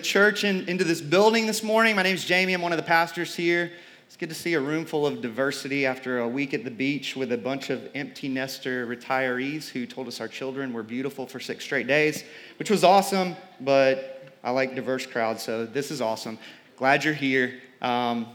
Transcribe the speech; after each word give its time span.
the 0.00 0.06
church 0.06 0.44
in, 0.44 0.66
into 0.66 0.82
this 0.82 1.02
building 1.02 1.46
this 1.46 1.62
morning. 1.62 1.94
My 1.94 2.02
name 2.02 2.14
is 2.14 2.24
Jamie. 2.24 2.54
I'm 2.54 2.62
one 2.62 2.72
of 2.72 2.78
the 2.78 2.82
pastors 2.82 3.34
here. 3.34 3.70
It's 4.06 4.16
good 4.16 4.30
to 4.30 4.34
see 4.34 4.54
a 4.54 4.60
room 4.60 4.86
full 4.86 5.06
of 5.06 5.20
diversity 5.20 5.84
after 5.84 6.20
a 6.20 6.28
week 6.28 6.54
at 6.54 6.64
the 6.64 6.70
beach 6.70 7.16
with 7.16 7.32
a 7.32 7.36
bunch 7.36 7.68
of 7.68 7.86
empty 7.94 8.26
nester 8.26 8.86
retirees 8.86 9.68
who 9.68 9.84
told 9.84 10.08
us 10.08 10.18
our 10.18 10.26
children 10.26 10.72
were 10.72 10.82
beautiful 10.82 11.26
for 11.26 11.38
six 11.38 11.64
straight 11.64 11.86
days, 11.86 12.24
which 12.58 12.70
was 12.70 12.82
awesome, 12.82 13.36
but 13.60 14.32
I 14.42 14.52
like 14.52 14.74
diverse 14.74 15.04
crowds, 15.04 15.42
so 15.42 15.66
this 15.66 15.90
is 15.90 16.00
awesome. 16.00 16.38
Glad 16.76 17.04
you're 17.04 17.12
here. 17.12 17.60
Um, 17.82 18.26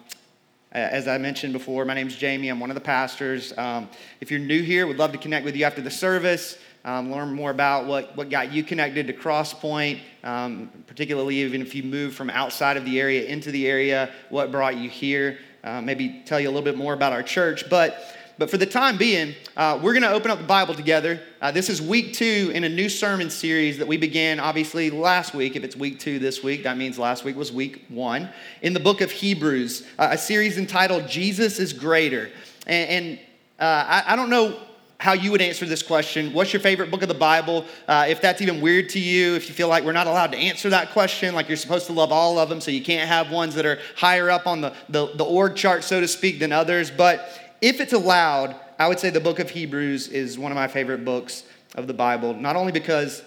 as 0.72 1.08
I 1.08 1.18
mentioned 1.18 1.54
before, 1.54 1.84
my 1.84 1.96
name 1.96 2.06
is 2.06 2.16
Jamie. 2.16 2.50
I'm 2.50 2.60
one 2.60 2.70
of 2.70 2.76
the 2.76 2.82
pastors. 2.82 3.58
Um, 3.58 3.90
if 4.22 4.30
you're 4.30 4.40
new 4.40 4.62
here, 4.62 4.86
we'd 4.86 4.98
love 4.98 5.14
to 5.14 5.18
connect 5.18 5.46
with 5.46 5.56
you 5.56 5.66
after 5.66 5.82
the 5.82 5.90
service 5.90 6.60
um, 6.86 7.12
learn 7.12 7.34
more 7.34 7.52
about 7.52 7.86
what, 7.86 8.16
what 8.16 8.30
got 8.30 8.54
you 8.54 8.64
connected 8.64 9.08
to 9.08 9.14
Crosspoint, 9.14 10.00
um, 10.24 10.70
particularly 10.88 11.38
even 11.38 11.62
if 11.62 11.76
you 11.76 11.84
moved 11.84 12.16
from 12.16 12.30
outside 12.30 12.78
of 12.78 12.86
the 12.86 13.00
area 13.00 13.26
into 13.26 13.52
the 13.52 13.68
area, 13.68 14.12
what 14.30 14.52
brought 14.52 14.78
you 14.78 14.90
here. 14.90 15.40
Uh, 15.64 15.82
maybe 15.82 16.22
tell 16.26 16.40
you 16.40 16.48
a 16.48 16.52
little 16.52 16.64
bit 16.64 16.78
more 16.78 16.94
about 16.94 17.12
our 17.12 17.24
church. 17.24 17.68
But 17.70 18.16
but 18.38 18.50
for 18.50 18.58
the 18.58 18.66
time 18.66 18.98
being, 18.98 19.34
uh, 19.56 19.80
we're 19.82 19.94
going 19.94 20.04
to 20.04 20.12
open 20.12 20.30
up 20.30 20.40
the 20.40 20.46
Bible 20.46 20.74
together. 20.74 21.22
Uh, 21.42 21.52
this 21.52 21.70
is 21.70 21.82
week 21.82 22.14
two 22.14 22.52
in 22.54 22.66
a 22.66 22.70
new 22.70 22.90
sermon 22.90 23.30
series 23.30 23.78
that 23.78 23.88
we 23.88 23.96
began, 23.96 24.42
obviously, 24.42 24.90
last 24.90 25.34
week. 25.34 25.56
If 25.56 25.64
it's 25.64 25.76
week 25.76 26.00
two 26.00 26.20
this 26.20 26.44
week, 26.44 26.64
that 26.64 26.78
means 26.78 27.00
last 27.00 27.24
week 27.24 27.38
was 27.38 27.54
week 27.54 27.86
one. 27.88 28.30
In 28.62 28.74
the 28.74 28.80
book 28.80 29.00
of 29.00 29.10
Hebrews, 29.10 29.88
uh, 29.98 30.10
a 30.12 30.18
series 30.18 30.58
entitled 30.58 31.08
Jesus 31.08 31.60
is 31.60 31.72
Greater. 31.72 32.30
And, 32.68 32.90
and 32.90 33.20
uh, 33.58 33.86
I, 33.88 34.14
I, 34.14 34.16
don't 34.18 34.30
know 34.30 34.60
how 35.06 35.14
you 35.14 35.30
would 35.30 35.42
answer 35.42 35.68
this 35.68 35.84
question. 35.84 36.34
What's 36.34 36.52
your 36.52 36.60
favorite 36.60 36.90
book 36.90 37.04
of 37.04 37.08
the 37.08 37.14
Bible? 37.14 37.64
Uh, 37.88 38.08
if 38.10 38.22
that's 38.22 38.42
even 38.42 38.60
weird 38.60 38.90
to 38.90 39.00
you, 39.00 39.36
if 39.36 39.48
you 39.48 39.54
feel 39.54 39.68
like 39.68 39.84
we're 39.84 39.92
not 39.92 40.08
allowed 40.08 40.32
to 40.32 40.38
answer 40.38 40.72
that 40.72 40.94
question, 40.94 41.36
like 41.36 41.48
you're 41.48 41.58
supposed 41.58 41.86
to 41.86 41.94
love 41.94 42.12
all 42.12 42.40
of 42.40 42.50
them, 42.50 42.60
so 42.60 42.72
you 42.72 42.84
can't 42.84 43.08
have 43.08 43.30
ones 43.30 43.54
that 43.54 43.68
are 43.68 43.78
higher 43.96 44.32
up 44.32 44.48
on 44.48 44.62
the, 44.62 44.74
the, 44.90 45.06
the 45.14 45.24
org 45.24 45.56
chart, 45.56 45.84
so 45.84 46.02
to 46.02 46.08
speak, 46.08 46.40
than 46.40 46.52
others. 46.52 46.90
But 46.90 47.30
if 47.62 47.80
it's 47.80 47.94
allowed, 47.94 48.56
I 48.80 48.88
would 48.88 48.98
say 48.98 49.12
the 49.12 49.20
book 49.20 49.38
of 49.38 49.52
Hebrews 49.52 50.08
is 50.08 50.40
one 50.40 50.52
of 50.52 50.56
my 50.56 50.68
favorite 50.68 51.06
books 51.06 51.44
of 51.76 51.86
the 51.86 51.94
Bible, 51.94 52.34
not 52.34 52.56
only 52.56 52.72
because 52.72 53.22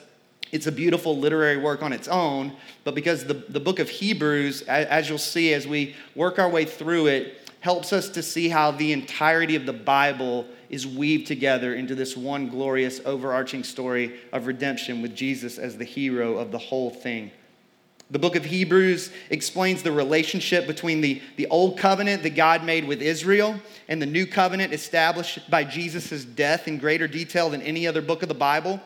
it's 0.50 0.66
a 0.66 0.72
beautiful 0.72 1.16
literary 1.16 1.58
work 1.58 1.84
on 1.84 1.92
its 1.92 2.08
own, 2.08 2.56
but 2.82 2.96
because 2.96 3.24
the, 3.24 3.34
the 3.34 3.60
book 3.60 3.78
of 3.78 3.88
Hebrews, 3.88 4.62
as 4.62 5.08
you'll 5.08 5.16
see 5.16 5.54
as 5.54 5.68
we 5.68 5.94
work 6.16 6.40
our 6.40 6.50
way 6.50 6.64
through 6.64 7.06
it, 7.06 7.38
helps 7.60 7.92
us 7.92 8.08
to 8.08 8.22
see 8.22 8.48
how 8.48 8.72
the 8.72 8.92
entirety 8.92 9.54
of 9.54 9.64
the 9.64 9.72
Bible 9.72 10.44
is 10.70 10.86
weaved 10.86 11.26
together 11.26 11.74
into 11.74 11.94
this 11.94 12.16
one 12.16 12.48
glorious 12.48 13.00
overarching 13.04 13.64
story 13.64 14.20
of 14.32 14.46
redemption 14.46 15.02
with 15.02 15.14
Jesus 15.14 15.58
as 15.58 15.76
the 15.76 15.84
hero 15.84 16.36
of 16.36 16.50
the 16.50 16.58
whole 16.58 16.90
thing. 16.90 17.30
The 18.10 18.18
book 18.18 18.36
of 18.36 18.44
Hebrews 18.46 19.12
explains 19.28 19.82
the 19.82 19.92
relationship 19.92 20.66
between 20.66 21.02
the, 21.02 21.20
the 21.36 21.46
old 21.48 21.78
covenant 21.78 22.22
that 22.22 22.34
God 22.34 22.64
made 22.64 22.86
with 22.86 23.02
Israel 23.02 23.60
and 23.86 24.00
the 24.00 24.06
new 24.06 24.26
covenant 24.26 24.72
established 24.72 25.50
by 25.50 25.64
Jesus' 25.64 26.24
death 26.24 26.66
in 26.66 26.78
greater 26.78 27.06
detail 27.06 27.50
than 27.50 27.60
any 27.60 27.86
other 27.86 28.00
book 28.00 28.22
of 28.22 28.28
the 28.28 28.34
Bible. 28.34 28.80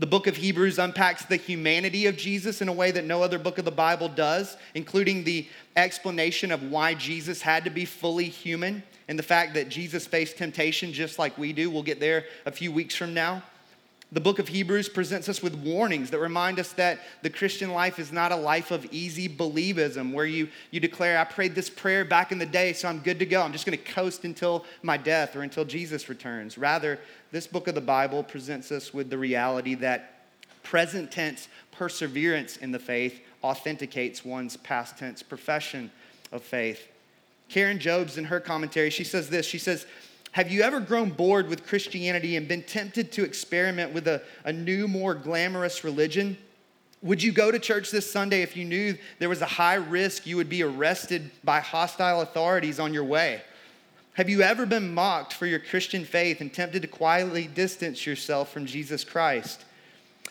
The 0.00 0.06
book 0.06 0.26
of 0.26 0.34
Hebrews 0.34 0.78
unpacks 0.78 1.26
the 1.26 1.36
humanity 1.36 2.06
of 2.06 2.16
Jesus 2.16 2.62
in 2.62 2.68
a 2.68 2.72
way 2.72 2.90
that 2.90 3.04
no 3.04 3.22
other 3.22 3.38
book 3.38 3.58
of 3.58 3.66
the 3.66 3.70
Bible 3.70 4.08
does, 4.08 4.56
including 4.74 5.24
the 5.24 5.46
explanation 5.76 6.50
of 6.50 6.62
why 6.62 6.94
Jesus 6.94 7.42
had 7.42 7.64
to 7.64 7.70
be 7.70 7.84
fully 7.84 8.24
human 8.24 8.82
and 9.08 9.18
the 9.18 9.22
fact 9.22 9.52
that 9.52 9.68
Jesus 9.68 10.06
faced 10.06 10.38
temptation 10.38 10.94
just 10.94 11.18
like 11.18 11.36
we 11.36 11.52
do. 11.52 11.68
We'll 11.68 11.82
get 11.82 12.00
there 12.00 12.24
a 12.46 12.50
few 12.50 12.72
weeks 12.72 12.94
from 12.94 13.12
now. 13.12 13.42
The 14.12 14.20
book 14.20 14.40
of 14.40 14.48
Hebrews 14.48 14.88
presents 14.88 15.28
us 15.28 15.40
with 15.40 15.54
warnings 15.54 16.10
that 16.10 16.18
remind 16.18 16.58
us 16.58 16.72
that 16.72 16.98
the 17.22 17.30
Christian 17.30 17.72
life 17.72 18.00
is 18.00 18.10
not 18.10 18.32
a 18.32 18.36
life 18.36 18.72
of 18.72 18.84
easy 18.92 19.28
believism 19.28 20.12
where 20.12 20.26
you, 20.26 20.48
you 20.72 20.80
declare, 20.80 21.16
I 21.16 21.22
prayed 21.22 21.54
this 21.54 21.70
prayer 21.70 22.04
back 22.04 22.32
in 22.32 22.38
the 22.38 22.46
day, 22.46 22.72
so 22.72 22.88
I'm 22.88 22.98
good 22.98 23.20
to 23.20 23.26
go. 23.26 23.40
I'm 23.40 23.52
just 23.52 23.64
going 23.64 23.78
to 23.78 23.84
coast 23.84 24.24
until 24.24 24.64
my 24.82 24.96
death 24.96 25.36
or 25.36 25.42
until 25.42 25.64
Jesus 25.64 26.08
returns. 26.08 26.58
Rather, 26.58 26.98
this 27.30 27.46
book 27.46 27.68
of 27.68 27.76
the 27.76 27.80
Bible 27.80 28.24
presents 28.24 28.72
us 28.72 28.92
with 28.92 29.10
the 29.10 29.18
reality 29.18 29.76
that 29.76 30.24
present 30.64 31.12
tense 31.12 31.46
perseverance 31.70 32.56
in 32.56 32.72
the 32.72 32.80
faith 32.80 33.20
authenticates 33.44 34.24
one's 34.24 34.56
past 34.56 34.98
tense 34.98 35.22
profession 35.22 35.88
of 36.32 36.42
faith. 36.42 36.88
Karen 37.48 37.78
Jobes, 37.78 38.18
in 38.18 38.24
her 38.24 38.40
commentary, 38.40 38.90
she 38.90 39.04
says 39.04 39.30
this 39.30 39.46
She 39.46 39.58
says, 39.58 39.86
Have 40.32 40.50
you 40.50 40.62
ever 40.62 40.78
grown 40.78 41.10
bored 41.10 41.48
with 41.48 41.66
Christianity 41.66 42.36
and 42.36 42.46
been 42.46 42.62
tempted 42.62 43.10
to 43.12 43.24
experiment 43.24 43.92
with 43.92 44.06
a, 44.06 44.22
a 44.44 44.52
new, 44.52 44.86
more 44.86 45.14
glamorous 45.14 45.82
religion? 45.82 46.38
Would 47.02 47.22
you 47.22 47.32
go 47.32 47.50
to 47.50 47.58
church 47.58 47.90
this 47.90 48.10
Sunday 48.10 48.42
if 48.42 48.56
you 48.56 48.64
knew 48.64 48.96
there 49.18 49.28
was 49.28 49.42
a 49.42 49.46
high 49.46 49.74
risk 49.74 50.26
you 50.26 50.36
would 50.36 50.48
be 50.48 50.62
arrested 50.62 51.30
by 51.42 51.60
hostile 51.60 52.20
authorities 52.20 52.78
on 52.78 52.94
your 52.94 53.04
way? 53.04 53.42
Have 54.14 54.28
you 54.28 54.42
ever 54.42 54.66
been 54.66 54.92
mocked 54.92 55.32
for 55.32 55.46
your 55.46 55.58
Christian 55.58 56.04
faith 56.04 56.40
and 56.40 56.52
tempted 56.52 56.82
to 56.82 56.88
quietly 56.88 57.46
distance 57.46 58.06
yourself 58.06 58.52
from 58.52 58.66
Jesus 58.66 59.02
Christ? 59.02 59.64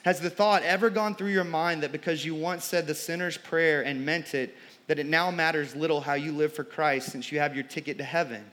Has 0.03 0.21
the 0.21 0.29
thought 0.29 0.63
ever 0.63 0.89
gone 0.89 1.15
through 1.15 1.31
your 1.31 1.43
mind 1.43 1.83
that 1.83 1.91
because 1.91 2.23
you 2.23 2.35
once 2.35 2.63
said 2.63 2.87
the 2.87 2.95
sinner's 2.95 3.37
prayer 3.37 3.81
and 3.81 4.05
meant 4.05 4.33
it, 4.33 4.55
that 4.87 4.99
it 4.99 5.07
now 5.07 5.29
matters 5.29 5.75
little 5.75 6.01
how 6.01 6.13
you 6.13 6.31
live 6.31 6.53
for 6.53 6.63
Christ 6.63 7.11
since 7.11 7.31
you 7.31 7.39
have 7.39 7.53
your 7.53 7.63
ticket 7.65 7.97
to 7.97 8.03
heaven. 8.03 8.45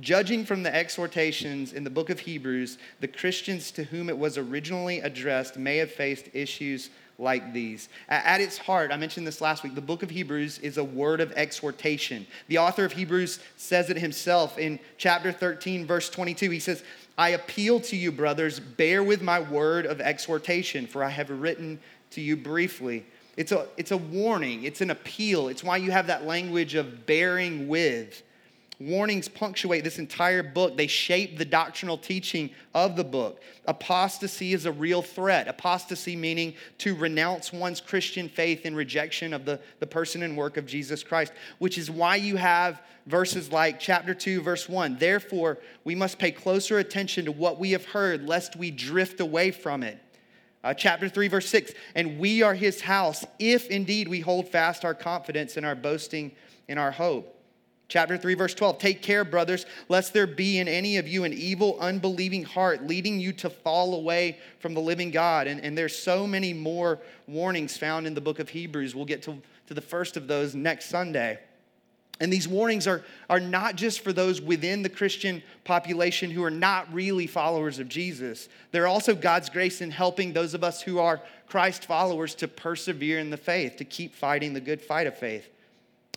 Judging 0.00 0.44
from 0.44 0.64
the 0.64 0.74
exhortations 0.74 1.72
in 1.72 1.84
the 1.84 1.90
book 1.90 2.10
of 2.10 2.18
Hebrews, 2.18 2.78
the 3.00 3.08
Christians 3.08 3.70
to 3.72 3.84
whom 3.84 4.08
it 4.08 4.18
was 4.18 4.36
originally 4.36 4.98
addressed 5.00 5.56
may 5.56 5.76
have 5.76 5.92
faced 5.92 6.28
issues 6.32 6.90
like 7.16 7.52
these. 7.52 7.88
At 8.08 8.40
its 8.40 8.58
heart, 8.58 8.90
I 8.90 8.96
mentioned 8.96 9.24
this 9.24 9.40
last 9.40 9.62
week, 9.62 9.76
the 9.76 9.80
book 9.80 10.02
of 10.02 10.10
Hebrews 10.10 10.58
is 10.58 10.78
a 10.78 10.84
word 10.84 11.20
of 11.20 11.30
exhortation. 11.32 12.26
The 12.48 12.58
author 12.58 12.84
of 12.84 12.92
Hebrews 12.92 13.38
says 13.56 13.88
it 13.88 13.96
himself 13.96 14.58
in 14.58 14.80
chapter 14.98 15.30
13, 15.30 15.86
verse 15.86 16.10
22. 16.10 16.50
He 16.50 16.58
says, 16.58 16.82
I 17.16 17.30
appeal 17.30 17.78
to 17.80 17.96
you, 17.96 18.10
brothers, 18.10 18.58
bear 18.58 19.04
with 19.04 19.22
my 19.22 19.38
word 19.38 19.86
of 19.86 20.00
exhortation, 20.00 20.88
for 20.88 21.04
I 21.04 21.10
have 21.10 21.30
written 21.30 21.78
to 22.10 22.20
you 22.20 22.36
briefly. 22.36 23.06
It's 23.36 23.52
a, 23.52 23.66
it's 23.76 23.92
a 23.92 23.96
warning, 23.96 24.64
it's 24.64 24.80
an 24.80 24.90
appeal. 24.90 25.48
It's 25.48 25.62
why 25.62 25.76
you 25.76 25.92
have 25.92 26.08
that 26.08 26.26
language 26.26 26.74
of 26.74 27.06
bearing 27.06 27.68
with. 27.68 28.22
Warnings 28.80 29.28
punctuate 29.28 29.84
this 29.84 30.00
entire 30.00 30.42
book. 30.42 30.76
They 30.76 30.88
shape 30.88 31.38
the 31.38 31.44
doctrinal 31.44 31.96
teaching 31.96 32.50
of 32.74 32.96
the 32.96 33.04
book. 33.04 33.40
Apostasy 33.66 34.52
is 34.52 34.66
a 34.66 34.72
real 34.72 35.00
threat. 35.00 35.46
Apostasy 35.46 36.16
meaning 36.16 36.54
to 36.78 36.96
renounce 36.96 37.52
one's 37.52 37.80
Christian 37.80 38.28
faith 38.28 38.66
in 38.66 38.74
rejection 38.74 39.32
of 39.32 39.44
the, 39.44 39.60
the 39.78 39.86
person 39.86 40.24
and 40.24 40.36
work 40.36 40.56
of 40.56 40.66
Jesus 40.66 41.04
Christ, 41.04 41.32
which 41.58 41.78
is 41.78 41.88
why 41.88 42.16
you 42.16 42.36
have 42.36 42.82
verses 43.06 43.52
like 43.52 43.78
chapter 43.78 44.12
2, 44.12 44.42
verse 44.42 44.68
1. 44.68 44.98
Therefore, 44.98 45.58
we 45.84 45.94
must 45.94 46.18
pay 46.18 46.32
closer 46.32 46.78
attention 46.80 47.26
to 47.26 47.32
what 47.32 47.60
we 47.60 47.70
have 47.70 47.84
heard, 47.84 48.26
lest 48.26 48.56
we 48.56 48.72
drift 48.72 49.20
away 49.20 49.52
from 49.52 49.84
it. 49.84 50.00
Uh, 50.64 50.74
chapter 50.74 51.08
3, 51.08 51.28
verse 51.28 51.48
6 51.48 51.72
And 51.94 52.18
we 52.18 52.42
are 52.42 52.54
his 52.54 52.80
house, 52.80 53.24
if 53.38 53.68
indeed 53.68 54.08
we 54.08 54.18
hold 54.18 54.48
fast 54.48 54.84
our 54.84 54.94
confidence 54.94 55.56
and 55.56 55.64
our 55.64 55.76
boasting 55.76 56.32
in 56.66 56.76
our 56.76 56.90
hope. 56.90 57.33
Chapter 57.94 58.18
3, 58.18 58.34
verse 58.34 58.54
12 58.54 58.78
Take 58.80 59.02
care, 59.02 59.24
brothers, 59.24 59.66
lest 59.88 60.12
there 60.12 60.26
be 60.26 60.58
in 60.58 60.66
any 60.66 60.96
of 60.96 61.06
you 61.06 61.22
an 61.22 61.32
evil, 61.32 61.78
unbelieving 61.78 62.42
heart, 62.42 62.84
leading 62.88 63.20
you 63.20 63.32
to 63.34 63.48
fall 63.48 63.94
away 63.94 64.40
from 64.58 64.74
the 64.74 64.80
living 64.80 65.12
God. 65.12 65.46
And, 65.46 65.60
and 65.60 65.78
there's 65.78 65.96
so 65.96 66.26
many 66.26 66.52
more 66.52 66.98
warnings 67.28 67.76
found 67.76 68.08
in 68.08 68.14
the 68.14 68.20
book 68.20 68.40
of 68.40 68.48
Hebrews. 68.48 68.96
We'll 68.96 69.04
get 69.04 69.22
to, 69.22 69.40
to 69.68 69.74
the 69.74 69.80
first 69.80 70.16
of 70.16 70.26
those 70.26 70.56
next 70.56 70.86
Sunday. 70.86 71.38
And 72.18 72.32
these 72.32 72.48
warnings 72.48 72.88
are, 72.88 73.04
are 73.30 73.38
not 73.38 73.76
just 73.76 74.00
for 74.00 74.12
those 74.12 74.42
within 74.42 74.82
the 74.82 74.88
Christian 74.88 75.40
population 75.62 76.32
who 76.32 76.42
are 76.42 76.50
not 76.50 76.92
really 76.92 77.28
followers 77.28 77.78
of 77.78 77.88
Jesus. 77.88 78.48
They're 78.72 78.88
also 78.88 79.14
God's 79.14 79.48
grace 79.48 79.80
in 79.80 79.92
helping 79.92 80.32
those 80.32 80.52
of 80.52 80.64
us 80.64 80.82
who 80.82 80.98
are 80.98 81.20
Christ 81.46 81.84
followers 81.84 82.34
to 82.36 82.48
persevere 82.48 83.20
in 83.20 83.30
the 83.30 83.36
faith, 83.36 83.76
to 83.76 83.84
keep 83.84 84.16
fighting 84.16 84.52
the 84.52 84.60
good 84.60 84.82
fight 84.82 85.06
of 85.06 85.16
faith. 85.16 85.48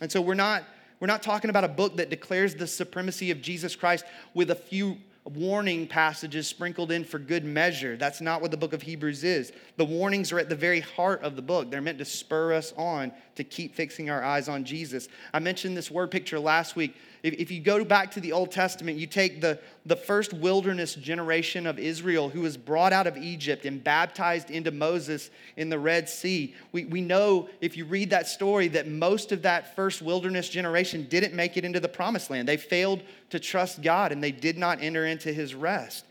And 0.01 0.12
so 0.12 0.21
we're 0.21 0.33
not, 0.33 0.63
we're 1.00 1.08
not 1.08 1.24
talking 1.24 1.50
about 1.50 1.64
a 1.64 1.70
book 1.70 1.98
that 1.98 2.10
declares 2.10 2.56
the 2.56 2.68
supremacy 2.68 3.32
of 3.32 3.42
Jesus 3.42 3.76
Christ 3.76 4.06
with 4.34 4.52
a 4.52 4.56
few 4.56 4.98
warning 5.36 5.88
passages 5.88 6.48
sprinkled 6.48 6.92
in 6.92 7.04
for 7.04 7.20
good 7.20 7.44
measure. 7.44 7.98
That's 7.98 8.22
not 8.22 8.42
what 8.42 8.52
the 8.52 8.58
book 8.58 8.74
of 8.74 8.82
Hebrews 8.82 9.24
is. 9.24 9.52
The 9.76 9.86
warnings 9.86 10.32
are 10.32 10.40
at 10.40 10.50
the 10.50 10.56
very 10.56 10.80
heart 10.80 11.22
of 11.22 11.36
the 11.36 11.42
book. 11.42 11.70
They're 11.70 11.82
meant 11.82 11.98
to 11.98 12.06
spur 12.06 12.54
us 12.54 12.74
on 12.78 13.12
to 13.36 13.44
keep 13.44 13.76
fixing 13.76 14.10
our 14.10 14.24
eyes 14.24 14.48
on 14.48 14.64
Jesus. 14.64 15.10
I 15.34 15.40
mentioned 15.40 15.76
this 15.76 15.92
word 15.92 16.12
picture 16.12 16.40
last 16.40 16.76
week. 16.76 16.96
If, 17.27 17.33
if 17.33 17.51
you 17.51 17.59
go 17.59 17.83
back 17.83 18.12
to 18.12 18.21
the 18.21 18.31
Old 18.31 18.51
Testament, 18.51 18.97
you 18.97 19.06
take 19.06 19.41
the, 19.41 19.59
the 19.85 19.97
first 19.97 20.31
wilderness 20.31 20.95
generation 20.95 21.68
of 21.68 21.77
Israel 21.77 22.29
who 22.29 22.39
was 22.39 22.56
brought 22.56 22.94
out 22.94 23.06
of 23.06 23.18
Egypt 23.18 23.65
and 23.65 23.83
baptized 23.83 24.50
into 24.50 24.71
Moses 24.71 25.29
in 25.57 25.68
the 25.68 25.77
Red 25.77 26.07
Sea. 26.07 26.56
We, 26.71 26.85
we 26.85 27.01
know, 27.01 27.50
if 27.59 27.75
you 27.75 27.83
read 27.83 28.12
that 28.12 28.29
story, 28.29 28.69
that 28.69 28.88
most 28.88 29.33
of 29.33 29.41
that 29.41 29.75
first 29.75 30.01
wilderness 30.01 30.47
generation 30.47 31.06
didn't 31.09 31.33
make 31.33 31.57
it 31.57 31.65
into 31.65 31.81
the 31.81 31.89
promised 31.89 32.29
land. 32.29 32.47
They 32.47 32.56
failed 32.56 33.03
to 33.31 33.41
trust 33.41 33.81
God 33.81 34.13
and 34.13 34.24
they 34.24 34.31
did 34.31 34.57
not 34.57 34.81
enter 34.81 35.06
into 35.06 35.33
his 35.33 35.53
rest. 35.53 36.06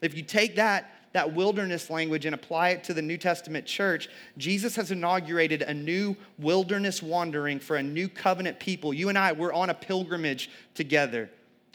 If 0.00 0.16
you 0.16 0.22
take 0.22 0.56
that, 0.56 0.90
that 1.16 1.32
wilderness 1.32 1.88
language 1.88 2.26
and 2.26 2.34
apply 2.34 2.68
it 2.68 2.84
to 2.84 2.92
the 2.92 3.00
New 3.00 3.16
Testament 3.16 3.64
church, 3.64 4.10
Jesus 4.36 4.76
has 4.76 4.90
inaugurated 4.90 5.62
a 5.62 5.72
new 5.72 6.14
wilderness 6.38 7.02
wandering 7.02 7.58
for 7.58 7.76
a 7.76 7.82
new 7.82 8.06
covenant 8.06 8.60
people. 8.60 8.92
You 8.92 9.08
and 9.08 9.16
I, 9.16 9.32
we're 9.32 9.54
on 9.54 9.70
a 9.70 9.74
pilgrimage 9.74 10.50
together. 10.74 11.30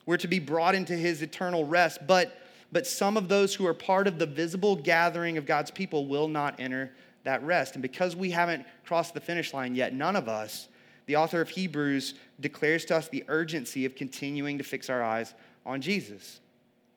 We're 0.05 0.17
to 0.17 0.27
be 0.27 0.37
brought 0.37 0.75
into 0.75 0.93
his 0.93 1.23
eternal 1.23 1.65
rest, 1.65 2.05
but, 2.05 2.37
but 2.71 2.85
some 2.85 3.17
of 3.17 3.29
those 3.29 3.55
who 3.55 3.65
are 3.65 3.73
part 3.73 4.05
of 4.05 4.19
the 4.19 4.27
visible 4.27 4.75
gathering 4.75 5.39
of 5.39 5.47
God's 5.47 5.71
people 5.71 6.05
will 6.05 6.27
not 6.27 6.59
enter 6.59 6.91
that 7.23 7.41
rest. 7.41 7.73
And 7.73 7.81
because 7.81 8.15
we 8.15 8.29
haven't 8.29 8.63
crossed 8.85 9.15
the 9.15 9.21
finish 9.21 9.55
line 9.55 9.73
yet, 9.73 9.91
none 9.91 10.15
of 10.15 10.29
us, 10.29 10.67
the 11.07 11.15
author 11.15 11.41
of 11.41 11.49
Hebrews 11.49 12.13
declares 12.41 12.85
to 12.85 12.95
us 12.95 13.09
the 13.09 13.23
urgency 13.27 13.85
of 13.85 13.95
continuing 13.95 14.59
to 14.59 14.63
fix 14.63 14.87
our 14.87 15.01
eyes 15.01 15.33
on 15.65 15.81
Jesus. 15.81 16.41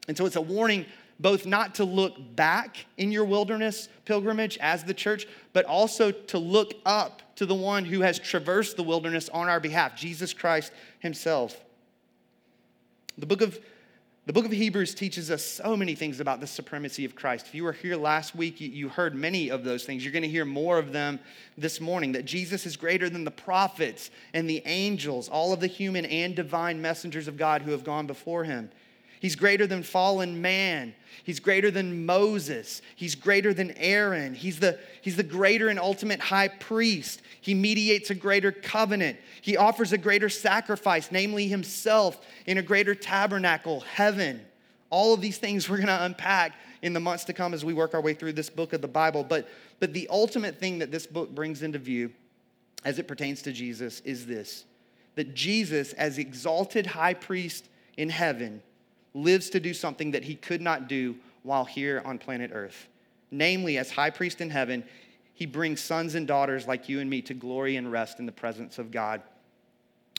And 0.09 0.15
so 0.15 0.27
it's 0.27 0.37
a 0.37 0.43
warning 0.43 0.85
both 1.21 1.47
not 1.47 1.77
to 1.77 1.85
look 1.85 2.37
back 2.37 2.87
in 2.97 3.13
your 3.13 3.25
wilderness 3.25 3.89
pilgrimage 4.05 4.59
as 4.59 4.85
the 4.85 4.95
church, 4.95 5.27
but 5.53 5.65
also 5.65 6.11
to 6.11 6.39
look 6.39 6.75
up 6.85 7.23
to 7.37 7.47
the 7.47 7.55
one 7.55 7.85
who 7.85 8.01
has 8.01 8.19
traversed 8.19 8.77
the 8.77 8.83
wilderness 8.83 9.29
on 9.29 9.49
our 9.49 9.61
behalf, 9.61 9.97
Jesus 9.97 10.33
Christ 10.33 10.73
himself. 11.01 11.65
The 13.19 13.27
book 13.27 13.41
of 13.41 13.59
the 14.27 14.33
book 14.33 14.47
of 14.47 14.53
Hebrews 14.53 14.95
teaches 14.95 15.31
us 15.31 15.45
so 15.45 15.77
many 15.77 15.95
things 15.95 16.19
about 16.19 16.41
the 16.41 16.47
supremacy 16.47 17.05
of 17.05 17.15
Christ. 17.15 17.47
If 17.47 17.55
you 17.55 17.63
were 17.63 17.75
here 17.75 17.95
last 17.95 18.35
week, 18.35 18.59
you, 18.59 18.89
heard 18.89 19.15
many 19.15 19.51
of 19.51 19.65
those 19.65 19.85
things. 19.85 20.03
You're 20.03 20.15
going 20.15 20.23
to 20.23 20.31
hear 20.31 20.47
more 20.47 20.79
of 20.79 20.93
them 20.93 21.21
this 21.59 21.79
morning 21.79 22.13
that 22.13 22.25
Jesus 22.25 22.65
is 22.65 22.75
greater 22.75 23.11
than 23.11 23.25
the 23.25 23.31
prophets 23.31 24.11
and 24.33 24.49
the 24.49 24.63
angels, 24.65 25.29
all 25.29 25.53
of 25.53 25.61
the 25.61 25.67
human 25.67 26.07
and 26.07 26.35
divine 26.35 26.81
messengers 26.81 27.29
of 27.29 27.37
God 27.37 27.61
who 27.61 27.73
have 27.73 27.85
gone 27.85 28.07
before 28.07 28.45
him. 28.45 28.71
He's 29.25 29.37
greater 29.37 29.67
than 29.67 29.83
fallen 29.83 30.43
man. 30.43 30.95
He's 31.23 31.41
greater 31.41 31.71
than 31.71 32.05
Moses. 32.05 32.83
He's 32.95 33.15
greater 33.15 33.55
than 33.55 33.71
Aaron. 33.79 34.35
He's 34.35 34.59
the, 34.59 34.79
he's 35.01 35.17
the 35.17 35.23
greater 35.23 35.71
and 35.71 35.79
ultimate 35.79 36.21
high 36.21 36.49
priest. 36.49 37.23
He 37.41 37.55
mediates 37.55 38.11
a 38.11 38.15
greater 38.15 38.53
covenant. 38.53 39.17
He 39.41 39.57
offers 39.57 39.95
a 39.95 39.97
greater 39.97 40.29
sacrifice, 40.29 41.11
namely 41.11 41.49
himself, 41.49 42.21
in 42.45 42.59
a 42.59 42.63
greater 42.63 42.95
tabernacle, 42.95 43.81
heaven. 43.81 44.43
All 44.91 45.15
of 45.15 45.23
these 45.23 45.39
things 45.39 45.71
we're 45.71 45.79
going 45.79 45.87
to 45.87 46.05
unpack 46.05 46.53
in 46.83 46.93
the 46.93 47.01
months 47.01 47.25
to 47.25 47.33
come 47.33 47.55
as 47.55 47.65
we 47.65 47.73
work 47.73 47.95
our 47.95 48.03
way 48.03 48.13
through 48.13 48.35
this 48.35 48.51
book 48.51 48.75
of 48.75 48.83
the 48.83 48.89
Bible. 48.89 49.25
But, 49.25 49.49
but 49.81 49.95
the 49.95 50.07
ultimate 50.11 50.61
thing 50.61 50.81
that 50.81 50.91
this 50.91 51.07
book 51.07 51.35
brings 51.35 51.63
into 51.63 51.79
view 51.79 52.13
as 52.85 52.99
it 52.99 53.09
pertains 53.09 53.41
to 53.41 53.53
Jesus 53.53 54.01
is 54.01 54.27
this 54.27 54.67
that 55.15 55.35
Jesus, 55.35 55.95
as 55.95 56.19
exalted 56.19 56.85
high 56.85 57.15
priest 57.15 57.71
in 57.97 58.11
heaven, 58.11 58.61
lives 59.15 59.49
to 59.51 59.61
do 59.61 59.73
something 59.73 60.11
that 60.11 60.25
he 60.25 60.35
could 60.35 60.61
not 60.61 60.89
do 60.89 61.17
while 61.43 61.65
here 61.65 62.03
on 62.05 62.19
planet 62.19 62.51
Earth. 62.53 62.89
Namely, 63.31 63.79
as 63.79 63.91
high 63.91 64.11
priest 64.11 64.41
in 64.41 64.51
heaven, 64.51 64.85
he 65.35 65.47
brings 65.47 65.81
sons 65.81 66.15
and 66.15 66.27
daughters 66.27 66.67
like 66.67 66.89
you 66.89 67.01
and 67.01 67.09
me 67.09 67.23
to 67.23 67.35
glory 67.35 67.77
and 67.77 67.91
rest 67.91 68.19
in 68.19 68.27
the 68.27 68.33
presence 68.33 68.79
of 68.79 68.91
God. 68.91 69.23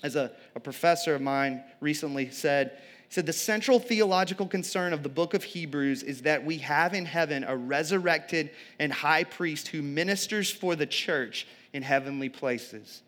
As 0.04 0.16
a, 0.16 0.32
a 0.56 0.60
professor 0.60 1.16
of 1.16 1.22
mine 1.22 1.64
recently 1.80 2.30
said, 2.30 2.78
he 3.08 3.14
said, 3.14 3.26
The 3.26 3.34
central 3.34 3.80
theological 3.80 4.46
concern 4.46 4.92
of 4.92 5.04
the 5.04 5.10
book 5.10 5.34
of 5.34 5.44
Hebrews 5.44 6.04
is 6.04 6.24
that 6.24 6.44
we 6.44 6.58
have 6.60 6.94
in 6.94 7.06
heaven 7.06 7.44
a 7.44 7.56
resurrected 7.56 8.52
and 8.80 8.92
high 8.92 9.24
priest 9.24 9.70
who 9.70 9.82
ministers 9.82 10.52
for 10.52 10.76
the 10.76 10.86
church 10.86 11.48
in 11.72 11.82
heavenly 11.82 12.30
places. 12.30 13.02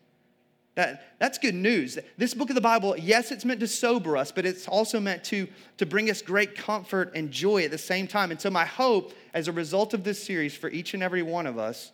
That, 0.77 1.17
that's 1.17 1.39
good 1.39 1.55
news. 1.55 1.97
This 2.19 2.35
book 2.35 2.49
of 2.49 2.55
the 2.55 2.61
Bible, 2.61 2.95
yes, 2.95 3.31
it's 3.31 3.43
meant 3.43 3.59
to 3.61 3.67
sober 3.67 4.15
us, 4.15 4.31
but 4.31 4.45
it's 4.45 4.67
also 4.67 4.99
meant 4.99 5.23
to, 5.23 5.47
to 5.77 5.87
bring 5.87 6.07
us 6.11 6.21
great 6.21 6.55
comfort 6.55 7.13
and 7.15 7.31
joy 7.31 7.63
at 7.63 7.71
the 7.71 7.79
same 7.79 8.07
time. 8.07 8.29
And 8.29 8.39
so, 8.39 8.51
my 8.51 8.63
hope 8.63 9.11
as 9.33 9.47
a 9.47 9.51
result 9.51 9.95
of 9.95 10.03
this 10.03 10.23
series 10.23 10.55
for 10.55 10.69
each 10.69 10.93
and 10.93 11.01
every 11.01 11.23
one 11.23 11.47
of 11.47 11.57
us 11.57 11.93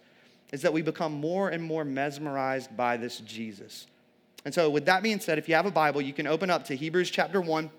is 0.52 0.64
that 0.64 0.74
we 0.74 0.82
become 0.82 1.14
more 1.14 1.48
and 1.48 1.64
more 1.64 1.86
mesmerized 1.86 2.76
by 2.76 2.98
this 2.98 3.20
Jesus. 3.22 3.88
And 4.44 4.54
so, 4.54 4.70
with 4.70 4.86
that 4.88 5.02
being 5.02 5.22
said, 5.22 5.38
if 5.38 5.48
you 5.48 5.56
have 5.56 5.66
a 5.66 5.72
Bible, 5.72 6.02
you 6.02 6.12
can 6.12 6.28
open 6.28 6.50
up 6.50 6.66
to 6.66 6.76
Hebrews 6.76 7.10
chapter 7.10 7.40
1. 7.40 7.72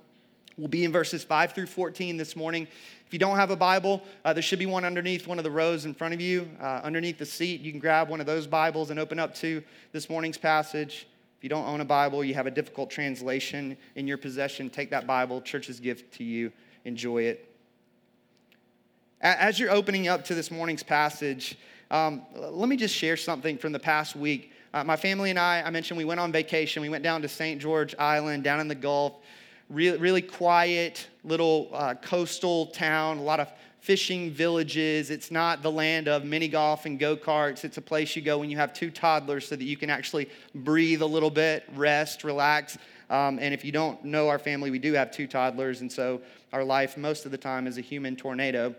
We'll 0.57 0.69
be 0.69 0.85
in 0.85 0.93
verses 0.93 1.25
5 1.25 1.53
through 1.53 1.67
14 1.67 2.17
this 2.17 2.37
morning. 2.37 2.69
If 3.07 3.13
you 3.13 3.19
don't 3.19 3.37
have 3.37 3.51
a 3.51 3.57
Bible, 3.57 4.03
uh, 4.25 4.33
there 4.33 4.43
should 4.43 4.61
be 4.61 4.67
one 4.67 4.85
underneath 4.85 5.27
one 5.27 5.39
of 5.39 5.45
the 5.45 5.51
rows 5.51 5.85
in 5.85 5.95
front 5.95 6.15
of 6.15 6.21
you, 6.21 6.49
uh, 6.61 6.81
underneath 6.85 7.19
the 7.19 7.27
seat. 7.27 7.61
You 7.61 7.73
can 7.73 7.81
grab 7.81 8.09
one 8.09 8.21
of 8.21 8.27
those 8.27 8.47
Bibles 8.47 8.91
and 8.91 9.01
open 9.01 9.19
up 9.19 9.35
to 9.37 9.65
this 9.91 10.09
morning's 10.09 10.39
passage. 10.39 11.09
If 11.37 11.43
you 11.43 11.49
don't 11.49 11.67
own 11.67 11.81
a 11.81 11.85
Bible, 11.85 12.23
you 12.23 12.35
have 12.35 12.47
a 12.47 12.53
difficult 12.53 12.89
translation 12.89 13.77
in 13.97 14.07
your 14.07 14.17
possession, 14.17 14.71
take 14.71 14.91
that 14.91 15.09
Bible, 15.09 15.43
church's 15.43 15.81
gift 15.81 16.15
to 16.19 16.25
you. 16.25 16.53
Enjoy 16.85 17.23
it. 17.23 17.51
As 19.21 19.59
you're 19.59 19.73
opening 19.73 20.07
up 20.07 20.25
to 20.27 20.37
this 20.37 20.53
morning's 20.53 20.85
passage, 20.85 21.59
um, 21.91 22.23
let 22.37 22.69
me 22.69 22.77
just 22.77 22.95
share 22.95 23.17
something 23.17 23.59
from 23.59 23.73
the 23.73 23.81
past 23.81 24.15
week. 24.15 24.53
Uh, 24.73 24.85
my 24.85 24.97
family 24.97 25.31
and 25.31 25.39
I, 25.39 25.63
I 25.63 25.71
mentioned 25.71 25.99
we 25.99 26.05
went 26.05 26.21
on 26.21 26.31
vacation. 26.31 26.81
We 26.81 26.89
went 26.89 27.03
down 27.03 27.23
to 27.23 27.29
St. 27.29 27.61
George 27.61 27.95
Island, 27.99 28.45
down 28.45 28.61
in 28.61 28.69
the 28.69 28.75
Gulf 28.75 29.15
really, 29.75 29.99
really 29.99 30.23
quiet 30.23 31.09
little 31.25 31.71
uh, 31.73 31.95
coastal 31.95 32.67
town, 32.67 33.19
a 33.19 33.23
lot 33.23 33.41
of 33.41 33.49
fishing 33.81 34.31
villages. 34.31 35.11
It's 35.11 35.31
not 35.31 35.63
the 35.63 35.71
land 35.71 36.09
of 36.09 36.25
mini 36.25 36.49
golf 36.49 36.87
and 36.87 36.99
go 36.99 37.17
karts. 37.17 37.65
It's 37.65 37.77
a 37.77 37.83
place 37.83 38.17
you 38.17 38.23
go 38.23 38.39
when 38.39 38.49
you 38.49 38.57
have 38.57 38.73
two 38.73 38.91
toddlers 38.91 39.47
so 39.49 39.57
that 39.57 39.65
you 39.65 39.77
can 39.77 39.91
actually 39.91 40.31
breathe 40.55 41.03
a 41.03 41.07
little 41.07 41.31
bit, 41.31 41.65
rest, 41.75 42.25
relax. 42.25 42.79
Um, 43.11 43.39
and 43.39 43.53
if 43.53 43.65
you 43.65 43.73
don't 43.73 44.03
know 44.05 44.29
our 44.29 44.39
family, 44.39 44.71
we 44.71 44.79
do 44.79 44.95
have 44.95 45.11
two 45.11 45.27
toddlers. 45.27 45.83
And 45.83 45.93
so 45.93 46.23
our 46.53 46.65
life, 46.65 46.97
most 46.97 47.27
of 47.27 47.31
the 47.31 47.37
time, 47.37 47.67
is 47.67 47.77
a 47.77 47.83
human 47.83 48.17
tornado. 48.17 48.75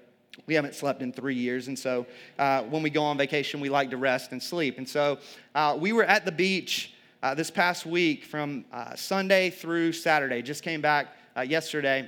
We 0.48 0.56
haven't 0.56 0.74
slept 0.74 1.02
in 1.02 1.14
three 1.14 1.36
years. 1.36 1.68
And 1.68 1.78
so 1.78 2.08
uh, 2.40 2.64
when 2.64 2.82
we 2.82 2.90
go 2.90 3.04
on 3.04 3.18
vacation, 3.18 3.60
we 3.60 3.70
like 3.70 3.92
to 3.92 3.98
rest 3.98 4.32
and 4.32 4.42
sleep. 4.42 4.80
And 4.80 4.90
so 4.90 5.20
uh, 5.54 5.78
we 5.80 5.94
were 5.94 6.04
at 6.04 6.26
the 6.26 6.32
beach 6.32 6.95
uh, 7.26 7.34
this 7.34 7.50
past 7.50 7.88
week 7.88 8.24
from 8.24 8.64
uh, 8.72 8.96
Sunday 8.96 9.50
through 9.50 9.92
Saturday. 9.92 10.44
Just 10.44 10.62
came 10.62 10.80
back 10.80 11.08
uh, 11.36 11.42
yesterday. 11.42 12.08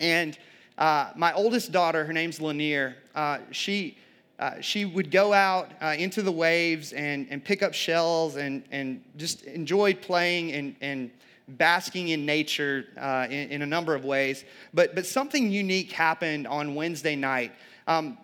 And 0.00 0.38
uh, 0.78 1.10
my 1.14 1.34
oldest 1.34 1.72
daughter, 1.72 2.06
her 2.06 2.12
name's 2.14 2.40
Lanier, 2.40 2.96
uh, 3.14 3.40
she, 3.50 3.98
uh, 4.38 4.58
she 4.62 4.86
would 4.86 5.10
go 5.10 5.34
out 5.34 5.72
into 5.98 6.22
the 6.22 6.32
waves 6.32 6.94
and, 6.94 7.26
and 7.28 7.44
pick 7.44 7.62
up 7.62 7.74
shells 7.74 8.36
and, 8.36 8.62
and 8.70 9.04
just 9.18 9.42
enjoyed 9.42 10.00
playing 10.00 10.52
and, 10.52 10.74
and 10.80 11.10
basking 11.48 12.08
in 12.08 12.24
nature 12.24 12.86
in, 13.28 13.50
in, 13.50 13.60
a 13.60 13.66
number 13.66 13.94
of 13.94 14.06
ways. 14.06 14.46
But, 14.72 14.94
but 14.94 15.04
something 15.04 15.50
unique 15.50 15.92
happened 15.92 16.46
on 16.46 16.74
Wednesday 16.74 17.14
night. 17.14 17.52
Um, 17.86 18.16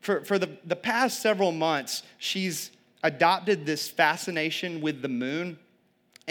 for, 0.00 0.24
for 0.24 0.38
the, 0.38 0.56
the 0.64 0.76
past 0.76 1.20
several 1.20 1.50
months, 1.50 2.04
she's 2.18 2.70
adopted 3.02 3.66
this 3.66 3.88
fascination 3.88 4.80
with 4.80 5.02
the 5.02 5.08
moon. 5.08 5.58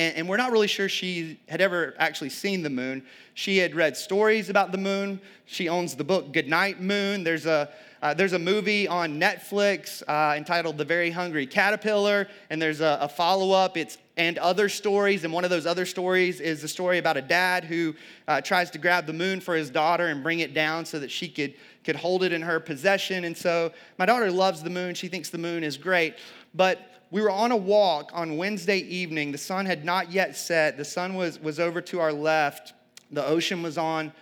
And, 0.01 0.17
and, 0.17 0.27
we're 0.27 0.37
not 0.37 0.51
really 0.51 0.67
sure 0.67 0.89
she 0.89 1.39
had 1.47 1.61
ever 1.61 1.93
actually 1.99 2.31
seen 2.31 2.63
the 2.63 2.71
moon. 2.71 3.03
She 3.35 3.59
had 3.59 3.75
read 3.75 3.95
stories 3.95 4.49
about 4.49 4.71
the 4.71 4.79
moon. 4.79 5.21
She 5.45 5.69
owns 5.69 5.95
the 5.95 6.03
book 6.03 6.33
Goodnight 6.33 6.81
Moon. 6.81 7.23
There's 7.23 7.45
a, 7.45 7.69
uh, 8.01 8.15
there's 8.15 8.33
a 8.33 8.39
movie 8.39 8.87
on 8.87 9.19
Netflix 9.19 10.01
uh, 10.07 10.35
entitled 10.35 10.79
The 10.79 10.85
Very 10.85 11.11
Hungry 11.11 11.45
Caterpillar, 11.45 12.27
and 12.49 12.59
there's 12.59 12.81
a, 12.81 12.97
a 13.01 13.07
follow 13.07 13.51
up. 13.51 13.77
It's 13.77 13.99
and 14.17 14.37
other 14.39 14.69
stories. 14.69 15.23
And 15.23 15.31
one 15.31 15.43
of 15.43 15.49
those 15.49 15.65
other 15.65 15.85
stories 15.85 16.39
is 16.41 16.61
the 16.61 16.67
story 16.67 16.97
about 16.97 17.15
a 17.15 17.21
dad 17.21 17.63
who 17.63 17.95
uh, 18.27 18.41
tries 18.41 18.69
to 18.71 18.77
grab 18.77 19.05
the 19.05 19.13
moon 19.13 19.39
for 19.39 19.55
his 19.55 19.69
daughter 19.69 20.07
and 20.07 20.21
bring 20.21 20.39
it 20.39 20.53
down 20.53 20.85
so 20.85 20.99
that 20.99 21.09
she 21.09 21.29
could, 21.29 21.53
could 21.83 21.95
hold 21.95 22.23
it 22.23 22.33
in 22.33 22.41
her 22.41 22.59
possession. 22.59 23.23
And 23.23 23.37
so 23.37 23.71
my 23.97 24.05
daughter 24.05 24.29
loves 24.29 24.63
the 24.63 24.69
moon. 24.69 24.95
She 24.95 25.07
thinks 25.07 25.29
the 25.29 25.37
moon 25.37 25.63
is 25.63 25.77
great. 25.77 26.15
But 26.53 26.90
we 27.11 27.21
were 27.21 27.29
on 27.29 27.51
a 27.51 27.57
walk 27.57 28.09
on 28.13 28.37
Wednesday 28.37 28.79
evening. 28.79 29.33
The 29.33 29.37
sun 29.37 29.65
had 29.65 29.83
not 29.83 30.11
yet 30.11 30.35
set. 30.37 30.77
The 30.77 30.85
sun 30.85 31.15
was, 31.15 31.39
was 31.39 31.59
over 31.59 31.81
to 31.81 31.99
our 31.99 32.13
left. 32.13 32.73
The 33.11 33.23
ocean 33.25 33.61
was 33.61 33.77
on, 33.77 34.13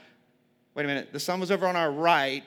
wait 0.73 0.83
a 0.83 0.87
minute, 0.87 1.13
the 1.13 1.19
sun 1.19 1.39
was 1.39 1.51
over 1.51 1.67
on 1.67 1.75
our 1.75 1.91
right. 1.91 2.43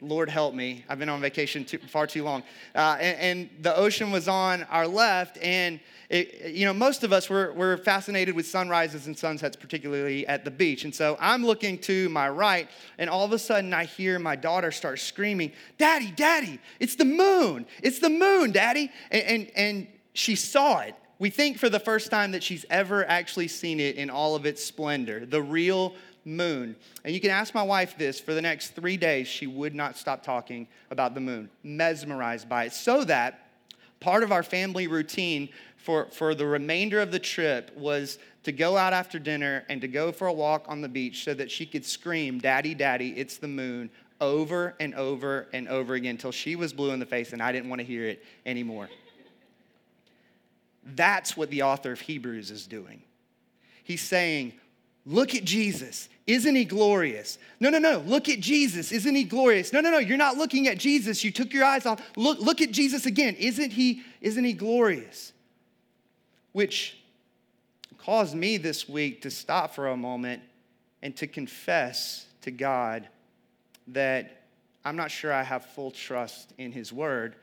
Lord 0.00 0.28
help 0.28 0.54
me. 0.54 0.84
I've 0.88 0.98
been 0.98 1.08
on 1.08 1.20
vacation 1.20 1.64
too, 1.64 1.78
far 1.78 2.06
too 2.06 2.24
long. 2.24 2.42
Uh, 2.74 2.96
and, 3.00 3.18
and, 3.18 3.50
the 3.62 3.76
ocean 3.76 4.10
was 4.10 4.28
on 4.28 4.64
our 4.64 4.86
left. 4.86 5.38
And, 5.38 5.80
it, 6.10 6.52
you 6.52 6.66
know, 6.66 6.72
most 6.72 7.04
of 7.04 7.12
us 7.12 7.30
were, 7.30 7.52
were 7.54 7.76
fascinated 7.78 8.34
with 8.34 8.46
sunrises 8.46 9.06
and 9.06 9.16
sunsets, 9.16 9.56
particularly 9.56 10.26
at 10.26 10.44
the 10.44 10.50
beach. 10.50 10.84
And 10.84 10.94
so 10.94 11.16
I'm 11.20 11.44
looking 11.44 11.78
to 11.80 12.08
my 12.10 12.28
right, 12.28 12.68
and 12.98 13.08
all 13.08 13.24
of 13.24 13.32
a 13.32 13.38
sudden 13.38 13.72
I 13.72 13.84
hear 13.84 14.18
my 14.18 14.36
daughter 14.36 14.70
start 14.70 14.98
screaming, 14.98 15.52
Daddy, 15.78 16.10
Daddy, 16.10 16.60
it's 16.80 16.96
the 16.96 17.04
moon. 17.04 17.66
It's 17.82 17.98
the 17.98 18.10
moon, 18.10 18.52
Daddy. 18.52 18.90
And, 19.10 19.22
and, 19.22 19.50
and 19.56 19.86
she 20.12 20.36
saw 20.36 20.80
it. 20.80 20.94
We 21.18 21.30
think 21.30 21.58
for 21.58 21.68
the 21.68 21.80
first 21.80 22.10
time 22.10 22.32
that 22.32 22.42
she's 22.42 22.66
ever 22.68 23.08
actually 23.08 23.48
seen 23.48 23.80
it 23.80 23.96
in 23.96 24.10
all 24.10 24.34
of 24.34 24.46
its 24.46 24.64
splendor, 24.64 25.24
the 25.24 25.42
real 25.42 25.94
moon. 26.24 26.76
And 27.04 27.14
you 27.14 27.20
can 27.20 27.30
ask 27.30 27.54
my 27.54 27.62
wife 27.62 27.96
this 27.98 28.20
for 28.20 28.34
the 28.34 28.42
next 28.42 28.70
three 28.70 28.96
days, 28.96 29.28
she 29.28 29.46
would 29.46 29.74
not 29.74 29.96
stop 29.96 30.22
talking 30.22 30.66
about 30.90 31.14
the 31.14 31.20
moon, 31.20 31.50
mesmerized 31.62 32.48
by 32.48 32.64
it. 32.64 32.72
So 32.72 33.04
that 33.04 33.48
part 34.00 34.22
of 34.22 34.32
our 34.32 34.42
family 34.42 34.86
routine 34.86 35.48
for, 35.76 36.06
for 36.06 36.34
the 36.34 36.46
remainder 36.46 37.00
of 37.00 37.10
the 37.10 37.18
trip 37.18 37.70
was 37.76 38.18
to 38.44 38.52
go 38.52 38.76
out 38.76 38.92
after 38.92 39.18
dinner 39.18 39.64
and 39.68 39.80
to 39.80 39.88
go 39.88 40.12
for 40.12 40.26
a 40.26 40.32
walk 40.32 40.66
on 40.68 40.80
the 40.80 40.88
beach 40.88 41.24
so 41.24 41.34
that 41.34 41.50
she 41.50 41.66
could 41.66 41.84
scream, 41.84 42.38
Daddy, 42.38 42.74
Daddy, 42.74 43.10
it's 43.16 43.38
the 43.38 43.48
moon, 43.48 43.90
over 44.20 44.74
and 44.80 44.94
over 44.94 45.48
and 45.52 45.68
over 45.68 45.94
again 45.94 46.12
until 46.12 46.32
she 46.32 46.56
was 46.56 46.72
blue 46.72 46.92
in 46.92 47.00
the 47.00 47.06
face 47.06 47.32
and 47.32 47.42
I 47.42 47.52
didn't 47.52 47.68
want 47.68 47.80
to 47.80 47.86
hear 47.86 48.06
it 48.06 48.24
anymore. 48.46 48.88
That's 50.84 51.36
what 51.36 51.50
the 51.50 51.62
author 51.62 51.92
of 51.92 52.00
Hebrews 52.00 52.50
is 52.50 52.66
doing. 52.66 53.02
He's 53.82 54.02
saying, 54.02 54.52
Look 55.06 55.34
at 55.34 55.44
Jesus. 55.44 56.08
Isn't 56.26 56.54
he 56.54 56.64
glorious? 56.64 57.38
No, 57.60 57.68
no, 57.68 57.78
no. 57.78 57.98
Look 57.98 58.28
at 58.28 58.40
Jesus. 58.40 58.92
Isn't 58.92 59.14
he 59.14 59.24
glorious? 59.24 59.72
No, 59.72 59.80
no, 59.80 59.90
no. 59.90 59.98
You're 59.98 60.16
not 60.16 60.36
looking 60.36 60.68
at 60.68 60.78
Jesus. 60.78 61.22
You 61.22 61.30
took 61.30 61.52
your 61.52 61.64
eyes 61.64 61.84
off. 61.84 62.00
Look, 62.16 62.40
look 62.40 62.62
at 62.62 62.70
Jesus 62.70 63.04
again. 63.04 63.36
Isn't 63.38 63.72
he, 63.72 64.02
isn't 64.22 64.44
he 64.44 64.54
glorious? 64.54 65.32
Which 66.52 66.98
caused 67.98 68.34
me 68.34 68.56
this 68.56 68.88
week 68.88 69.22
to 69.22 69.30
stop 69.30 69.74
for 69.74 69.88
a 69.88 69.96
moment 69.96 70.42
and 71.02 71.14
to 71.16 71.26
confess 71.26 72.26
to 72.42 72.50
God 72.50 73.06
that 73.88 74.44
I'm 74.84 74.96
not 74.96 75.10
sure 75.10 75.32
I 75.32 75.42
have 75.42 75.66
full 75.66 75.90
trust 75.90 76.52
in 76.56 76.72
his 76.72 76.92
word 76.92 77.36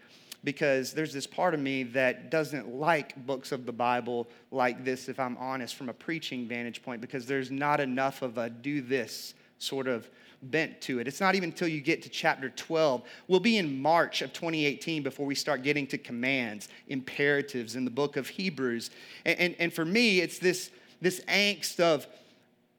because 0.44 0.94
there's 0.94 1.14
this 1.14 1.28
part 1.28 1.54
of 1.54 1.60
me 1.60 1.84
that 1.84 2.32
doesn't 2.32 2.74
like 2.74 3.16
books 3.26 3.52
of 3.52 3.66
the 3.66 3.72
Bible 3.72 4.28
like 4.50 4.84
this, 4.84 5.08
if 5.08 5.20
I'm 5.20 5.38
honest, 5.38 5.76
from 5.76 5.90
a 5.90 5.94
preaching 5.94 6.48
vantage 6.48 6.82
point, 6.82 7.02
because 7.02 7.26
there's 7.26 7.52
not 7.52 7.80
enough 7.80 8.22
of 8.22 8.38
a 8.38 8.50
do 8.50 8.82
this 8.82 9.34
sort 9.60 9.88
of 9.88 10.10
bent 10.44 10.82
to 10.82 11.00
it. 11.00 11.08
It's 11.08 11.22
not 11.22 11.36
even 11.36 11.50
until 11.50 11.68
you 11.68 11.82
get 11.82 12.02
to 12.04 12.10
chapter 12.10 12.50
12. 12.50 13.04
We'll 13.28 13.40
be 13.40 13.58
in 13.58 13.80
March 13.82 14.22
of 14.22 14.34
2018 14.34 15.04
before 15.04 15.26
we 15.26 15.36
start 15.36 15.62
getting 15.62 15.86
to 15.88 15.98
commands, 15.98 16.68
imperatives 16.88 17.76
in 17.76 17.86
the 17.86 17.92
book 17.92 18.18
of 18.18 18.28
Hebrews. 18.28 18.90
And, 19.26 19.40
and, 19.40 19.56
and 19.60 19.74
for 19.74 19.86
me, 19.86 20.20
it's 20.20 20.40
this, 20.40 20.72
this 21.00 21.22
angst 21.26 21.80
of, 21.80 22.08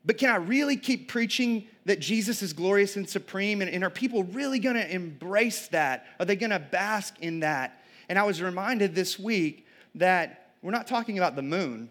but 0.04 0.18
can 0.18 0.30
I 0.30 0.36
really 0.36 0.76
keep 0.76 1.08
preaching 1.08 1.66
that 1.84 2.00
Jesus 2.00 2.42
is 2.42 2.52
glorious 2.52 2.96
and 2.96 3.08
supreme? 3.08 3.60
And, 3.60 3.70
and 3.70 3.84
are 3.84 3.90
people 3.90 4.24
really 4.24 4.58
going 4.58 4.76
to 4.76 4.94
embrace 4.94 5.68
that? 5.68 6.06
Are 6.18 6.24
they 6.24 6.36
going 6.36 6.50
to 6.50 6.58
bask 6.58 7.16
in 7.20 7.40
that? 7.40 7.82
And 8.08 8.18
I 8.18 8.24
was 8.24 8.42
reminded 8.42 8.94
this 8.94 9.18
week 9.18 9.66
that 9.94 10.54
we're 10.62 10.72
not 10.72 10.86
talking 10.86 11.18
about 11.18 11.36
the 11.36 11.42
moon, 11.42 11.90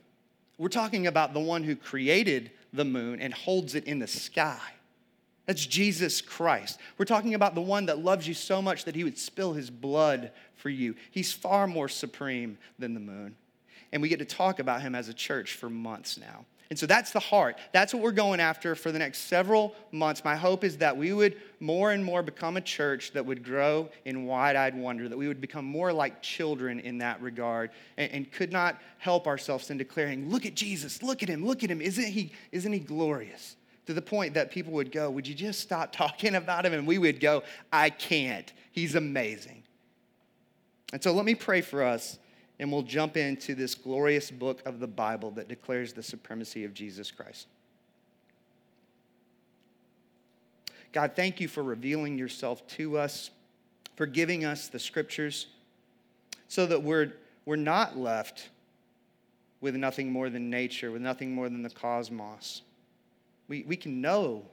we're 0.57 0.69
talking 0.69 1.07
about 1.07 1.33
the 1.33 1.39
one 1.39 1.63
who 1.63 1.75
created 1.75 2.51
the 2.73 2.85
moon 2.85 3.19
and 3.19 3.33
holds 3.33 3.75
it 3.75 3.85
in 3.85 3.99
the 3.99 4.07
sky. 4.07 4.59
That's 5.45 5.65
Jesus 5.65 6.21
Christ. 6.21 6.79
We're 6.97 7.05
talking 7.05 7.33
about 7.33 7.55
the 7.55 7.61
one 7.61 7.87
that 7.87 7.99
loves 7.99 8.27
you 8.27 8.33
so 8.33 8.61
much 8.61 8.85
that 8.85 8.95
he 8.95 9.03
would 9.03 9.17
spill 9.17 9.53
his 9.53 9.69
blood 9.69 10.31
for 10.55 10.69
you. 10.69 10.95
He's 11.09 11.33
far 11.33 11.67
more 11.67 11.89
supreme 11.89 12.57
than 12.77 12.93
the 12.93 12.99
moon. 12.99 13.35
And 13.91 14.01
we 14.01 14.07
get 14.07 14.19
to 14.19 14.25
talk 14.25 14.59
about 14.59 14.81
him 14.81 14.95
as 14.95 15.09
a 15.09 15.13
church 15.13 15.53
for 15.55 15.69
months 15.69 16.17
now. 16.17 16.45
And 16.71 16.79
so 16.79 16.85
that's 16.85 17.11
the 17.11 17.19
heart. 17.19 17.57
That's 17.73 17.93
what 17.93 18.01
we're 18.01 18.13
going 18.13 18.39
after 18.39 18.75
for 18.75 18.93
the 18.93 18.99
next 18.99 19.27
several 19.27 19.75
months. 19.91 20.23
My 20.23 20.37
hope 20.37 20.63
is 20.63 20.77
that 20.77 20.95
we 20.95 21.11
would 21.11 21.35
more 21.59 21.91
and 21.91 22.03
more 22.03 22.23
become 22.23 22.55
a 22.55 22.61
church 22.61 23.11
that 23.11 23.25
would 23.25 23.43
grow 23.43 23.89
in 24.05 24.25
wide 24.25 24.55
eyed 24.55 24.73
wonder, 24.73 25.09
that 25.09 25.17
we 25.17 25.27
would 25.27 25.41
become 25.41 25.65
more 25.65 25.91
like 25.91 26.21
children 26.21 26.79
in 26.79 26.99
that 26.99 27.21
regard, 27.21 27.71
and, 27.97 28.09
and, 28.13 28.31
could 28.31 28.53
not 28.53 28.81
help 28.99 29.27
ourselves 29.27 29.69
in 29.69 29.77
declaring, 29.77 30.29
Look 30.29 30.45
at 30.45 30.55
Jesus, 30.55 31.03
look 31.03 31.21
at 31.21 31.27
him, 31.27 31.45
look 31.45 31.61
at 31.61 31.69
him. 31.69 31.81
Isn't 31.81 32.07
he, 32.07 32.31
isn't 32.53 32.71
he 32.71 32.79
glorious? 32.79 33.57
To 33.87 33.93
the 33.93 34.01
point 34.01 34.35
that 34.35 34.49
people 34.49 34.71
would 34.71 34.93
go, 34.93 35.09
Would 35.11 35.27
you 35.27 35.35
just 35.35 35.59
stop 35.59 35.91
talking 35.95 36.35
about 36.35 36.65
him? 36.65 36.71
And 36.71 36.87
we 36.87 36.97
would 36.97 37.19
go, 37.19 37.43
I 37.73 37.89
can't. 37.89 38.49
He's 38.71 38.95
amazing. 38.95 39.63
And 40.93 41.03
so 41.03 41.11
let 41.11 41.25
me 41.25 41.35
pray 41.35 41.59
for 41.59 41.83
us 41.83 42.17
and 42.61 42.71
we'll 42.71 42.83
jump 42.83 43.17
into 43.17 43.55
this 43.55 43.73
glorious 43.73 44.29
book 44.29 44.61
of 44.67 44.79
the 44.79 44.87
Bible 44.87 45.31
that 45.31 45.47
declares 45.47 45.93
the 45.93 46.03
supremacy 46.03 46.63
of 46.63 46.75
Jesus 46.75 47.09
Christ. 47.09 47.47
God, 50.93 51.13
thank 51.15 51.41
you 51.41 51.47
for 51.47 51.63
revealing 51.63 52.19
yourself 52.19 52.65
to 52.67 52.99
us, 52.99 53.31
for 53.95 54.05
giving 54.05 54.45
us 54.45 54.67
the 54.67 54.77
scriptures, 54.77 55.47
so 56.49 56.67
that 56.67 56.83
we're, 56.83 57.13
we're 57.45 57.55
not 57.55 57.97
left 57.97 58.49
with 59.59 59.75
nothing 59.75 60.11
more 60.11 60.29
than 60.29 60.51
nature, 60.51 60.91
with 60.91 61.01
nothing 61.01 61.33
more 61.33 61.49
than 61.49 61.63
the 61.63 61.69
cosmos. 61.69 62.61
We, 63.47 63.63
we 63.63 63.75
can 63.75 64.01
know 64.01 64.45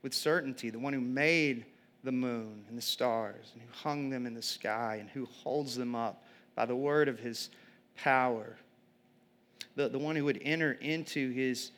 with 0.00 0.14
certainty 0.14 0.70
the 0.70 0.78
one 0.78 0.94
who 0.94 1.00
made 1.00 1.66
the 2.04 2.12
moon 2.12 2.64
and 2.70 2.78
the 2.78 2.82
stars, 2.82 3.50
and 3.52 3.62
who 3.62 3.68
hung 3.70 4.08
them 4.08 4.24
in 4.24 4.32
the 4.32 4.42
sky, 4.42 4.96
and 4.98 5.10
who 5.10 5.26
holds 5.26 5.76
them 5.76 5.94
up 5.94 6.23
by 6.54 6.66
the 6.66 6.76
word 6.76 7.08
of 7.08 7.18
his 7.18 7.50
power. 7.96 8.56
The, 9.76 9.88
the 9.88 9.98
one 9.98 10.16
who 10.16 10.24
would 10.24 10.40
enter 10.42 10.72
into 10.72 11.30
his 11.30 11.72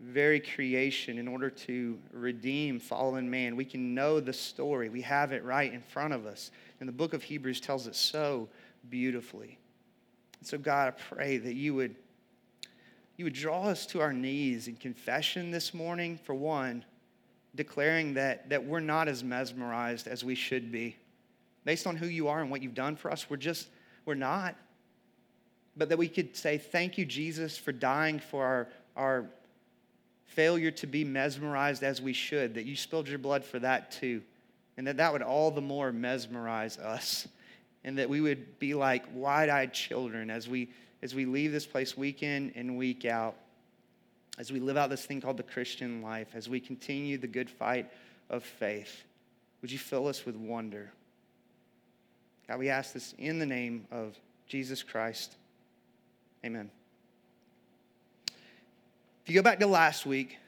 very 0.00 0.40
creation 0.40 1.18
in 1.18 1.28
order 1.28 1.48
to 1.48 1.98
redeem 2.12 2.80
fallen 2.80 3.30
man. 3.30 3.54
We 3.54 3.64
can 3.64 3.94
know 3.94 4.18
the 4.20 4.32
story, 4.32 4.88
we 4.88 5.02
have 5.02 5.32
it 5.32 5.44
right 5.44 5.72
in 5.72 5.80
front 5.80 6.12
of 6.12 6.26
us. 6.26 6.50
And 6.80 6.88
the 6.88 6.92
book 6.92 7.14
of 7.14 7.22
Hebrews 7.22 7.60
tells 7.60 7.86
it 7.86 7.94
so 7.94 8.48
beautifully. 8.90 9.58
So, 10.42 10.58
God, 10.58 10.88
I 10.88 11.14
pray 11.14 11.36
that 11.38 11.54
you 11.54 11.74
would, 11.74 11.94
you 13.16 13.24
would 13.24 13.32
draw 13.32 13.64
us 13.68 13.86
to 13.86 14.00
our 14.00 14.12
knees 14.12 14.66
in 14.66 14.74
confession 14.74 15.52
this 15.52 15.72
morning, 15.72 16.18
for 16.24 16.34
one, 16.34 16.84
declaring 17.54 18.14
that, 18.14 18.48
that 18.48 18.64
we're 18.64 18.80
not 18.80 19.06
as 19.06 19.22
mesmerized 19.22 20.08
as 20.08 20.24
we 20.24 20.34
should 20.34 20.72
be. 20.72 20.96
Based 21.64 21.86
on 21.86 21.94
who 21.96 22.06
you 22.06 22.26
are 22.26 22.40
and 22.40 22.50
what 22.50 22.60
you've 22.60 22.74
done 22.74 22.96
for 22.96 23.12
us, 23.12 23.30
we're 23.30 23.36
just 23.36 23.68
we're 24.04 24.14
not. 24.14 24.56
But 25.76 25.88
that 25.88 25.98
we 25.98 26.08
could 26.08 26.36
say, 26.36 26.58
Thank 26.58 26.98
you, 26.98 27.04
Jesus, 27.04 27.56
for 27.56 27.72
dying 27.72 28.18
for 28.18 28.44
our, 28.44 28.68
our 28.96 29.26
failure 30.26 30.70
to 30.70 30.86
be 30.86 31.04
mesmerized 31.04 31.82
as 31.82 32.00
we 32.00 32.12
should, 32.12 32.54
that 32.54 32.64
you 32.64 32.76
spilled 32.76 33.08
your 33.08 33.18
blood 33.18 33.44
for 33.44 33.58
that 33.58 33.92
too. 33.92 34.22
And 34.76 34.86
that 34.86 34.96
that 34.96 35.12
would 35.12 35.22
all 35.22 35.50
the 35.50 35.60
more 35.60 35.92
mesmerize 35.92 36.78
us. 36.78 37.28
And 37.84 37.98
that 37.98 38.08
we 38.08 38.20
would 38.20 38.58
be 38.58 38.74
like 38.74 39.04
wide 39.12 39.48
eyed 39.48 39.74
children 39.74 40.30
as 40.30 40.48
we, 40.48 40.70
as 41.02 41.14
we 41.14 41.24
leave 41.24 41.52
this 41.52 41.66
place 41.66 41.96
week 41.96 42.22
in 42.22 42.52
and 42.54 42.78
week 42.78 43.04
out, 43.04 43.34
as 44.38 44.52
we 44.52 44.60
live 44.60 44.76
out 44.76 44.88
this 44.88 45.04
thing 45.04 45.20
called 45.20 45.36
the 45.36 45.42
Christian 45.42 46.00
life, 46.00 46.28
as 46.34 46.48
we 46.48 46.60
continue 46.60 47.18
the 47.18 47.26
good 47.26 47.50
fight 47.50 47.90
of 48.30 48.44
faith. 48.44 49.02
Would 49.60 49.70
you 49.70 49.78
fill 49.78 50.06
us 50.06 50.24
with 50.24 50.36
wonder? 50.36 50.92
God, 52.48 52.58
we 52.58 52.68
ask 52.68 52.92
this 52.92 53.14
in 53.18 53.38
the 53.38 53.46
name 53.46 53.86
of 53.90 54.18
Jesus 54.46 54.82
Christ. 54.82 55.36
Amen. 56.44 56.70
If 58.26 59.28
you 59.28 59.34
go 59.34 59.42
back 59.42 59.60
to 59.60 59.66
last 59.66 60.04
week, 60.04 60.38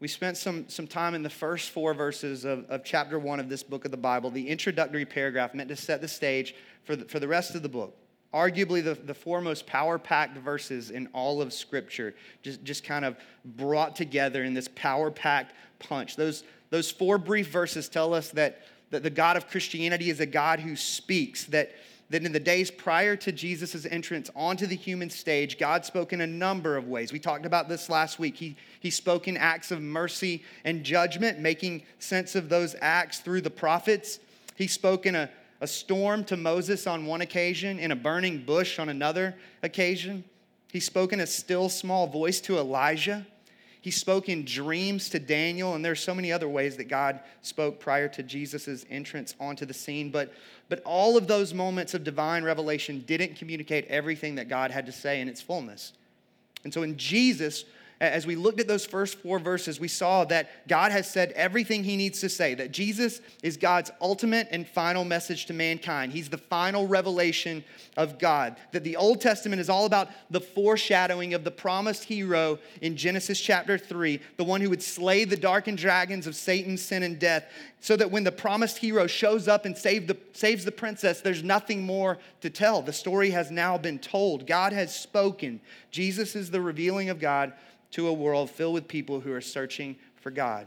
we 0.00 0.08
spent 0.08 0.36
some, 0.36 0.68
some 0.68 0.88
time 0.88 1.14
in 1.14 1.22
the 1.22 1.30
first 1.30 1.70
four 1.70 1.94
verses 1.94 2.44
of, 2.44 2.68
of 2.68 2.82
chapter 2.82 3.20
one 3.20 3.38
of 3.38 3.48
this 3.48 3.62
book 3.62 3.84
of 3.84 3.92
the 3.92 3.96
Bible, 3.96 4.30
the 4.30 4.48
introductory 4.48 5.04
paragraph 5.04 5.54
meant 5.54 5.68
to 5.68 5.76
set 5.76 6.00
the 6.00 6.08
stage 6.08 6.56
for 6.82 6.96
the, 6.96 7.04
for 7.04 7.20
the 7.20 7.28
rest 7.28 7.54
of 7.54 7.62
the 7.62 7.68
book. 7.68 7.96
Arguably 8.34 8.82
the, 8.82 8.94
the 8.94 9.14
four 9.14 9.40
most 9.40 9.64
power 9.66 10.00
packed 10.00 10.36
verses 10.38 10.90
in 10.90 11.06
all 11.12 11.40
of 11.40 11.52
Scripture, 11.52 12.16
just, 12.42 12.64
just 12.64 12.82
kind 12.82 13.04
of 13.04 13.16
brought 13.44 13.94
together 13.94 14.42
in 14.42 14.54
this 14.54 14.68
power 14.74 15.10
packed 15.12 15.54
punch. 15.78 16.16
Those, 16.16 16.42
those 16.70 16.90
four 16.90 17.16
brief 17.16 17.48
verses 17.48 17.88
tell 17.88 18.12
us 18.12 18.30
that 18.30 18.62
that 18.92 19.02
the 19.02 19.10
God 19.10 19.36
of 19.36 19.48
Christianity 19.48 20.10
is 20.10 20.20
a 20.20 20.26
God 20.26 20.60
who 20.60 20.76
speaks, 20.76 21.44
that, 21.46 21.72
that 22.10 22.24
in 22.24 22.30
the 22.30 22.38
days 22.38 22.70
prior 22.70 23.16
to 23.16 23.32
Jesus' 23.32 23.86
entrance 23.86 24.30
onto 24.36 24.66
the 24.66 24.76
human 24.76 25.08
stage, 25.08 25.58
God 25.58 25.84
spoke 25.86 26.12
in 26.12 26.20
a 26.20 26.26
number 26.26 26.76
of 26.76 26.88
ways. 26.88 27.10
We 27.10 27.18
talked 27.18 27.46
about 27.46 27.70
this 27.70 27.88
last 27.88 28.18
week. 28.18 28.36
He, 28.36 28.54
he 28.80 28.90
spoke 28.90 29.28
in 29.28 29.38
acts 29.38 29.70
of 29.70 29.80
mercy 29.80 30.44
and 30.64 30.84
judgment, 30.84 31.40
making 31.40 31.84
sense 31.98 32.34
of 32.34 32.50
those 32.50 32.76
acts 32.82 33.20
through 33.20 33.40
the 33.40 33.50
prophets. 33.50 34.20
He 34.56 34.66
spoke 34.66 35.06
in 35.06 35.14
a, 35.14 35.30
a 35.62 35.66
storm 35.66 36.22
to 36.24 36.36
Moses 36.36 36.86
on 36.86 37.06
one 37.06 37.22
occasion, 37.22 37.78
in 37.78 37.92
a 37.92 37.96
burning 37.96 38.44
bush 38.44 38.78
on 38.78 38.90
another 38.90 39.34
occasion. 39.62 40.22
He 40.70 40.80
spoke 40.80 41.14
in 41.14 41.20
a 41.20 41.26
still 41.26 41.70
small 41.70 42.06
voice 42.06 42.42
to 42.42 42.58
Elijah. 42.58 43.26
He 43.82 43.90
spoke 43.90 44.28
in 44.28 44.44
dreams 44.44 45.08
to 45.08 45.18
Daniel, 45.18 45.74
and 45.74 45.84
there's 45.84 45.98
so 45.98 46.14
many 46.14 46.30
other 46.30 46.48
ways 46.48 46.76
that 46.76 46.84
God 46.84 47.18
spoke 47.42 47.80
prior 47.80 48.08
to 48.10 48.22
Jesus' 48.22 48.86
entrance 48.88 49.34
onto 49.40 49.66
the 49.66 49.74
scene. 49.74 50.08
But, 50.08 50.32
but 50.68 50.80
all 50.84 51.16
of 51.16 51.26
those 51.26 51.52
moments 51.52 51.92
of 51.92 52.04
divine 52.04 52.44
revelation 52.44 53.02
didn't 53.08 53.34
communicate 53.34 53.84
everything 53.88 54.36
that 54.36 54.48
God 54.48 54.70
had 54.70 54.86
to 54.86 54.92
say 54.92 55.20
in 55.20 55.28
its 55.28 55.40
fullness. 55.40 55.94
And 56.62 56.72
so 56.72 56.84
in 56.84 56.96
Jesus, 56.96 57.64
as 58.02 58.26
we 58.26 58.34
looked 58.34 58.58
at 58.58 58.66
those 58.66 58.84
first 58.84 59.18
four 59.18 59.38
verses, 59.38 59.78
we 59.78 59.86
saw 59.86 60.24
that 60.24 60.66
God 60.66 60.90
has 60.90 61.08
said 61.08 61.30
everything 61.32 61.84
he 61.84 61.96
needs 61.96 62.20
to 62.20 62.28
say, 62.28 62.52
that 62.54 62.72
Jesus 62.72 63.20
is 63.44 63.56
God's 63.56 63.92
ultimate 64.00 64.48
and 64.50 64.66
final 64.66 65.04
message 65.04 65.46
to 65.46 65.52
mankind. 65.52 66.12
He's 66.12 66.28
the 66.28 66.36
final 66.36 66.88
revelation 66.88 67.62
of 67.96 68.18
God. 68.18 68.56
That 68.72 68.82
the 68.82 68.96
Old 68.96 69.20
Testament 69.20 69.60
is 69.60 69.70
all 69.70 69.86
about 69.86 70.08
the 70.30 70.40
foreshadowing 70.40 71.32
of 71.32 71.44
the 71.44 71.52
promised 71.52 72.02
hero 72.02 72.58
in 72.80 72.96
Genesis 72.96 73.40
chapter 73.40 73.78
3, 73.78 74.18
the 74.36 74.42
one 74.42 74.60
who 74.60 74.70
would 74.70 74.82
slay 74.82 75.24
the 75.24 75.36
darkened 75.36 75.78
dragons 75.78 76.26
of 76.26 76.34
Satan, 76.34 76.76
sin, 76.76 77.04
and 77.04 77.20
death, 77.20 77.46
so 77.78 77.94
that 77.94 78.10
when 78.10 78.24
the 78.24 78.32
promised 78.32 78.78
hero 78.78 79.06
shows 79.06 79.46
up 79.46 79.64
and 79.64 79.78
save 79.78 80.08
the, 80.08 80.16
saves 80.32 80.64
the 80.64 80.72
princess, 80.72 81.20
there's 81.20 81.44
nothing 81.44 81.82
more 81.82 82.18
to 82.40 82.50
tell. 82.50 82.82
The 82.82 82.92
story 82.92 83.30
has 83.30 83.52
now 83.52 83.78
been 83.78 84.00
told. 84.00 84.48
God 84.48 84.72
has 84.72 84.92
spoken. 84.92 85.60
Jesus 85.92 86.34
is 86.34 86.50
the 86.50 86.60
revealing 86.60 87.08
of 87.08 87.20
God 87.20 87.52
to 87.92 88.08
a 88.08 88.12
world 88.12 88.50
filled 88.50 88.74
with 88.74 88.88
people 88.88 89.20
who 89.20 89.32
are 89.32 89.40
searching 89.40 89.96
for 90.16 90.30
God. 90.30 90.66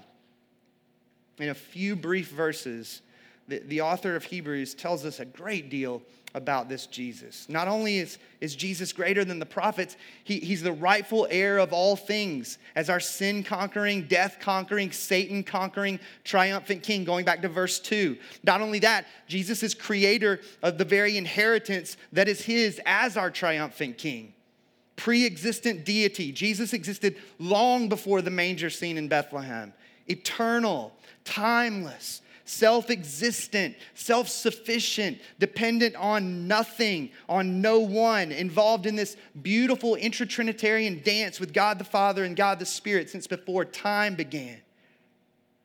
in 1.38 1.50
a 1.50 1.53
few 1.53 1.96
brief 1.96 2.29
verses, 2.29 3.01
the, 3.48 3.60
the 3.60 3.82
author 3.82 4.15
of 4.15 4.24
Hebrews 4.24 4.74
tells 4.74 5.05
us 5.05 5.20
a 5.20 5.25
great 5.25 5.70
deal 5.70 6.01
about 6.34 6.67
this 6.67 6.86
Jesus. 6.86 7.48
Not 7.48 7.67
only 7.67 8.00
is, 8.00 8.17
is 8.41 8.55
Jesus 8.55 8.91
greater 8.91 9.24
than 9.24 9.39
the 9.39 9.46
prophets, 9.46 9.96
he, 10.24 10.39
he's 10.39 10.62
the 10.62 10.74
rightful 10.74 11.27
heir 11.29 11.58
of 11.58 11.72
all 11.72 11.96
things 11.96 12.58
as 12.75 12.89
our 12.89 13.00
sin 13.00 13.41
conquering, 13.44 14.03
death 14.03 14.38
conquering, 14.39 14.91
Satan 14.91 15.44
conquering, 15.44 16.00
triumphant 16.24 16.84
king, 16.84 17.05
going 17.05 17.24
back 17.24 17.41
to 17.41 17.50
verse 17.50 17.79
2. 17.79 18.17
Not 18.44 18.62
only 18.62 18.79
that, 18.79 19.05
Jesus 19.27 19.63
is 19.63 19.74
creator 19.74 20.41
of 20.62 20.77
the 20.77 20.86
very 20.86 21.17
inheritance 21.17 21.96
that 22.12 22.27
is 22.27 22.41
his 22.41 22.82
as 22.86 23.15
our 23.15 23.32
triumphant 23.32 23.98
king. 23.98 24.34
Pre 24.95 25.25
existent 25.25 25.85
deity. 25.85 26.31
Jesus 26.31 26.73
existed 26.73 27.17
long 27.39 27.89
before 27.89 28.21
the 28.21 28.29
manger 28.29 28.69
scene 28.69 28.97
in 28.97 29.07
Bethlehem, 29.07 29.73
eternal, 30.07 30.93
timeless 31.23 32.21
self 32.45 32.89
existent, 32.89 33.75
self 33.95 34.29
sufficient, 34.29 35.19
dependent 35.39 35.95
on 35.95 36.47
nothing, 36.47 37.09
on 37.27 37.61
no 37.61 37.79
one, 37.79 38.31
involved 38.31 38.85
in 38.85 38.95
this 38.95 39.17
beautiful 39.41 39.95
intra 39.95 40.25
Trinitarian 40.25 41.01
dance 41.03 41.39
with 41.39 41.51
God 41.51 41.79
the 41.79 41.83
Father 41.83 42.23
and 42.23 42.35
God 42.35 42.59
the 42.59 42.65
Spirit 42.65 43.09
since 43.09 43.27
before 43.27 43.65
time 43.65 44.15
began. 44.15 44.61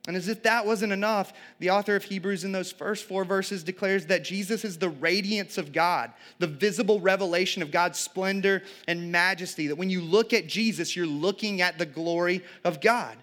And 0.07 0.17
as 0.17 0.29
if 0.29 0.43
that 0.45 0.65
wasn't 0.65 0.93
enough, 0.93 1.33
the 1.59 1.71
author 1.71 1.95
of 1.95 2.05
Hebrews 2.05 2.45
in 2.45 2.53
those 2.53 2.73
first 2.73 3.07
four 3.07 3.25
verses 3.25 3.63
declares 3.63 4.07
that 4.07 4.25
Jesus 4.25 4.65
is 4.65 4.79
the 4.79 4.89
radiance 4.89 5.59
of 5.59 5.73
God, 5.73 6.11
the 6.39 6.47
visible 6.47 7.01
revelation 7.01 7.63
of 7.63 7.71
God's 7.71 7.99
splendor 7.99 8.63
and 8.89 9.13
majesty. 9.13 9.67
That 9.67 9.77
when 9.77 9.91
you 9.91 10.01
look 10.01 10.33
at 10.33 10.47
Jesus, 10.47 10.97
you're 10.97 11.07
looking 11.07 11.61
at 11.61 11.79
the 11.79 11.85
glory 11.85 12.43
of 12.65 12.81
God. 12.81 13.17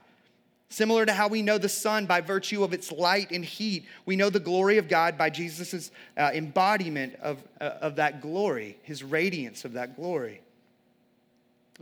Similar 0.70 1.06
to 1.06 1.14
how 1.14 1.30
we 1.30 1.42
know 1.42 1.58
the 1.58 1.70
sun 1.70 2.06
by 2.06 2.22
virtue 2.22 2.64
of 2.64 2.74
its 2.74 2.92
light 2.92 3.32
and 3.32 3.44
heat, 3.44 3.86
we 4.06 4.16
know 4.16 4.30
the 4.30 4.40
glory 4.40 4.78
of 4.78 4.88
God 4.88 5.18
by 5.18 5.30
Jesus' 5.30 5.92
uh, 6.16 6.30
embodiment 6.34 7.16
of, 7.16 7.42
uh, 7.60 7.72
of 7.82 7.96
that 7.96 8.22
glory, 8.22 8.78
his 8.84 9.04
radiance 9.04 9.66
of 9.66 9.74
that 9.74 9.96
glory. 9.96 10.42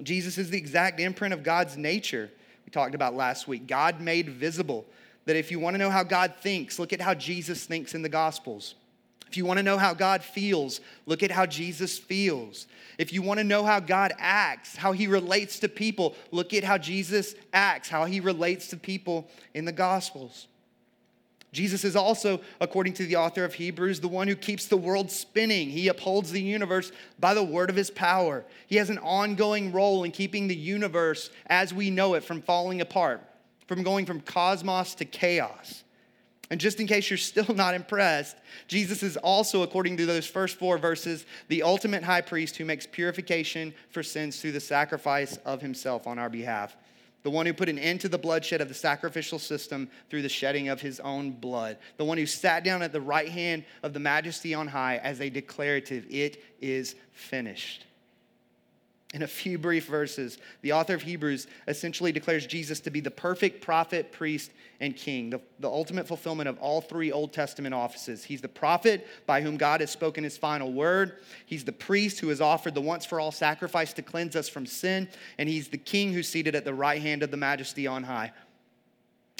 Jesus 0.04 0.38
is 0.38 0.52
the 0.52 0.58
exact 0.58 1.00
imprint 1.00 1.34
of 1.34 1.44
God's 1.44 1.76
nature 1.76 2.30
we 2.66 2.72
talked 2.72 2.96
about 2.96 3.16
last 3.16 3.48
week. 3.48 3.68
God 3.68 4.02
made 4.02 4.30
visible. 4.30 4.86
That 5.26 5.36
if 5.36 5.50
you 5.50 5.60
want 5.60 5.74
to 5.74 5.78
know 5.80 5.90
how 5.90 6.04
God 6.04 6.36
thinks, 6.40 6.78
look 6.78 6.94
at 6.94 7.02
how 7.02 7.16
Jesus 7.16 7.66
thinks 7.66 7.96
in 7.96 8.02
the 8.02 8.10
Gospels. 8.10 8.76
If 9.28 9.38
you 9.38 9.46
want 9.46 9.58
to 9.58 9.64
know 9.64 9.78
how 9.78 9.94
God 9.94 10.24
feels, 10.24 10.82
look 11.08 11.24
at 11.24 11.32
how 11.32 11.46
Jesus 11.46 11.98
feels. 11.98 12.68
If 12.98 13.12
you 13.12 13.22
want 13.22 13.40
to 13.40 13.44
know 13.44 13.64
how 13.64 13.80
God 13.80 14.14
acts, 14.20 14.76
how 14.76 14.92
he 14.92 15.08
relates 15.08 15.60
to 15.60 15.68
people, 15.68 16.16
look 16.32 16.54
at 16.54 16.64
how 16.64 16.78
Jesus 16.78 17.36
acts, 17.52 17.90
how 17.90 18.06
he 18.06 18.20
relates 18.20 18.68
to 18.70 18.78
people 18.78 19.28
in 19.54 19.66
the 19.66 19.72
Gospels. 19.72 20.48
Jesus 21.56 21.86
is 21.86 21.96
also, 21.96 22.42
according 22.60 22.94
to 22.94 23.06
the 23.06 23.16
author 23.16 23.46
of 23.46 23.54
Hebrews, 23.54 24.02
the 24.02 24.10
one 24.10 24.28
who 24.28 24.36
keeps 24.36 24.66
the 24.66 24.76
world 24.76 25.10
spinning. 25.10 25.70
He 25.70 25.88
upholds 25.88 26.32
the 26.32 26.42
universe 26.42 26.92
by 27.18 27.34
the 27.34 27.44
word 27.44 27.70
of 27.70 27.78
his 27.78 27.90
power. 27.90 28.44
He 28.68 28.76
has 28.76 28.90
an 28.90 28.98
ongoing 29.00 29.72
role 29.72 30.04
in 30.04 30.12
keeping 30.12 30.50
the 30.50 30.56
universe 30.56 31.30
as 31.48 31.74
we 31.74 31.90
know 31.90 32.14
it 32.16 32.26
from 32.26 32.42
falling 32.42 32.82
apart, 32.82 33.22
from 33.68 33.84
going 33.84 34.06
from 34.06 34.20
cosmos 34.20 34.96
to 34.96 35.06
chaos. 35.06 35.86
And 36.52 36.60
just 36.60 36.82
in 36.82 36.88
case 36.88 37.10
you're 37.10 37.18
still 37.18 37.48
not 37.56 37.74
impressed, 37.74 38.36
Jesus 38.68 39.02
is 39.02 39.16
also, 39.16 39.64
according 39.64 39.96
to 39.98 40.06
those 40.06 40.28
first 40.28 40.60
four 40.60 40.78
verses, 40.78 41.26
the 41.48 41.64
ultimate 41.64 42.04
high 42.04 42.22
priest 42.22 42.58
who 42.58 42.66
makes 42.66 42.86
purification 42.86 43.74
for 43.90 44.04
sins 44.04 44.42
through 44.42 44.52
the 44.52 44.60
sacrifice 44.60 45.38
of 45.46 45.62
himself 45.62 46.06
on 46.06 46.20
our 46.20 46.30
behalf. 46.30 46.76
The 47.26 47.32
one 47.32 47.48
who 47.48 47.54
put 47.54 47.70
an 47.70 47.80
end 47.80 48.02
to 48.02 48.08
the 48.08 48.20
bloodshed 48.20 48.62
of 48.62 48.68
the 48.68 48.76
sacrificial 48.76 49.40
system 49.40 49.90
through 50.12 50.22
the 50.22 50.30
shedding 50.30 50.70
of 50.70 50.80
his 50.80 51.00
own 51.00 51.32
blood. 51.32 51.80
The 51.98 52.06
one 52.06 52.20
who 52.20 52.28
sat 52.28 52.64
down 52.64 52.84
at 52.84 52.92
the 52.92 53.02
right 53.02 53.30
hand 53.30 53.66
of 53.82 53.94
the 53.94 54.00
majesty 54.00 54.54
on 54.54 54.68
high 54.68 54.98
as 54.98 55.20
a 55.20 55.32
declarative, 55.32 56.06
it 56.08 56.44
is 56.62 56.94
finished 57.14 57.86
in 59.16 59.24
a 59.24 59.28
few 59.28 59.58
brief 59.58 59.86
verses, 59.86 60.38
the 60.62 60.74
author 60.74 60.94
of 60.94 61.02
Hebrews 61.02 61.48
essentially 61.70 62.12
declares 62.12 62.46
Jesus 62.46 62.82
to 62.82 62.90
be 62.90 63.00
the 63.00 63.10
perfect 63.10 63.62
prophet, 63.62 64.12
priest, 64.12 64.52
and 64.82 64.94
king, 64.94 65.30
the, 65.30 65.40
the 65.60 65.70
ultimate 65.70 66.06
fulfillment 66.06 66.50
of 66.50 66.60
all 66.60 66.82
three 66.82 67.14
Old 67.14 67.32
Testament 67.32 67.74
offices. 67.74 68.26
He's 68.26 68.42
the 68.42 68.50
prophet 68.50 69.08
by 69.26 69.40
whom 69.40 69.56
God 69.56 69.80
has 69.80 69.90
spoken 69.90 70.26
his 70.26 70.38
final 70.38 70.74
word, 70.74 71.20
he's 71.46 71.64
the 71.64 71.72
priest 71.72 72.20
who 72.20 72.28
has 72.28 72.42
offered 72.42 72.76
the 72.76 72.82
once 72.82 73.06
for 73.06 73.22
all 73.22 73.32
sacrifice 73.32 73.94
to 73.94 74.02
cleanse 74.02 74.36
us 74.36 74.50
from 74.50 74.66
sin, 74.66 75.08
and 75.38 75.48
he's 75.48 75.70
the 75.70 75.78
king 75.78 76.12
who's 76.12 76.28
seated 76.28 76.54
at 76.54 76.66
the 76.66 76.74
right 76.74 77.02
hand 77.02 77.24
of 77.24 77.32
the 77.32 77.38
majesty 77.38 77.88
on 77.88 78.04
high. 78.04 78.34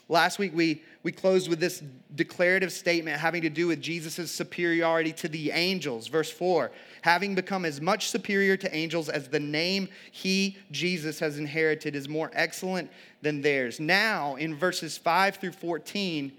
Last 0.08 0.40
week, 0.40 0.54
we, 0.56 0.84
we 1.06 1.12
closed 1.12 1.50
with 1.50 1.60
this 1.60 1.84
declarative 2.16 2.72
statement 2.72 3.20
having 3.20 3.44
to 3.44 3.50
do 3.50 3.68
with 3.68 3.80
Jesus' 3.80 4.32
superiority 4.32 5.14
to 5.14 5.28
the 5.28 5.52
angels. 5.52 6.08
Verse 6.08 6.32
4 6.32 6.72
having 7.04 7.36
become 7.36 7.64
as 7.64 7.80
much 7.80 8.10
superior 8.10 8.58
to 8.58 8.76
angels 8.76 9.08
as 9.08 9.28
the 9.28 9.40
name 9.40 9.88
he, 10.12 10.58
Jesus, 10.72 11.20
has 11.20 11.38
inherited 11.38 11.96
is 11.96 12.10
more 12.10 12.32
excellent 12.34 12.90
than 13.22 13.40
theirs. 13.40 13.80
Now, 13.80 14.34
in 14.38 14.56
verses 14.56 14.98
5 14.98 15.36
through 15.36 15.52
14, 15.52 16.32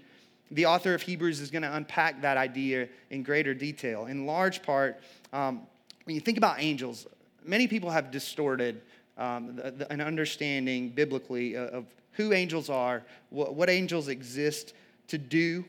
the 0.51 0.65
author 0.65 0.93
of 0.93 1.01
Hebrews 1.01 1.39
is 1.39 1.49
going 1.49 1.61
to 1.61 1.73
unpack 1.73 2.21
that 2.21 2.35
idea 2.35 2.89
in 3.09 3.23
greater 3.23 3.53
detail. 3.53 4.07
In 4.07 4.25
large 4.25 4.61
part, 4.61 4.99
um, 5.31 5.61
when 6.03 6.15
you 6.15 6.21
think 6.21 6.37
about 6.37 6.61
angels, 6.61 7.07
many 7.45 7.69
people 7.69 7.89
have 7.89 8.11
distorted 8.11 8.81
um, 9.17 9.61
an 9.89 10.01
understanding 10.01 10.89
biblically 10.89 11.55
of 11.55 11.85
who 12.17 12.33
angels 12.33 12.69
are, 12.69 13.03
what, 13.29 13.55
what 13.55 13.69
angels 13.69 14.09
exist 14.09 14.73
to 15.07 15.17
do. 15.17 15.63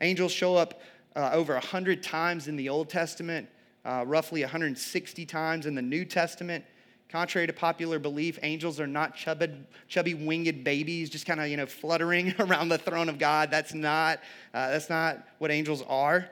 Angels 0.00 0.32
show 0.32 0.56
up 0.56 0.80
uh, 1.14 1.30
over 1.32 1.52
100 1.52 2.02
times 2.02 2.48
in 2.48 2.56
the 2.56 2.68
Old 2.68 2.88
Testament 2.88 3.48
uh, 3.88 4.04
roughly 4.06 4.42
160 4.42 5.26
times 5.26 5.66
in 5.66 5.74
the 5.74 5.82
New 5.82 6.04
Testament. 6.04 6.64
Contrary 7.08 7.46
to 7.46 7.54
popular 7.54 7.98
belief, 7.98 8.38
angels 8.42 8.78
are 8.78 8.86
not 8.86 9.16
chubby, 9.16 9.50
chubby 9.88 10.12
winged 10.12 10.62
babies 10.62 11.08
just 11.08 11.24
kind 11.24 11.40
of 11.40 11.48
you 11.48 11.56
know 11.56 11.64
fluttering 11.64 12.34
around 12.38 12.68
the 12.68 12.76
throne 12.76 13.08
of 13.08 13.18
God. 13.18 13.50
That's 13.50 13.72
not 13.72 14.18
uh, 14.52 14.70
that's 14.70 14.90
not 14.90 15.26
what 15.38 15.50
angels 15.50 15.82
are. 15.88 16.28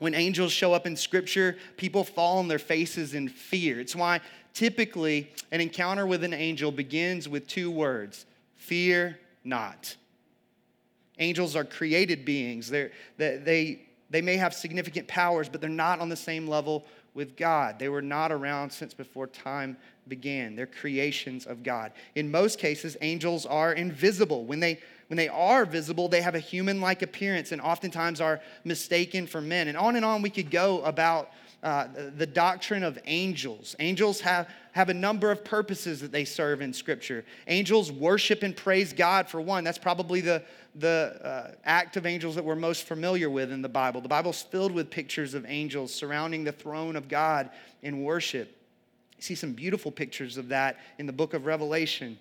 When 0.00 0.14
angels 0.14 0.50
show 0.50 0.72
up 0.72 0.88
in 0.88 0.96
Scripture, 0.96 1.56
people 1.76 2.02
fall 2.02 2.38
on 2.38 2.48
their 2.48 2.58
faces 2.58 3.14
in 3.14 3.28
fear. 3.28 3.78
It's 3.78 3.94
why 3.94 4.20
typically 4.52 5.30
an 5.52 5.60
encounter 5.60 6.04
with 6.04 6.24
an 6.24 6.34
angel 6.34 6.72
begins 6.72 7.28
with 7.28 7.46
two 7.46 7.70
words: 7.70 8.26
"Fear 8.62 9.18
not." 9.44 9.96
Angels 11.18 11.54
are 11.56 11.64
created 11.64 12.24
beings. 12.24 12.70
They're, 12.70 12.90
they, 13.16 13.36
they 13.36 13.82
they 14.12 14.20
may 14.20 14.36
have 14.36 14.52
significant 14.52 15.08
powers, 15.08 15.48
but 15.48 15.60
they're 15.60 15.70
not 15.70 15.98
on 15.98 16.10
the 16.10 16.16
same 16.16 16.46
level 16.46 16.84
with 17.14 17.34
God. 17.34 17.78
They 17.78 17.88
were 17.88 18.02
not 18.02 18.30
around 18.30 18.70
since 18.70 18.92
before 18.92 19.26
time 19.26 19.76
began. 20.06 20.54
They're 20.54 20.66
creations 20.66 21.46
of 21.46 21.62
God. 21.62 21.92
In 22.14 22.30
most 22.30 22.58
cases, 22.58 22.96
angels 23.00 23.46
are 23.46 23.72
invisible. 23.72 24.44
When 24.44 24.60
they 24.60 24.80
when 25.08 25.16
they 25.16 25.28
are 25.28 25.64
visible, 25.64 26.08
they 26.08 26.22
have 26.22 26.34
a 26.34 26.40
human 26.40 26.80
like 26.80 27.02
appearance 27.02 27.52
and 27.52 27.60
oftentimes 27.60 28.20
are 28.20 28.40
mistaken 28.64 29.26
for 29.26 29.40
men. 29.40 29.68
And 29.68 29.76
on 29.76 29.96
and 29.96 30.04
on 30.04 30.22
we 30.22 30.30
could 30.30 30.50
go 30.50 30.82
about 30.82 31.30
uh, 31.62 31.86
the 32.16 32.26
doctrine 32.26 32.82
of 32.82 32.98
angels. 33.06 33.76
Angels 33.78 34.20
have, 34.20 34.48
have 34.72 34.88
a 34.88 34.94
number 34.94 35.30
of 35.30 35.44
purposes 35.44 36.00
that 36.00 36.10
they 36.10 36.24
serve 36.24 36.60
in 36.60 36.72
Scripture. 36.72 37.24
Angels 37.46 37.92
worship 37.92 38.42
and 38.42 38.56
praise 38.56 38.92
God, 38.92 39.28
for 39.28 39.40
one. 39.40 39.62
That's 39.62 39.78
probably 39.78 40.20
the, 40.20 40.42
the 40.74 41.20
uh, 41.22 41.54
act 41.64 41.96
of 41.96 42.04
angels 42.04 42.34
that 42.34 42.44
we're 42.44 42.56
most 42.56 42.84
familiar 42.84 43.30
with 43.30 43.52
in 43.52 43.62
the 43.62 43.68
Bible. 43.68 44.00
The 44.00 44.08
Bible's 44.08 44.42
filled 44.42 44.72
with 44.72 44.90
pictures 44.90 45.34
of 45.34 45.46
angels 45.46 45.94
surrounding 45.94 46.42
the 46.42 46.52
throne 46.52 46.96
of 46.96 47.08
God 47.08 47.50
in 47.82 48.02
worship. 48.02 48.56
You 49.16 49.22
see 49.22 49.36
some 49.36 49.52
beautiful 49.52 49.92
pictures 49.92 50.36
of 50.38 50.48
that 50.48 50.78
in 50.98 51.06
the 51.06 51.12
book 51.12 51.32
of 51.32 51.46
Revelation. 51.46 52.18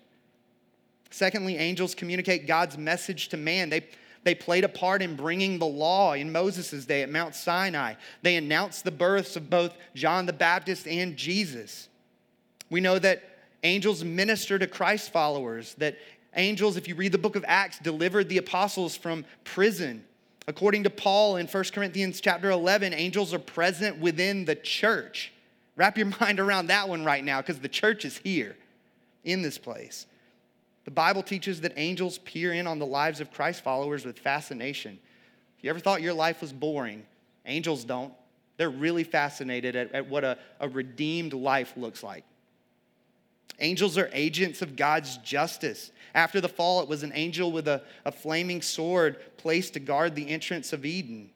Secondly, 1.10 1.58
angels 1.58 1.96
communicate 1.96 2.46
God's 2.46 2.78
message 2.78 3.30
to 3.30 3.38
man. 3.38 3.70
They, 3.70 3.88
they 4.24 4.36
played 4.36 4.64
a 4.64 4.70
part 4.70 5.02
in 5.02 5.16
bringing 5.16 5.58
the 5.58 5.66
law 5.66 6.14
in 6.14 6.32
Moses' 6.32 6.86
day 6.86 7.02
at 7.02 7.10
Mount 7.10 7.34
Sinai. 7.34 7.96
They 8.22 8.36
announced 8.36 8.84
the 8.84 8.92
births 8.92 9.36
of 9.36 9.50
both 9.50 9.74
John 9.96 10.26
the 10.26 10.34
Baptist 10.34 10.88
and 10.88 11.18
Jesus. 11.18 11.90
We 12.70 12.82
know 12.82 13.00
that 13.00 13.24
angels 13.64 14.04
minister 14.04 14.60
to 14.60 14.68
Christ 14.68 15.12
followers, 15.12 15.74
that 15.76 15.98
angels, 16.36 16.78
if 16.78 16.88
you 16.88 16.96
read 16.96 17.12
the 17.12 17.18
book 17.18 17.36
of 17.36 17.44
Acts, 17.48 17.80
delivered 17.80 18.30
the 18.30 18.38
apostles 18.38 18.96
from 18.96 19.26
prison. 19.44 20.04
According 20.48 20.84
to 20.84 20.90
Paul 20.90 21.38
in 21.38 21.48
1 21.48 21.64
Corinthians 21.74 22.22
chapter 22.22 22.52
11, 22.52 22.94
angels 22.94 23.34
are 23.34 23.40
present 23.40 24.00
within 24.00 24.46
the 24.46 24.56
church. 24.56 25.34
Wrap 25.76 25.98
your 25.98 26.12
mind 26.20 26.40
around 26.40 26.68
that 26.68 26.88
one 26.88 27.04
right 27.04 27.24
now 27.24 27.42
because 27.42 27.60
the 27.60 27.70
church 27.70 28.06
is 28.06 28.18
here 28.18 28.56
in 29.24 29.42
this 29.42 29.58
place. 29.58 30.06
The 30.86 30.92
Bible 30.92 31.24
teaches 31.24 31.62
that 31.62 31.74
angels 31.76 32.18
peer 32.20 32.54
in 32.54 32.68
on 32.68 32.80
the 32.80 32.86
lives 32.86 33.20
of 33.22 33.32
Christ 33.32 33.64
followers 33.64 34.06
with 34.06 34.18
fascination. 34.18 35.00
If 35.58 35.64
you 35.64 35.70
ever 35.70 35.80
thought 35.80 36.02
your 36.02 36.14
life 36.14 36.42
was 36.42 36.52
boring, 36.52 37.06
angels 37.46 37.84
don't. 37.84 38.14
They're 38.58 38.70
really 38.70 39.04
fascinated 39.04 39.76
at, 39.76 39.92
at 39.92 40.10
what 40.10 40.24
a, 40.24 40.38
a 40.60 40.68
redeemed 40.68 41.34
life 41.34 41.74
looks 41.78 42.04
like. 42.04 42.26
Angels 43.60 43.98
are 43.98 44.10
agents 44.12 44.62
of 44.62 44.76
God's 44.76 45.18
justice. 45.18 45.92
After 46.16 46.42
the 46.42 46.50
fall, 46.50 46.82
it 46.82 46.90
was 46.90 47.04
an 47.04 47.12
angel 47.14 47.52
with 47.52 47.68
a, 47.68 47.84
a 48.06 48.12
flaming 48.12 48.62
sword 48.62 49.38
placed 49.38 49.74
to 49.74 49.80
guard 49.80 50.16
the 50.16 50.30
entrance 50.30 50.74
of 50.74 50.84
Eden. 50.84 51.30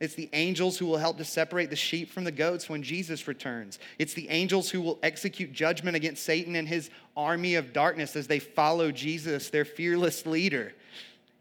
It's 0.00 0.14
the 0.14 0.30
angels 0.32 0.78
who 0.78 0.86
will 0.86 0.96
help 0.96 1.18
to 1.18 1.24
separate 1.24 1.68
the 1.68 1.76
sheep 1.76 2.10
from 2.10 2.24
the 2.24 2.32
goats 2.32 2.70
when 2.70 2.82
Jesus 2.82 3.28
returns. 3.28 3.78
It's 3.98 4.14
the 4.14 4.30
angels 4.30 4.70
who 4.70 4.80
will 4.80 4.98
execute 5.02 5.52
judgment 5.52 5.94
against 5.94 6.24
Satan 6.24 6.56
and 6.56 6.66
his 6.66 6.88
army 7.16 7.54
of 7.54 7.74
darkness 7.74 8.16
as 8.16 8.26
they 8.26 8.38
follow 8.38 8.90
Jesus, 8.90 9.50
their 9.50 9.66
fearless 9.66 10.24
leader. 10.24 10.72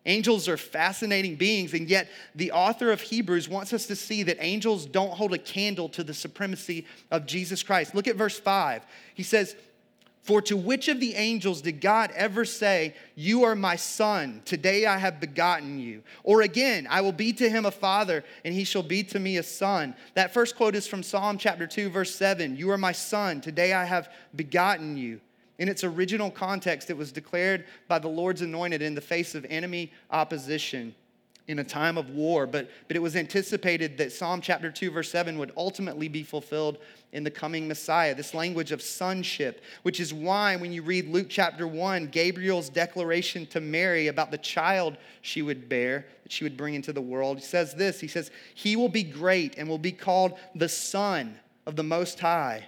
Angels 0.05 0.49
are 0.49 0.57
fascinating 0.57 1.35
beings, 1.35 1.73
and 1.73 1.89
yet 1.89 2.09
the 2.35 2.51
author 2.51 2.91
of 2.91 2.99
Hebrews 2.99 3.47
wants 3.47 3.71
us 3.71 3.85
to 3.87 3.95
see 3.95 4.23
that 4.23 4.37
angels 4.43 4.85
don't 4.85 5.11
hold 5.11 5.33
a 5.33 5.37
candle 5.37 5.87
to 5.89 6.03
the 6.03 6.13
supremacy 6.13 6.85
of 7.11 7.25
Jesus 7.25 7.63
Christ. 7.63 7.95
Look 7.95 8.07
at 8.07 8.15
verse 8.15 8.39
5. 8.39 8.85
He 9.13 9.23
says, 9.23 9.55
for 10.29 10.43
to 10.43 10.55
which 10.55 10.89
of 10.89 10.99
the 10.99 11.15
angels 11.15 11.59
did 11.59 11.81
God 11.81 12.11
ever 12.13 12.45
say, 12.45 12.93
You 13.15 13.45
are 13.45 13.55
my 13.55 13.75
son, 13.75 14.43
today 14.45 14.85
I 14.85 14.99
have 14.99 15.19
begotten 15.19 15.79
you? 15.79 16.03
Or 16.23 16.43
again, 16.43 16.85
I 16.87 17.01
will 17.01 17.11
be 17.11 17.33
to 17.33 17.49
him 17.49 17.65
a 17.65 17.71
father, 17.71 18.23
and 18.45 18.53
he 18.53 18.63
shall 18.63 18.83
be 18.83 19.01
to 19.05 19.17
me 19.17 19.37
a 19.37 19.43
son. 19.43 19.95
That 20.13 20.31
first 20.31 20.55
quote 20.55 20.75
is 20.75 20.85
from 20.85 21.01
Psalm 21.01 21.39
chapter 21.39 21.65
2, 21.65 21.89
verse 21.89 22.13
7 22.13 22.55
You 22.55 22.69
are 22.69 22.77
my 22.77 22.91
son, 22.91 23.41
today 23.41 23.73
I 23.73 23.85
have 23.85 24.11
begotten 24.35 24.97
you. 24.97 25.19
In 25.57 25.67
its 25.67 25.83
original 25.83 26.29
context, 26.29 26.91
it 26.91 26.97
was 26.97 27.11
declared 27.11 27.65
by 27.87 27.97
the 27.97 28.07
Lord's 28.07 28.43
anointed 28.43 28.83
in 28.83 28.93
the 28.93 29.01
face 29.01 29.33
of 29.33 29.47
enemy 29.49 29.91
opposition 30.11 30.93
in 31.49 31.57
a 31.57 31.63
time 31.63 31.97
of 31.97 32.11
war, 32.11 32.45
but, 32.45 32.69
but 32.87 32.95
it 32.95 32.99
was 32.99 33.15
anticipated 33.15 33.97
that 33.97 34.11
Psalm 34.11 34.39
chapter 34.39 34.69
2, 34.69 34.91
verse 34.91 35.09
7 35.09 35.35
would 35.39 35.51
ultimately 35.57 36.07
be 36.07 36.21
fulfilled 36.21 36.77
in 37.11 37.23
the 37.23 37.31
coming 37.31 37.67
Messiah, 37.67 38.13
this 38.13 38.35
language 38.35 38.71
of 38.71 38.83
sonship, 38.83 39.63
which 39.81 39.99
is 39.99 40.13
why 40.13 40.55
when 40.55 40.71
you 40.71 40.83
read 40.83 41.09
Luke 41.09 41.25
chapter 41.27 41.67
1, 41.67 42.09
Gabriel's 42.09 42.69
declaration 42.69 43.47
to 43.47 43.59
Mary 43.59 44.09
about 44.09 44.29
the 44.29 44.37
child 44.37 44.95
she 45.23 45.41
would 45.41 45.67
bear, 45.67 46.05
that 46.21 46.31
she 46.31 46.43
would 46.43 46.55
bring 46.55 46.75
into 46.75 46.93
the 46.93 47.01
world, 47.01 47.39
he 47.39 47.43
says 47.43 47.73
this 47.73 47.99
He 47.99 48.07
says, 48.07 48.29
He 48.53 48.75
will 48.75 48.87
be 48.87 49.01
great 49.01 49.57
and 49.57 49.67
will 49.67 49.79
be 49.79 49.91
called 49.91 50.37
the 50.53 50.69
Son 50.69 51.39
of 51.65 51.75
the 51.75 51.83
Most 51.83 52.19
High. 52.19 52.67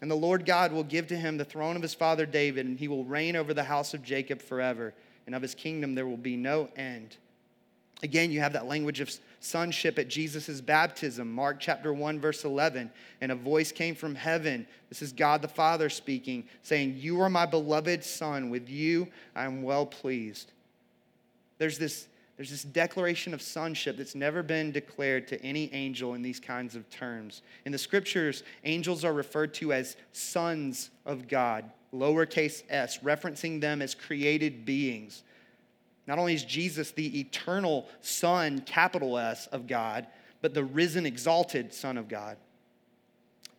And 0.00 0.08
the 0.08 0.14
Lord 0.14 0.46
God 0.46 0.72
will 0.72 0.84
give 0.84 1.08
to 1.08 1.16
him 1.16 1.36
the 1.36 1.44
throne 1.44 1.74
of 1.74 1.82
his 1.82 1.94
father 1.94 2.26
David, 2.26 2.66
and 2.66 2.78
he 2.78 2.86
will 2.86 3.04
reign 3.04 3.34
over 3.34 3.52
the 3.52 3.64
house 3.64 3.92
of 3.92 4.04
Jacob 4.04 4.40
forever, 4.40 4.94
and 5.26 5.34
of 5.34 5.42
his 5.42 5.56
kingdom 5.56 5.96
there 5.96 6.06
will 6.06 6.16
be 6.16 6.36
no 6.36 6.68
end. 6.76 7.16
Again, 8.02 8.30
you 8.30 8.40
have 8.40 8.54
that 8.54 8.66
language 8.66 9.00
of 9.00 9.12
sonship 9.40 9.98
at 9.98 10.08
Jesus' 10.08 10.60
baptism, 10.60 11.30
Mark 11.30 11.58
chapter 11.60 11.92
1, 11.92 12.18
verse 12.18 12.44
11. 12.44 12.90
And 13.20 13.32
a 13.32 13.34
voice 13.34 13.72
came 13.72 13.94
from 13.94 14.14
heaven. 14.14 14.66
This 14.88 15.02
is 15.02 15.12
God 15.12 15.42
the 15.42 15.48
Father 15.48 15.90
speaking, 15.90 16.44
saying, 16.62 16.96
You 16.98 17.20
are 17.20 17.28
my 17.28 17.46
beloved 17.46 18.02
Son. 18.02 18.48
With 18.48 18.68
you 18.68 19.08
I 19.34 19.44
am 19.44 19.62
well 19.62 19.84
pleased. 19.84 20.52
There's 21.58 21.76
this, 21.76 22.06
there's 22.36 22.50
this 22.50 22.62
declaration 22.62 23.34
of 23.34 23.42
sonship 23.42 23.98
that's 23.98 24.14
never 24.14 24.42
been 24.42 24.72
declared 24.72 25.28
to 25.28 25.42
any 25.42 25.70
angel 25.74 26.14
in 26.14 26.22
these 26.22 26.40
kinds 26.40 26.74
of 26.74 26.88
terms. 26.88 27.42
In 27.66 27.72
the 27.72 27.78
scriptures, 27.78 28.44
angels 28.64 29.04
are 29.04 29.12
referred 29.12 29.52
to 29.54 29.74
as 29.74 29.96
sons 30.12 30.90
of 31.04 31.28
God, 31.28 31.70
lowercase 31.94 32.62
s, 32.70 32.98
referencing 33.00 33.60
them 33.60 33.82
as 33.82 33.94
created 33.94 34.64
beings. 34.64 35.22
Not 36.10 36.18
only 36.18 36.34
is 36.34 36.42
Jesus 36.42 36.90
the 36.90 37.20
eternal 37.20 37.86
Son, 38.00 38.62
capital 38.62 39.16
S, 39.16 39.46
of 39.46 39.68
God, 39.68 40.08
but 40.42 40.54
the 40.54 40.64
risen, 40.64 41.06
exalted 41.06 41.72
Son 41.72 41.96
of 41.96 42.08
God. 42.08 42.36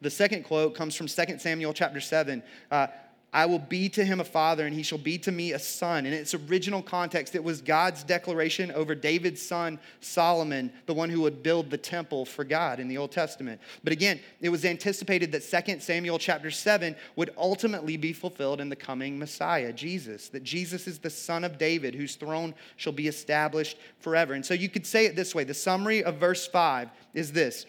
The 0.01 0.09
second 0.09 0.43
quote 0.43 0.75
comes 0.75 0.93
from 0.93 1.07
2 1.07 1.39
Samuel 1.39 1.73
chapter 1.73 2.01
7. 2.01 2.43
Uh, 2.69 2.87
I 3.33 3.45
will 3.45 3.59
be 3.59 3.87
to 3.89 4.03
him 4.03 4.19
a 4.19 4.25
father, 4.25 4.65
and 4.65 4.75
he 4.75 4.83
shall 4.83 4.97
be 4.97 5.17
to 5.19 5.31
me 5.31 5.53
a 5.53 5.59
son. 5.59 6.05
In 6.05 6.11
its 6.11 6.33
original 6.33 6.81
context, 6.81 7.33
it 7.33 7.43
was 7.43 7.61
God's 7.61 8.03
declaration 8.03 8.71
over 8.71 8.93
David's 8.93 9.41
son 9.41 9.79
Solomon, 10.01 10.69
the 10.85 10.93
one 10.93 11.09
who 11.09 11.21
would 11.21 11.41
build 11.41 11.69
the 11.69 11.77
temple 11.77 12.25
for 12.25 12.43
God 12.43 12.81
in 12.81 12.89
the 12.89 12.97
Old 12.97 13.13
Testament. 13.13 13.61
But 13.85 13.93
again, 13.93 14.19
it 14.41 14.49
was 14.49 14.65
anticipated 14.65 15.31
that 15.31 15.65
2 15.65 15.79
Samuel 15.79 16.19
chapter 16.19 16.51
7 16.51 16.93
would 17.15 17.33
ultimately 17.37 17.95
be 17.95 18.11
fulfilled 18.11 18.59
in 18.59 18.67
the 18.67 18.75
coming 18.75 19.17
Messiah, 19.17 19.71
Jesus. 19.71 20.27
That 20.27 20.43
Jesus 20.43 20.85
is 20.85 20.99
the 20.99 21.09
son 21.09 21.45
of 21.45 21.57
David, 21.57 21.95
whose 21.95 22.15
throne 22.15 22.53
shall 22.75 22.93
be 22.93 23.07
established 23.07 23.77
forever. 23.99 24.33
And 24.33 24.45
so 24.45 24.53
you 24.53 24.67
could 24.67 24.85
say 24.85 25.05
it 25.05 25.15
this 25.15 25.33
way 25.33 25.45
the 25.45 25.53
summary 25.53 26.03
of 26.03 26.17
verse 26.17 26.47
5 26.47 26.89
is 27.13 27.31
this 27.31 27.65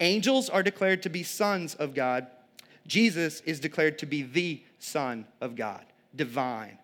Angels 0.00 0.48
are 0.48 0.62
declared 0.62 1.02
to 1.02 1.10
be 1.10 1.22
sons 1.22 1.74
of 1.74 1.94
God 1.94 2.26
Jesus 2.86 3.40
is 3.42 3.60
declared 3.60 3.98
to 3.98 4.06
be 4.06 4.22
the 4.22 4.62
Son 4.78 5.26
of 5.40 5.56
God, 5.56 5.84
divine. 6.14 6.78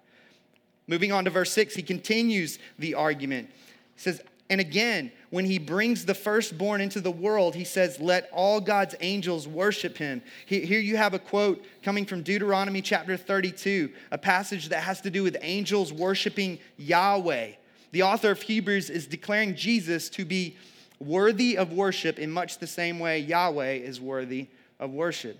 Moving 0.86 1.12
on 1.12 1.24
to 1.24 1.30
verse 1.30 1.52
6, 1.52 1.74
he 1.74 1.82
continues 1.82 2.58
the 2.78 2.94
argument. 2.94 3.50
He 3.94 4.00
says, 4.00 4.22
and 4.50 4.60
again, 4.60 5.12
when 5.30 5.44
he 5.44 5.58
brings 5.58 6.06
the 6.06 6.14
firstborn 6.14 6.80
into 6.80 7.02
the 7.02 7.10
world, 7.10 7.54
he 7.54 7.64
says, 7.64 8.00
Let 8.00 8.30
all 8.32 8.60
God's 8.60 8.94
angels 9.00 9.46
worship 9.46 9.98
him. 9.98 10.22
Here 10.46 10.80
you 10.80 10.96
have 10.96 11.12
a 11.12 11.18
quote 11.18 11.64
coming 11.82 12.06
from 12.06 12.22
Deuteronomy 12.22 12.80
chapter 12.80 13.16
32, 13.16 13.90
a 14.10 14.16
passage 14.16 14.70
that 14.70 14.82
has 14.82 15.02
to 15.02 15.10
do 15.10 15.22
with 15.22 15.36
angels 15.42 15.92
worshiping 15.92 16.58
Yahweh. 16.78 17.52
The 17.92 18.02
author 18.02 18.30
of 18.30 18.40
Hebrews 18.40 18.88
is 18.88 19.06
declaring 19.06 19.54
Jesus 19.54 20.08
to 20.10 20.24
be 20.24 20.56
worthy 20.98 21.58
of 21.58 21.72
worship 21.72 22.18
in 22.18 22.30
much 22.30 22.58
the 22.58 22.66
same 22.66 22.98
way 22.98 23.18
Yahweh 23.18 23.74
is 23.74 24.00
worthy 24.00 24.48
of 24.80 24.92
worship. 24.92 25.38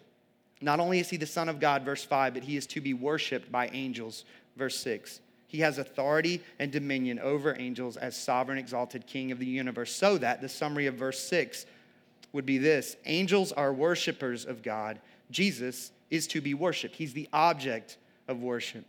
Not 0.61 0.81
only 0.81 0.99
is 0.99 1.11
he 1.11 1.17
the 1.17 1.27
Son 1.27 1.49
of 1.49 1.61
God, 1.61 1.85
verse 1.85 2.05
5, 2.05 2.35
but 2.35 2.43
he 2.43 2.57
is 2.57 2.67
to 2.69 2.81
be 2.81 2.95
worshiped 2.95 3.51
by 3.53 3.69
angels, 3.69 4.25
verse 4.57 4.77
6. 4.79 5.21
He 5.47 5.61
has 5.61 5.79
authority 5.79 6.43
and 6.59 6.71
dominion 6.71 7.19
over 7.19 7.57
angels 7.59 7.97
as 7.97 8.17
sovereign, 8.17 8.59
exalted 8.59 9.07
King 9.07 9.33
of 9.33 9.39
the 9.39 9.47
universe, 9.47 9.93
so 9.93 10.19
that 10.19 10.41
the 10.41 10.49
summary 10.49 10.87
of 10.87 10.95
verse 10.95 11.21
6 11.21 11.65
would 12.33 12.45
be 12.45 12.59
this 12.59 12.97
Angels 13.07 13.53
are 13.53 13.73
worshipers 13.73 14.45
of 14.45 14.63
God. 14.63 15.01
Jesus 15.31 15.93
is 16.11 16.27
to 16.29 16.41
be 16.41 16.55
worshiped, 16.55 16.97
he's 16.97 17.13
the 17.15 17.29
object 17.33 17.97
of 18.27 18.43
worship. 18.43 18.85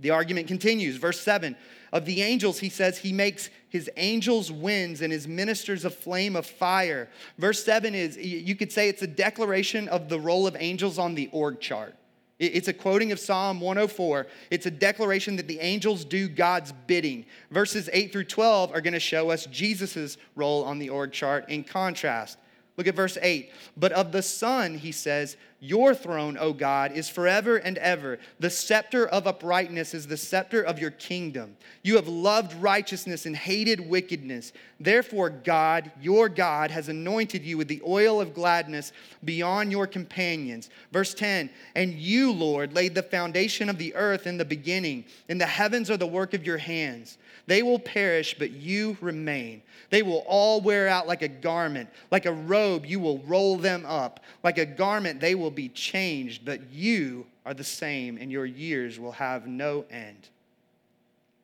The 0.00 0.10
argument 0.10 0.48
continues. 0.48 0.96
Verse 0.96 1.20
7 1.20 1.56
Of 1.92 2.04
the 2.04 2.22
angels, 2.22 2.58
he 2.58 2.68
says, 2.68 2.98
he 2.98 3.12
makes 3.12 3.50
his 3.68 3.90
angels 3.96 4.52
winds 4.52 5.00
and 5.00 5.12
his 5.12 5.26
ministers 5.26 5.84
a 5.84 5.90
flame 5.90 6.36
of 6.36 6.46
fire. 6.46 7.08
Verse 7.38 7.64
7 7.64 7.94
is, 7.94 8.16
you 8.16 8.54
could 8.54 8.72
say 8.72 8.88
it's 8.88 9.02
a 9.02 9.06
declaration 9.06 9.88
of 9.88 10.08
the 10.08 10.20
role 10.20 10.46
of 10.46 10.56
angels 10.58 10.98
on 10.98 11.14
the 11.14 11.28
org 11.32 11.60
chart. 11.60 11.94
It's 12.38 12.68
a 12.68 12.74
quoting 12.74 13.12
of 13.12 13.18
Psalm 13.18 13.60
104. 13.60 14.26
It's 14.50 14.66
a 14.66 14.70
declaration 14.70 15.36
that 15.36 15.48
the 15.48 15.58
angels 15.60 16.04
do 16.04 16.28
God's 16.28 16.72
bidding. 16.86 17.24
Verses 17.50 17.88
8 17.90 18.12
through 18.12 18.24
12 18.24 18.72
are 18.72 18.82
going 18.82 18.92
to 18.92 19.00
show 19.00 19.30
us 19.30 19.46
Jesus' 19.46 20.18
role 20.34 20.62
on 20.64 20.78
the 20.78 20.90
org 20.90 21.12
chart 21.12 21.48
in 21.48 21.64
contrast. 21.64 22.36
Look 22.76 22.86
at 22.86 22.94
verse 22.94 23.16
8. 23.20 23.50
But 23.76 23.92
of 23.92 24.12
the 24.12 24.22
Son, 24.22 24.76
he 24.76 24.92
says, 24.92 25.38
Your 25.60 25.94
throne, 25.94 26.36
O 26.38 26.52
God, 26.52 26.92
is 26.92 27.08
forever 27.08 27.56
and 27.56 27.78
ever. 27.78 28.18
The 28.38 28.50
scepter 28.50 29.06
of 29.06 29.26
uprightness 29.26 29.94
is 29.94 30.06
the 30.06 30.18
scepter 30.18 30.62
of 30.62 30.78
your 30.78 30.90
kingdom. 30.90 31.56
You 31.82 31.96
have 31.96 32.06
loved 32.06 32.52
righteousness 32.54 33.24
and 33.24 33.34
hated 33.34 33.80
wickedness. 33.80 34.52
Therefore, 34.78 35.30
God, 35.30 35.90
your 36.02 36.28
God, 36.28 36.70
has 36.70 36.90
anointed 36.90 37.44
you 37.44 37.56
with 37.56 37.68
the 37.68 37.82
oil 37.86 38.20
of 38.20 38.34
gladness 38.34 38.92
beyond 39.24 39.72
your 39.72 39.86
companions. 39.86 40.68
Verse 40.92 41.14
10 41.14 41.48
And 41.74 41.94
you, 41.94 42.30
Lord, 42.30 42.74
laid 42.74 42.94
the 42.94 43.02
foundation 43.02 43.70
of 43.70 43.78
the 43.78 43.94
earth 43.94 44.26
in 44.26 44.36
the 44.36 44.44
beginning, 44.44 45.06
and 45.30 45.40
the 45.40 45.46
heavens 45.46 45.90
are 45.90 45.96
the 45.96 46.06
work 46.06 46.34
of 46.34 46.44
your 46.44 46.58
hands. 46.58 47.16
They 47.46 47.62
will 47.62 47.78
perish, 47.78 48.34
but 48.38 48.50
you 48.50 48.96
remain. 49.00 49.62
They 49.90 50.02
will 50.02 50.24
all 50.26 50.60
wear 50.60 50.88
out 50.88 51.06
like 51.06 51.22
a 51.22 51.28
garment. 51.28 51.88
Like 52.10 52.26
a 52.26 52.32
robe, 52.32 52.84
you 52.84 52.98
will 52.98 53.18
roll 53.20 53.56
them 53.56 53.84
up. 53.86 54.20
Like 54.42 54.58
a 54.58 54.66
garment, 54.66 55.20
they 55.20 55.36
will 55.36 55.52
be 55.52 55.68
changed, 55.68 56.44
but 56.44 56.72
you 56.72 57.26
are 57.44 57.54
the 57.54 57.64
same, 57.64 58.18
and 58.18 58.32
your 58.32 58.46
years 58.46 58.98
will 58.98 59.12
have 59.12 59.46
no 59.46 59.84
end. 59.90 60.28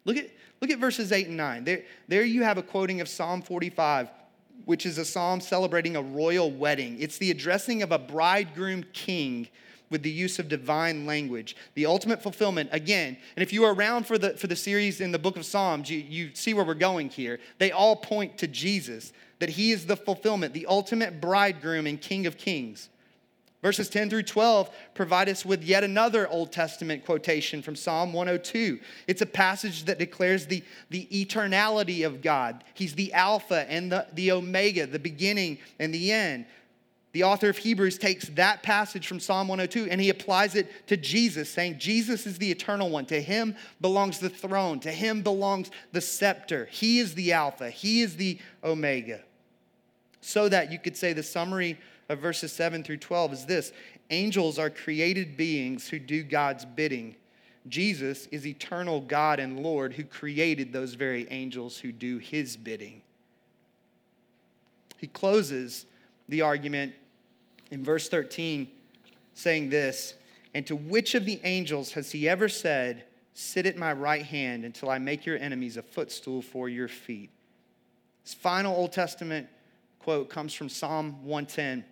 Look 0.05 0.17
at, 0.17 0.31
look 0.61 0.71
at 0.71 0.81
verses 0.81 1.13
8 1.13 1.29
and 1.29 1.37
9. 1.37 1.65
There, 1.65 1.83
there 2.09 2.25
you 2.25 2.43
have 2.43 2.59
a 2.59 2.63
quoting 2.63 3.01
of 3.01 3.09
Psalm 3.09 3.41
45, 3.41 4.09
which 4.65 4.85
is 4.85 4.99
a 4.99 5.05
psalm 5.05 5.41
celebrating 5.41 5.95
a 5.95 6.03
royal 6.03 6.51
wedding. 6.51 6.97
It's 6.99 7.19
the 7.19 7.31
addressing 7.31 7.83
of 7.83 7.93
a 7.93 7.99
bridegroom 7.99 8.85
king 8.93 9.49
with 9.93 10.03
the 10.03 10.11
use 10.11 10.41
of 10.41 10.49
divine 10.49 11.07
language. 11.07 11.55
The 11.75 11.87
ultimate 11.87 12.21
fulfillment, 12.21 12.71
again, 12.73 13.17
and 13.37 13.43
if 13.43 13.53
you 13.53 13.63
are 13.65 13.73
around 13.73 14.07
for 14.07 14.19
the, 14.19 14.31
for 14.31 14.49
the 14.49 14.57
series 14.57 15.01
in 15.01 15.13
the 15.13 15.19
book 15.19 15.37
of 15.37 15.47
Psalms, 15.47 15.89
you, 15.89 15.99
you 15.99 16.35
see 16.35 16.55
where 16.55 16.65
we're 16.65 16.75
going 16.75 17.11
here. 17.11 17.39
They 17.59 17.71
all 17.71 17.95
point 17.95 18.39
to 18.39 18.49
Jesus, 18.49 19.13
that 19.39 19.51
he 19.51 19.71
is 19.71 19.87
the 19.87 19.97
fulfillment, 19.97 20.55
the 20.55 20.67
ultimate 20.67 21.21
bridegroom 21.21 21.87
and 21.87 22.01
king 22.01 22.27
of 22.27 22.37
kings. 22.37 22.89
Verses 23.63 23.89
10 23.89 24.11
through 24.11 24.25
12 24.25 24.71
provide 24.95 25.29
us 25.29 25.45
with 25.45 25.63
yet 25.63 25.85
another 25.85 26.29
Old 26.29 26.51
Testament 26.51 27.05
quotation 27.05 27.63
from 27.63 27.77
Psalm 27.77 28.13
102. 28.13 28.81
It's 29.07 29.23
a 29.23 29.27
passage 29.27 29.85
that 29.85 30.01
declares 30.01 30.47
the, 30.47 30.65
the 30.91 31.07
eternality 31.13 32.05
of 32.05 32.23
God. 32.23 32.65
He's 32.75 32.95
the 32.95 33.13
Alpha 33.13 33.71
and 33.71 33.93
the, 33.93 34.09
the 34.15 34.33
Omega, 34.33 34.87
the 34.87 34.99
beginning 34.99 35.59
and 35.79 35.95
the 35.95 36.11
end. 36.11 36.47
The 37.13 37.25
author 37.25 37.51
of 37.51 37.59
Hebrews 37.59 37.99
takes 37.99 38.29
that 38.31 38.63
passage 38.63 39.07
from 39.07 39.21
Psalm 39.21 39.47
102 39.47 39.91
and 39.91 40.01
he 40.01 40.09
applies 40.09 40.55
it 40.55 40.87
to 40.87 40.97
Jesus, 40.97 41.51
saying, 41.51 41.79
Jesus 41.79 42.27
is 42.27 42.39
the 42.39 42.51
eternal 42.51 42.89
one. 42.89 43.05
To 43.07 43.21
him 43.21 43.55
belongs 43.83 44.19
the 44.19 44.31
throne, 44.31 44.81
to 44.81 44.91
him 44.91 45.21
belongs 45.23 45.71
the 45.93 46.01
scepter. 46.01 46.67
He 46.71 47.01
is 47.01 47.15
the 47.15 47.33
Alpha, 47.33 47.69
he 47.69 48.01
is 48.01 48.17
the 48.17 48.39
Omega. 48.65 49.21
So 50.23 50.49
that 50.49 50.73
you 50.73 50.79
could 50.79 50.97
say 50.97 51.13
the 51.13 51.23
summary 51.23 51.79
of 52.09 52.21
verses 52.21 52.53
7 52.53 52.83
through 52.83 52.99
12 52.99 53.33
is 53.35 53.47
this 53.47 53.73
Angels 54.11 54.59
are 54.59 54.71
created 54.71 55.37
beings 55.37 55.89
who 55.89 55.99
do 55.99 56.23
God's 56.23 56.65
bidding. 56.65 57.17
Jesus 57.69 58.27
is 58.27 58.47
eternal 58.47 59.01
God 59.01 59.39
and 59.39 59.61
Lord 59.61 59.93
who 59.93 60.05
created 60.05 60.73
those 60.73 60.95
very 60.95 61.29
angels 61.31 61.79
who 61.79 61.93
do 61.93 62.19
his 62.19 62.57
bidding. 62.57 63.03
He 64.99 65.07
closes 65.07 65.87
the 66.29 66.41
argument 66.41 66.95
in 67.73 67.83
verse 67.83 68.09
13 68.09 68.69
saying 69.35 69.71
this 69.71 70.15
And 70.55 70.65
to 70.69 70.77
which 70.77 71.17
of 71.17 71.25
the 71.25 71.41
angels 71.43 71.93
has 71.93 72.13
he 72.13 72.29
ever 72.29 72.49
said, 72.49 73.05
Sit 73.35 73.65
at 73.65 73.79
my 73.79 73.95
right 73.95 74.25
hand 74.25 74.65
until 74.65 74.91
I 74.91 74.99
make 74.99 75.25
your 75.25 75.39
enemies 75.39 75.79
a 75.79 75.83
footstool 75.83 76.43
for 76.43 76.69
your 76.69 76.87
feet? 76.87 77.31
This 78.23 78.35
final 78.35 78.77
Old 78.77 78.93
Testament 78.93 79.49
quote 79.99 80.29
comes 80.29 80.53
from 80.53 80.69
Psalm 80.69 81.25
110 81.25 81.85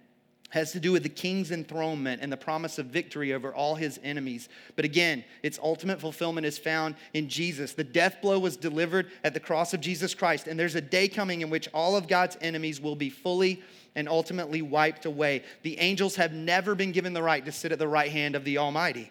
has 0.50 0.72
to 0.72 0.80
do 0.80 0.92
with 0.92 1.02
the 1.02 1.08
king's 1.08 1.50
enthronement 1.50 2.20
and 2.22 2.30
the 2.30 2.36
promise 2.36 2.78
of 2.78 2.86
victory 2.86 3.32
over 3.32 3.54
all 3.54 3.74
his 3.74 3.98
enemies. 4.02 4.48
But 4.76 4.84
again, 4.84 5.24
its 5.42 5.58
ultimate 5.62 6.00
fulfillment 6.00 6.46
is 6.46 6.58
found 6.58 6.96
in 7.14 7.28
Jesus. 7.28 7.72
The 7.72 7.84
death 7.84 8.16
blow 8.20 8.38
was 8.38 8.56
delivered 8.56 9.10
at 9.24 9.32
the 9.32 9.40
cross 9.40 9.72
of 9.72 9.80
Jesus 9.80 10.14
Christ, 10.14 10.46
and 10.46 10.58
there's 10.58 10.74
a 10.74 10.80
day 10.80 11.08
coming 11.08 11.40
in 11.40 11.50
which 11.50 11.68
all 11.72 11.96
of 11.96 12.08
God's 12.08 12.36
enemies 12.40 12.80
will 12.80 12.96
be 12.96 13.10
fully 13.10 13.62
and 13.94 14.08
ultimately 14.08 14.62
wiped 14.62 15.06
away. 15.06 15.42
The 15.62 15.78
angels 15.78 16.16
have 16.16 16.32
never 16.32 16.74
been 16.74 16.92
given 16.92 17.12
the 17.12 17.22
right 17.22 17.44
to 17.44 17.52
sit 17.52 17.72
at 17.72 17.78
the 17.78 17.88
right 17.88 18.10
hand 18.10 18.34
of 18.34 18.44
the 18.44 18.58
Almighty. 18.58 19.10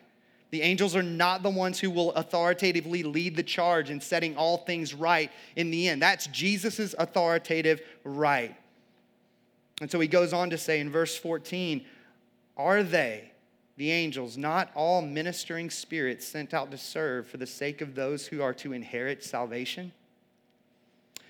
The 0.52 0.62
angels 0.62 0.96
are 0.96 1.04
not 1.04 1.44
the 1.44 1.50
ones 1.50 1.80
who 1.80 1.92
will 1.92 2.12
authoritatively 2.14 3.04
lead 3.04 3.36
the 3.36 3.44
charge 3.44 3.90
in 3.90 4.02
setting 4.02 4.36
all 4.36 4.58
things 4.58 4.94
right 4.94 5.32
in 5.56 5.70
the 5.70 5.88
end. 5.88 6.02
That's 6.02 6.28
Jesus' 6.28 6.96
authoritative 6.98 7.82
right. 8.04 8.56
And 9.82 9.90
so 9.90 10.00
he 10.00 10.08
goes 10.08 10.34
on 10.34 10.50
to 10.50 10.58
say 10.58 10.80
in 10.80 10.90
verse 10.90 11.16
14, 11.16 11.86
Are 12.58 12.84
they, 12.84 13.32
the 13.78 13.92
angels, 13.92 14.38
not 14.38 14.72
all 14.76 15.02
ministering 15.02 15.70
spirits 15.70 16.28
sent 16.28 16.54
out 16.54 16.72
to 16.72 16.78
serve 16.78 17.28
for 17.28 17.38
the 17.38 17.48
sake 17.48 17.82
of 17.82 17.96
those 17.96 18.28
who 18.28 18.42
are 18.42 18.54
to 18.56 18.74
inherit 18.74 19.24
salvation? 19.24 19.92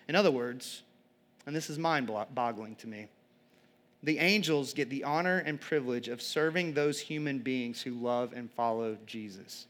In 0.08 0.16
other 0.16 0.32
words, 0.32 0.82
and 1.46 1.56
this 1.56 1.70
is 1.70 1.78
mind 1.78 2.12
boggling 2.34 2.76
to 2.78 2.88
me, 2.88 3.08
the 4.02 4.18
angels 4.18 4.74
get 4.74 4.90
the 4.90 5.04
honor 5.04 5.40
and 5.40 5.60
privilege 5.60 6.08
of 6.08 6.22
serving 6.22 6.74
those 6.74 7.00
human 7.00 7.40
beings 7.40 7.82
who 7.82 7.92
love 7.92 8.34
and 8.34 8.50
follow 8.50 8.98
Jesus. 9.06 9.68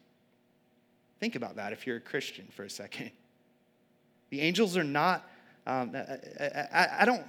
Think 1.20 1.36
about 1.36 1.56
that 1.56 1.74
if 1.74 1.86
you're 1.86 1.98
a 1.98 2.02
Christian 2.02 2.48
for 2.52 2.64
a 2.64 2.70
second. 2.70 3.12
The 4.30 4.42
angels 4.42 4.78
are 4.78 4.84
not, 4.84 5.28
um, 5.66 5.96
I, 5.96 6.44
I, 6.72 6.90
I, 7.00 7.06
don't, 7.06 7.26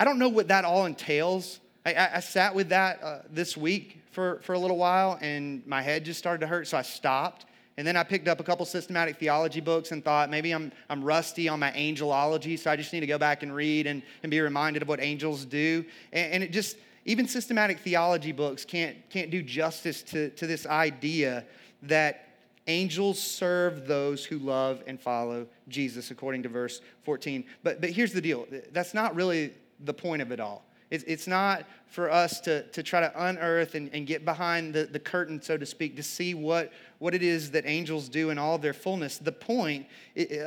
I 0.00 0.04
don't 0.04 0.18
know 0.18 0.28
what 0.28 0.48
that 0.48 0.64
all 0.64 0.86
entails. 0.86 1.60
I, 1.84 2.10
I 2.14 2.20
sat 2.20 2.54
with 2.54 2.68
that 2.68 3.02
uh, 3.02 3.18
this 3.30 3.56
week 3.56 4.00
for, 4.12 4.40
for 4.42 4.52
a 4.52 4.58
little 4.58 4.76
while 4.76 5.18
and 5.20 5.66
my 5.66 5.82
head 5.82 6.04
just 6.04 6.18
started 6.18 6.40
to 6.40 6.46
hurt, 6.46 6.68
so 6.68 6.76
I 6.76 6.82
stopped. 6.82 7.46
And 7.76 7.86
then 7.86 7.96
I 7.96 8.02
picked 8.02 8.26
up 8.26 8.40
a 8.40 8.42
couple 8.42 8.66
systematic 8.66 9.18
theology 9.18 9.60
books 9.60 9.92
and 9.92 10.04
thought 10.04 10.30
maybe 10.30 10.52
I'm, 10.52 10.72
I'm 10.90 11.02
rusty 11.02 11.48
on 11.48 11.60
my 11.60 11.70
angelology, 11.72 12.58
so 12.58 12.70
I 12.70 12.76
just 12.76 12.92
need 12.92 13.00
to 13.00 13.06
go 13.06 13.18
back 13.18 13.42
and 13.42 13.54
read 13.54 13.86
and, 13.86 14.02
and 14.22 14.30
be 14.30 14.40
reminded 14.40 14.82
of 14.82 14.88
what 14.88 15.00
angels 15.00 15.44
do. 15.44 15.84
And, 16.12 16.32
and 16.34 16.42
it 16.42 16.50
just, 16.50 16.76
even 17.04 17.26
systematic 17.26 17.78
theology 17.78 18.32
books 18.32 18.64
can't, 18.64 18.96
can't 19.10 19.30
do 19.30 19.42
justice 19.42 20.02
to, 20.02 20.30
to 20.30 20.46
this 20.46 20.66
idea 20.66 21.44
that 21.84 22.28
angels 22.66 23.20
serve 23.20 23.86
those 23.86 24.24
who 24.24 24.38
love 24.38 24.82
and 24.86 25.00
follow 25.00 25.46
Jesus, 25.68 26.10
according 26.10 26.42
to 26.42 26.48
verse 26.48 26.80
14. 27.04 27.44
But, 27.62 27.80
but 27.80 27.90
here's 27.90 28.12
the 28.12 28.20
deal 28.20 28.46
that's 28.72 28.94
not 28.94 29.14
really 29.14 29.52
the 29.80 29.94
point 29.94 30.22
of 30.22 30.32
it 30.32 30.40
all. 30.40 30.64
It's, 30.90 31.04
it's 31.04 31.26
not 31.26 31.64
for 31.86 32.10
us 32.10 32.40
to, 32.40 32.62
to 32.68 32.82
try 32.82 33.00
to 33.00 33.12
unearth 33.26 33.74
and, 33.74 33.90
and 33.92 34.06
get 34.06 34.24
behind 34.24 34.74
the, 34.74 34.84
the 34.84 34.98
curtain, 34.98 35.40
so 35.40 35.56
to 35.56 35.66
speak, 35.66 35.96
to 35.96 36.02
see 36.02 36.34
what, 36.34 36.72
what 36.98 37.14
it 37.14 37.22
is 37.22 37.50
that 37.50 37.66
angels 37.66 38.08
do 38.08 38.30
in 38.30 38.38
all 38.38 38.54
of 38.54 38.62
their 38.62 38.72
fullness. 38.72 39.18
The 39.18 39.32
point 39.32 39.86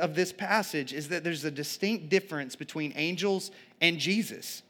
of 0.00 0.14
this 0.14 0.32
passage 0.32 0.92
is 0.92 1.08
that 1.08 1.22
there's 1.22 1.44
a 1.44 1.50
distinct 1.50 2.08
difference 2.08 2.56
between 2.56 2.92
angels 2.96 3.50
and 3.80 3.98
Jesus. 3.98 4.62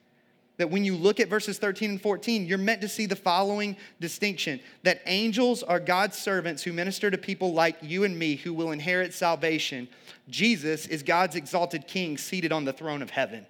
That 0.59 0.71
when 0.71 0.85
you 0.85 0.95
look 0.95 1.19
at 1.21 1.29
verses 1.29 1.59
13 1.59 1.91
and 1.93 2.03
14, 2.03 2.47
you're 2.47 2.59
meant 2.59 2.83
to 2.83 2.89
see 2.89 3.07
the 3.07 3.17
following 3.17 3.77
distinction 4.01 4.61
that 4.83 5.01
angels 5.07 5.63
are 5.63 5.81
God's 5.81 6.19
servants 6.19 6.63
who 6.63 6.75
minister 6.75 7.11
to 7.11 7.17
people 7.17 7.55
like 7.55 7.79
you 7.81 8.05
and 8.05 8.19
me 8.19 8.37
who 8.37 8.53
will 8.53 8.73
inherit 8.73 9.15
salvation. 9.15 9.89
Jesus 10.29 10.87
is 10.87 11.03
God's 11.03 11.37
exalted 11.37 11.89
king 11.89 12.19
seated 12.19 12.53
on 12.53 12.67
the 12.67 12.73
throne 12.75 13.01
of 13.01 13.09
heaven. 13.09 13.47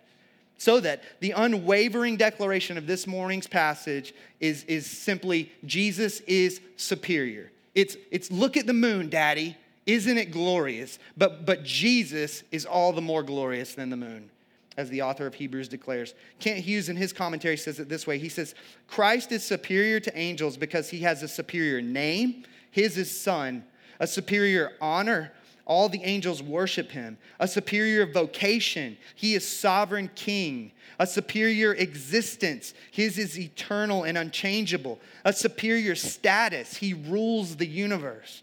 So 0.63 0.79
that 0.79 1.03
the 1.19 1.33
unwavering 1.33 2.17
declaration 2.17 2.79
of 2.79 2.87
this 2.87 3.09
morning's 3.09 3.49
passage 3.49 4.15
is, 4.39 4.63
is 4.69 4.87
simply 4.87 5.51
Jesus 5.65 6.21
is 6.21 6.61
superior. 6.77 7.51
It's, 7.75 7.97
it's 8.13 8.31
look 8.31 8.57
at 8.57 8.69
the 8.69 8.73
moon, 8.73 9.09
Daddy. 9.11 9.57
Isn't 9.87 10.19
it 10.19 10.31
glorious? 10.31 11.01
But, 11.17 11.47
but 11.47 11.65
Jesus 11.65 12.45
is 12.53 12.65
all 12.65 12.93
the 12.93 13.01
more 13.01 13.25
glorious 13.25 13.75
than 13.75 13.91
the 13.91 13.97
moon, 13.97 14.31
as 14.77 14.89
the 14.89 15.03
author 15.03 15.27
of 15.27 15.35
Hebrews 15.35 15.67
declares. 15.67 16.15
Kent 16.39 16.61
Hughes, 16.61 16.89
in 16.89 16.95
his 16.95 17.13
commentary, 17.13 17.57
says 17.57 17.81
it 17.81 17.89
this 17.89 18.07
way 18.07 18.19
He 18.19 18.29
says, 18.29 18.55
Christ 18.87 19.33
is 19.33 19.43
superior 19.43 19.99
to 19.99 20.17
angels 20.17 20.57
because 20.57 20.89
he 20.89 21.01
has 21.01 21.25
a 21.25 21.29
superior 21.29 21.83
name, 21.83 22.45
his 22.71 22.97
is 22.97 23.11
Son, 23.11 23.65
a 23.99 24.07
superior 24.07 24.75
honor, 24.81 25.33
all 25.65 25.89
the 25.89 26.03
angels 26.03 26.43
worship 26.43 26.91
him. 26.91 27.19
A 27.39 27.47
superior 27.47 28.07
vocation. 28.07 28.97
He 29.15 29.35
is 29.35 29.47
sovereign 29.47 30.11
king. 30.15 30.73
A 30.99 31.07
superior 31.07 31.75
existence. 31.75 32.75
His 32.91 33.19
is 33.19 33.39
eternal 33.39 34.03
and 34.05 34.19
unchangeable. 34.19 34.99
A 35.25 35.33
superior 35.33 35.95
status. 35.95 36.77
He 36.77 36.95
rules 36.95 37.57
the 37.57 37.67
universe. 37.67 38.43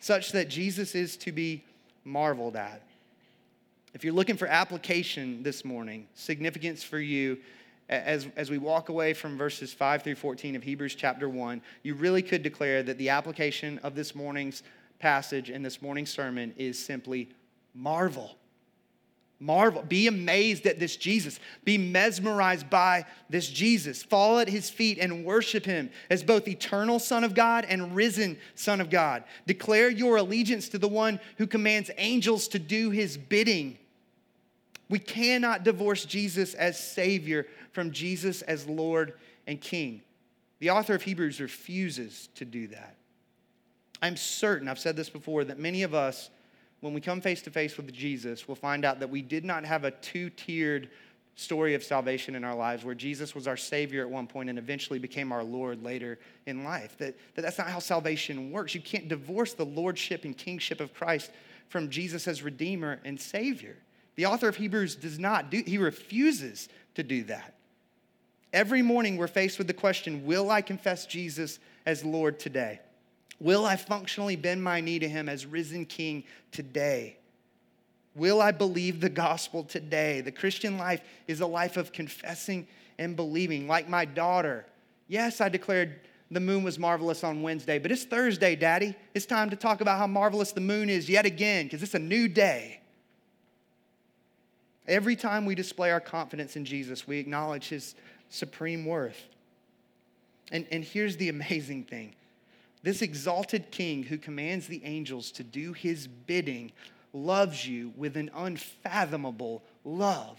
Such 0.00 0.32
that 0.32 0.48
Jesus 0.48 0.94
is 0.94 1.16
to 1.18 1.32
be 1.32 1.64
marveled 2.04 2.56
at. 2.56 2.82
If 3.94 4.04
you're 4.04 4.12
looking 4.12 4.36
for 4.36 4.46
application 4.46 5.42
this 5.42 5.64
morning, 5.64 6.06
significance 6.14 6.82
for 6.82 6.98
you, 6.98 7.38
as, 7.88 8.28
as 8.36 8.50
we 8.50 8.58
walk 8.58 8.90
away 8.90 9.14
from 9.14 9.38
verses 9.38 9.72
5 9.72 10.02
through 10.02 10.16
14 10.16 10.56
of 10.56 10.62
Hebrews 10.62 10.94
chapter 10.94 11.28
1, 11.28 11.62
you 11.82 11.94
really 11.94 12.22
could 12.22 12.42
declare 12.42 12.82
that 12.82 12.98
the 12.98 13.08
application 13.08 13.78
of 13.78 13.94
this 13.94 14.14
morning's 14.14 14.62
passage 14.98 15.50
in 15.50 15.62
this 15.62 15.80
morning's 15.80 16.10
sermon 16.10 16.54
is 16.56 16.78
simply 16.78 17.28
marvel. 17.74 18.36
Marvel. 19.40 19.82
Be 19.82 20.08
amazed 20.08 20.66
at 20.66 20.80
this 20.80 20.96
Jesus. 20.96 21.38
Be 21.64 21.78
mesmerized 21.78 22.68
by 22.68 23.04
this 23.30 23.48
Jesus. 23.48 24.02
Fall 24.02 24.40
at 24.40 24.48
his 24.48 24.68
feet 24.68 24.98
and 24.98 25.24
worship 25.24 25.64
him 25.64 25.90
as 26.10 26.24
both 26.24 26.48
eternal 26.48 26.98
Son 26.98 27.22
of 27.22 27.34
God 27.34 27.64
and 27.68 27.94
risen 27.94 28.36
Son 28.56 28.80
of 28.80 28.90
God. 28.90 29.22
Declare 29.46 29.90
your 29.90 30.16
allegiance 30.16 30.68
to 30.70 30.78
the 30.78 30.88
one 30.88 31.20
who 31.36 31.46
commands 31.46 31.90
angels 31.98 32.48
to 32.48 32.58
do 32.58 32.90
his 32.90 33.16
bidding. 33.16 33.78
We 34.88 34.98
cannot 34.98 35.62
divorce 35.62 36.04
Jesus 36.04 36.54
as 36.54 36.82
Savior 36.82 37.46
from 37.70 37.92
Jesus 37.92 38.42
as 38.42 38.66
Lord 38.66 39.12
and 39.46 39.60
King. 39.60 40.02
The 40.58 40.70
author 40.70 40.96
of 40.96 41.02
Hebrews 41.02 41.40
refuses 41.40 42.28
to 42.34 42.44
do 42.44 42.66
that. 42.68 42.97
I'm 44.00 44.16
certain, 44.16 44.68
I've 44.68 44.78
said 44.78 44.96
this 44.96 45.10
before, 45.10 45.44
that 45.44 45.58
many 45.58 45.82
of 45.82 45.94
us, 45.94 46.30
when 46.80 46.94
we 46.94 47.00
come 47.00 47.20
face 47.20 47.42
to 47.42 47.50
face 47.50 47.76
with 47.76 47.92
Jesus, 47.92 48.46
will 48.46 48.54
find 48.54 48.84
out 48.84 49.00
that 49.00 49.10
we 49.10 49.22
did 49.22 49.44
not 49.44 49.64
have 49.64 49.84
a 49.84 49.90
two 49.90 50.30
tiered 50.30 50.88
story 51.34 51.74
of 51.74 51.84
salvation 51.84 52.34
in 52.34 52.42
our 52.42 52.54
lives 52.54 52.84
where 52.84 52.96
Jesus 52.96 53.32
was 53.32 53.46
our 53.46 53.56
Savior 53.56 54.02
at 54.02 54.10
one 54.10 54.26
point 54.26 54.50
and 54.50 54.58
eventually 54.58 54.98
became 54.98 55.30
our 55.30 55.44
Lord 55.44 55.84
later 55.84 56.18
in 56.46 56.64
life. 56.64 56.98
That, 56.98 57.16
that 57.34 57.42
that's 57.42 57.58
not 57.58 57.68
how 57.68 57.78
salvation 57.78 58.50
works. 58.50 58.74
You 58.74 58.80
can't 58.80 59.08
divorce 59.08 59.54
the 59.54 59.64
Lordship 59.64 60.24
and 60.24 60.36
Kingship 60.36 60.80
of 60.80 60.92
Christ 60.92 61.30
from 61.68 61.90
Jesus 61.90 62.26
as 62.26 62.42
Redeemer 62.42 63.00
and 63.04 63.20
Savior. 63.20 63.76
The 64.16 64.26
author 64.26 64.48
of 64.48 64.56
Hebrews 64.56 64.96
does 64.96 65.20
not 65.20 65.48
do, 65.48 65.62
he 65.64 65.78
refuses 65.78 66.68
to 66.96 67.04
do 67.04 67.22
that. 67.24 67.54
Every 68.52 68.82
morning 68.82 69.16
we're 69.16 69.28
faced 69.28 69.58
with 69.58 69.68
the 69.68 69.74
question 69.74 70.24
Will 70.24 70.50
I 70.50 70.60
confess 70.60 71.06
Jesus 71.06 71.60
as 71.86 72.04
Lord 72.04 72.40
today? 72.40 72.80
Will 73.40 73.64
I 73.64 73.76
functionally 73.76 74.36
bend 74.36 74.62
my 74.62 74.80
knee 74.80 74.98
to 74.98 75.08
him 75.08 75.28
as 75.28 75.46
risen 75.46 75.86
king 75.86 76.24
today? 76.50 77.16
Will 78.14 78.40
I 78.40 78.50
believe 78.50 79.00
the 79.00 79.08
gospel 79.08 79.62
today? 79.62 80.20
The 80.20 80.32
Christian 80.32 80.76
life 80.76 81.00
is 81.28 81.40
a 81.40 81.46
life 81.46 81.76
of 81.76 81.92
confessing 81.92 82.66
and 82.98 83.14
believing. 83.14 83.68
Like 83.68 83.88
my 83.88 84.04
daughter, 84.04 84.66
yes, 85.06 85.40
I 85.40 85.48
declared 85.48 86.00
the 86.30 86.40
moon 86.40 86.64
was 86.64 86.78
marvelous 86.78 87.22
on 87.22 87.42
Wednesday, 87.42 87.78
but 87.78 87.92
it's 87.92 88.04
Thursday, 88.04 88.56
Daddy. 88.56 88.94
It's 89.14 89.24
time 89.24 89.50
to 89.50 89.56
talk 89.56 89.80
about 89.80 89.98
how 89.98 90.06
marvelous 90.06 90.52
the 90.52 90.60
moon 90.60 90.90
is 90.90 91.08
yet 91.08 91.24
again 91.24 91.66
because 91.66 91.82
it's 91.82 91.94
a 91.94 92.00
new 92.00 92.28
day. 92.28 92.80
Every 94.88 95.16
time 95.16 95.44
we 95.44 95.54
display 95.54 95.90
our 95.90 96.00
confidence 96.00 96.56
in 96.56 96.64
Jesus, 96.64 97.06
we 97.06 97.18
acknowledge 97.18 97.68
his 97.68 97.94
supreme 98.30 98.84
worth. 98.84 99.28
And, 100.50 100.66
and 100.72 100.82
here's 100.82 101.16
the 101.16 101.28
amazing 101.28 101.84
thing 101.84 102.14
this 102.82 103.02
exalted 103.02 103.70
king 103.70 104.02
who 104.02 104.18
commands 104.18 104.66
the 104.66 104.84
angels 104.84 105.30
to 105.32 105.42
do 105.42 105.72
his 105.72 106.06
bidding 106.06 106.72
loves 107.12 107.66
you 107.66 107.92
with 107.96 108.16
an 108.16 108.30
unfathomable 108.34 109.62
love. 109.84 110.38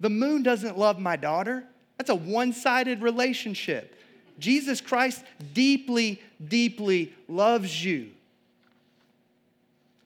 The 0.00 0.10
moon 0.10 0.42
doesn't 0.42 0.78
love 0.78 0.98
my 0.98 1.16
daughter, 1.16 1.64
that's 1.96 2.10
a 2.10 2.14
one 2.14 2.52
sided 2.52 3.02
relationship. 3.02 3.96
Jesus 4.38 4.80
Christ 4.80 5.22
deeply, 5.52 6.20
deeply 6.48 7.12
loves 7.28 7.84
you. 7.84 8.10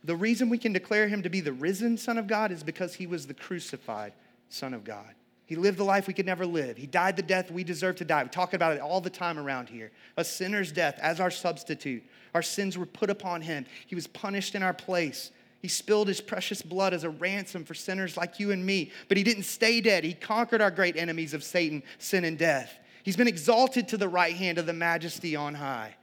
The 0.03 0.16
reason 0.16 0.50
we 0.50 0.59
can 0.59 0.72
declare 0.72 1.09
him 1.09 1.22
to 1.22 1.31
be 1.31 1.40
the 1.40 1.53
risen 1.53 1.96
Son 1.96 2.18
of 2.18 2.27
God 2.27 2.50
is 2.50 2.62
because 2.62 2.94
he 2.94 3.07
was 3.07 3.27
the 3.27 3.35
crucified 3.35 4.12
Son 4.50 4.74
of 4.74 4.85
God. 4.85 5.14
He 5.46 5.57
lived 5.57 5.78
the 5.78 5.85
life 5.85 6.07
we 6.07 6.14
could 6.14 6.26
never 6.26 6.46
live. 6.46 6.76
He 6.76 6.87
died 6.87 7.16
the 7.16 7.22
death 7.22 7.50
we 7.50 7.64
deserve 7.64 7.96
to 7.96 8.04
die. 8.04 8.22
We 8.22 8.30
talk 8.30 8.54
about 8.54 8.74
it 8.74 8.80
all 8.80 9.00
the 9.00 9.11
time 9.11 9.38
around 9.38 9.68
here. 9.68 9.90
A 10.16 10.24
sinner's 10.24 10.72
death 10.72 10.98
as 11.02 11.20
our 11.20 11.30
substitute. 11.30 12.02
Our 12.35 12.42
sins 12.42 12.78
were 12.78 12.87
put 12.87 13.11
upon 13.11 13.42
him. 13.42 13.66
He 13.87 13.94
was 13.94 14.07
punished 14.07 14.54
in 14.54 14.62
our 14.62 14.72
place. 14.72 15.30
He 15.61 15.68
spilled 15.68 16.09
his 16.09 16.20
precious 16.20 16.62
blood 16.62 16.94
as 16.94 17.04
a 17.04 17.11
ransom 17.11 17.64
for 17.64 17.74
sinners 17.74 18.16
like 18.16 18.40
you 18.40 18.52
and 18.52 18.64
me. 18.64 18.90
But 19.09 19.18
he 19.18 19.22
didn't 19.22 19.44
stay 19.44 19.80
dead. 19.80 20.02
He 20.04 20.14
conquered 20.14 20.62
our 20.62 20.70
great 20.70 20.96
enemies 20.96 21.35
of 21.35 21.44
Satan, 21.44 21.83
sin, 21.98 22.24
and 22.24 22.38
death. 22.38 22.78
He's 23.02 23.16
been 23.16 23.28
exalted 23.28 23.88
to 23.88 23.98
the 23.98 24.09
right 24.09 24.35
hand 24.35 24.57
of 24.57 24.64
the 24.64 24.72
majesty 24.72 25.37
on 25.37 25.54
high. 25.54 25.94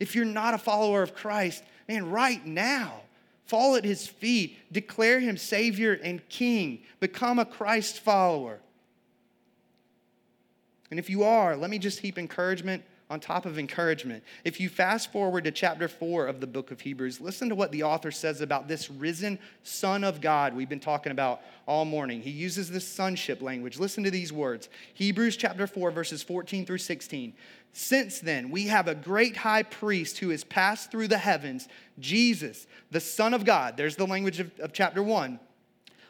If 0.00 0.16
you're 0.16 0.24
not 0.24 0.54
a 0.54 0.58
follower 0.58 1.02
of 1.02 1.14
Christ, 1.14 1.62
man, 1.88 2.10
right 2.10 2.44
now, 2.44 3.02
fall 3.46 3.76
at 3.76 3.84
his 3.84 4.06
feet, 4.06 4.58
declare 4.72 5.20
him 5.20 5.36
Savior 5.36 5.98
and 6.02 6.26
King, 6.28 6.82
become 7.00 7.38
a 7.38 7.44
Christ 7.44 8.00
follower. 8.00 8.60
And 10.90 10.98
if 10.98 11.10
you 11.10 11.24
are, 11.24 11.56
let 11.56 11.70
me 11.70 11.78
just 11.78 12.00
heap 12.00 12.18
encouragement 12.18 12.82
on 13.14 13.20
top 13.20 13.46
of 13.46 13.60
encouragement. 13.60 14.24
If 14.44 14.58
you 14.58 14.68
fast 14.68 15.12
forward 15.12 15.44
to 15.44 15.52
chapter 15.52 15.86
4 15.86 16.26
of 16.26 16.40
the 16.40 16.48
book 16.48 16.72
of 16.72 16.80
Hebrews, 16.80 17.20
listen 17.20 17.48
to 17.48 17.54
what 17.54 17.70
the 17.70 17.84
author 17.84 18.10
says 18.10 18.40
about 18.40 18.66
this 18.66 18.90
risen 18.90 19.38
Son 19.62 20.02
of 20.02 20.20
God 20.20 20.54
we've 20.54 20.68
been 20.68 20.80
talking 20.80 21.12
about 21.12 21.40
all 21.66 21.84
morning. 21.84 22.20
He 22.20 22.30
uses 22.30 22.68
this 22.68 22.86
sonship 22.86 23.40
language. 23.40 23.78
Listen 23.78 24.02
to 24.02 24.10
these 24.10 24.32
words 24.32 24.68
Hebrews 24.94 25.36
chapter 25.36 25.68
4, 25.68 25.92
verses 25.92 26.24
14 26.24 26.66
through 26.66 26.78
16. 26.78 27.32
Since 27.72 28.18
then, 28.18 28.50
we 28.50 28.66
have 28.66 28.88
a 28.88 28.94
great 28.96 29.36
high 29.36 29.62
priest 29.62 30.18
who 30.18 30.30
has 30.30 30.42
passed 30.42 30.90
through 30.90 31.08
the 31.08 31.18
heavens, 31.18 31.68
Jesus, 32.00 32.66
the 32.90 33.00
Son 33.00 33.32
of 33.32 33.44
God. 33.44 33.76
There's 33.76 33.96
the 33.96 34.06
language 34.08 34.40
of, 34.40 34.50
of 34.58 34.72
chapter 34.72 35.02
1 35.02 35.38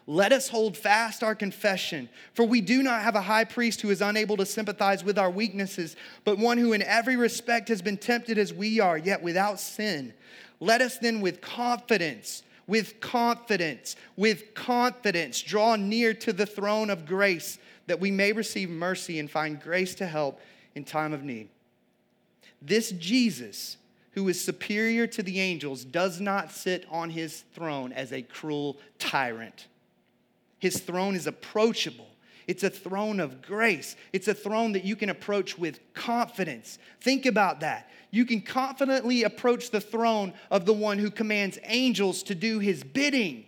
let 0.07 0.33
us 0.33 0.49
hold 0.49 0.77
fast 0.77 1.23
our 1.23 1.35
confession, 1.35 2.11
for 2.35 2.45
we 2.45 2.61
do 2.61 2.83
not 2.83 3.01
have 3.01 3.14
a 3.14 3.23
high 3.23 3.45
priest 3.45 3.81
who 3.81 3.90
is 3.90 4.03
unable 4.03 4.37
to 4.37 4.45
sympathize 4.45 5.03
with 5.03 5.19
our 5.19 5.31
weaknesses, 5.31 5.97
but 6.25 6.38
one 6.38 6.59
who 6.59 6.75
in 6.75 6.83
every 6.83 7.17
respect 7.17 7.69
has 7.69 7.81
been 7.81 7.97
tempted 7.97 8.37
as 8.37 8.53
we 8.53 8.81
are, 8.81 8.99
yet 8.99 9.23
without 9.23 9.59
sin. 9.59 10.12
Let 10.61 10.83
us 10.83 10.99
then 10.99 11.23
with 11.23 11.40
confidence, 11.40 12.43
with 12.67 13.01
confidence, 13.01 13.97
with 14.14 14.53
confidence 14.53 15.40
draw 15.40 15.77
near 15.77 16.12
to 16.14 16.35
the 16.35 16.47
throne 16.47 16.90
of 16.90 17.07
grace 17.07 17.59
that 17.87 18.01
we 18.01 18.11
may 18.11 18.33
receive 18.33 18.69
mercy 18.69 19.19
and 19.19 19.31
find 19.31 19.61
grace 19.61 19.95
to 19.97 20.07
help 20.07 20.38
in 20.75 20.85
time 20.85 21.14
of 21.14 21.23
need. 21.23 21.49
This 22.61 22.90
Jesus, 22.93 23.79
who 24.12 24.29
is 24.29 24.43
superior 24.43 25.07
to 25.07 25.23
the 25.23 25.40
angels, 25.40 25.83
does 25.83 26.21
not 26.21 26.53
sit 26.53 26.87
on 26.90 27.11
his 27.11 27.45
throne 27.55 27.93
as 27.93 28.12
a 28.12 28.21
cruel 28.21 28.77
tyrant 28.99 29.67
his 30.59 30.81
throne 30.81 31.14
is 31.14 31.27
approachable. 31.27 32.09
It's 32.47 32.62
a 32.62 32.71
throne 32.71 33.21
of 33.21 33.43
grace. 33.43 33.97
It's 34.12 34.29
a 34.29 34.35
throne 34.35 34.73
that 34.73 34.85
you 34.85 34.97
can 34.97 35.11
approach 35.11 35.59
with 35.59 35.81
confidence. 35.95 36.79
Think 37.01 37.27
about 37.27 37.61
that. 37.61 37.90
You 38.11 38.25
can 38.25 38.43
confidently 38.43 39.25
approach 39.25 39.71
the 39.71 39.81
throne 39.81 40.35
of 40.51 40.67
the 40.67 40.73
one 40.73 40.99
who 40.99 41.11
commands 41.11 41.59
angels 41.64 42.23
to 42.25 42.35
do 42.35 42.59
his 42.59 42.85
bidding. 42.85 43.47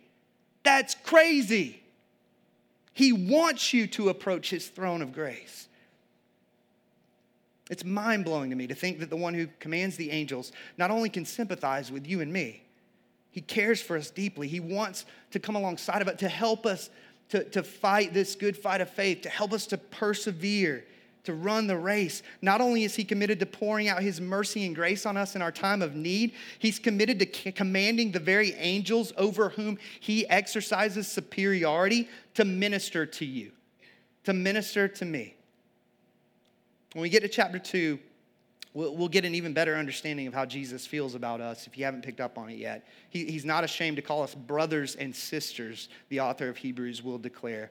That's 0.63 0.95
crazy. 0.95 1.83
He 2.93 3.13
wants 3.13 3.73
you 3.75 3.87
to 3.89 4.09
approach 4.09 4.51
his 4.51 4.69
throne 4.69 5.03
of 5.03 5.13
grace. 5.13 5.69
It's 7.71 7.85
mind 7.85 8.25
blowing 8.25 8.51
to 8.51 8.57
me 8.57 8.67
to 8.69 8.75
think 8.75 9.01
that 9.01 9.11
the 9.11 9.17
one 9.17 9.35
who 9.35 9.49
commands 9.59 9.97
the 9.97 10.11
angels 10.11 10.53
not 10.79 10.91
only 10.91 11.11
can 11.11 11.25
sympathize 11.25 11.93
with 11.93 12.07
you 12.07 12.21
and 12.21 12.33
me, 12.33 12.63
he 13.37 13.43
cares 13.43 13.83
for 13.83 13.99
us 13.99 14.09
deeply. 14.09 14.49
He 14.49 14.61
wants 14.61 15.05
to 15.33 15.39
come 15.39 15.57
alongside 15.57 16.01
of 16.01 16.09
us, 16.09 16.21
to 16.21 16.29
help 16.29 16.65
us 16.65 16.89
to, 17.29 17.45
to 17.51 17.63
fight 17.63 18.15
this 18.15 18.35
good 18.35 18.57
fight 18.57 18.81
of 18.81 18.89
faith, 18.89 19.21
to 19.21 19.29
help 19.29 19.53
us 19.53 19.67
to 19.67 19.77
persevere, 19.77 20.87
to 21.25 21.35
run 21.35 21.67
the 21.67 21.77
race. 21.77 22.23
Not 22.41 22.63
only 22.63 22.85
is 22.85 22.95
He 22.95 23.05
committed 23.05 23.39
to 23.41 23.45
pouring 23.45 23.89
out 23.89 24.01
His 24.01 24.23
mercy 24.23 24.65
and 24.65 24.75
grace 24.75 25.05
on 25.05 25.19
us 25.19 25.37
in 25.37 25.43
our 25.43 25.53
time 25.53 25.83
of 25.83 25.95
need, 25.95 26.33
He's 26.59 26.79
committed 26.79 27.19
to 27.19 27.53
commanding 27.53 28.11
the 28.11 28.21
very 28.21 28.55
angels 28.55 29.13
over 29.19 29.51
whom 29.51 29.77
He 30.01 30.27
exercises 30.29 31.07
superiority 31.07 32.09
to 32.37 32.47
minister 32.47 33.05
to 33.05 33.27
you, 33.27 33.53
to 34.25 34.33
minister 34.33 34.89
to 34.89 35.05
me. 35.05 35.37
When 36.95 37.03
we 37.03 37.11
get 37.11 37.21
to 37.21 37.29
chapter 37.29 37.59
2, 37.59 37.99
we'll, 38.77 38.95
we'll 38.95 39.09
get 39.09 39.25
an 39.25 39.35
even 39.35 39.55
better 39.55 39.75
understanding 39.75 40.27
of 40.27 40.35
how 40.35 40.45
Jesus 40.45 40.87
feels 40.87 41.15
about 41.15 41.41
us 41.41 41.67
if 41.67 41.77
you 41.79 41.85
haven't 41.85 42.03
picked 42.03 42.21
up 42.21 42.37
on 42.37 42.51
it 42.51 42.59
yet. 42.59 42.87
He, 43.09 43.25
he's 43.25 43.45
not 43.45 43.65
ashamed 43.65 43.97
to 43.97 44.03
call 44.03 44.23
us 44.23 44.35
brothers 44.35 44.95
and 44.95 45.17
sisters, 45.17 45.89
the 46.11 46.21
author 46.21 46.49
of 46.49 46.59
Hebrews 46.59 47.03
will 47.03 47.19
declare. 47.19 47.71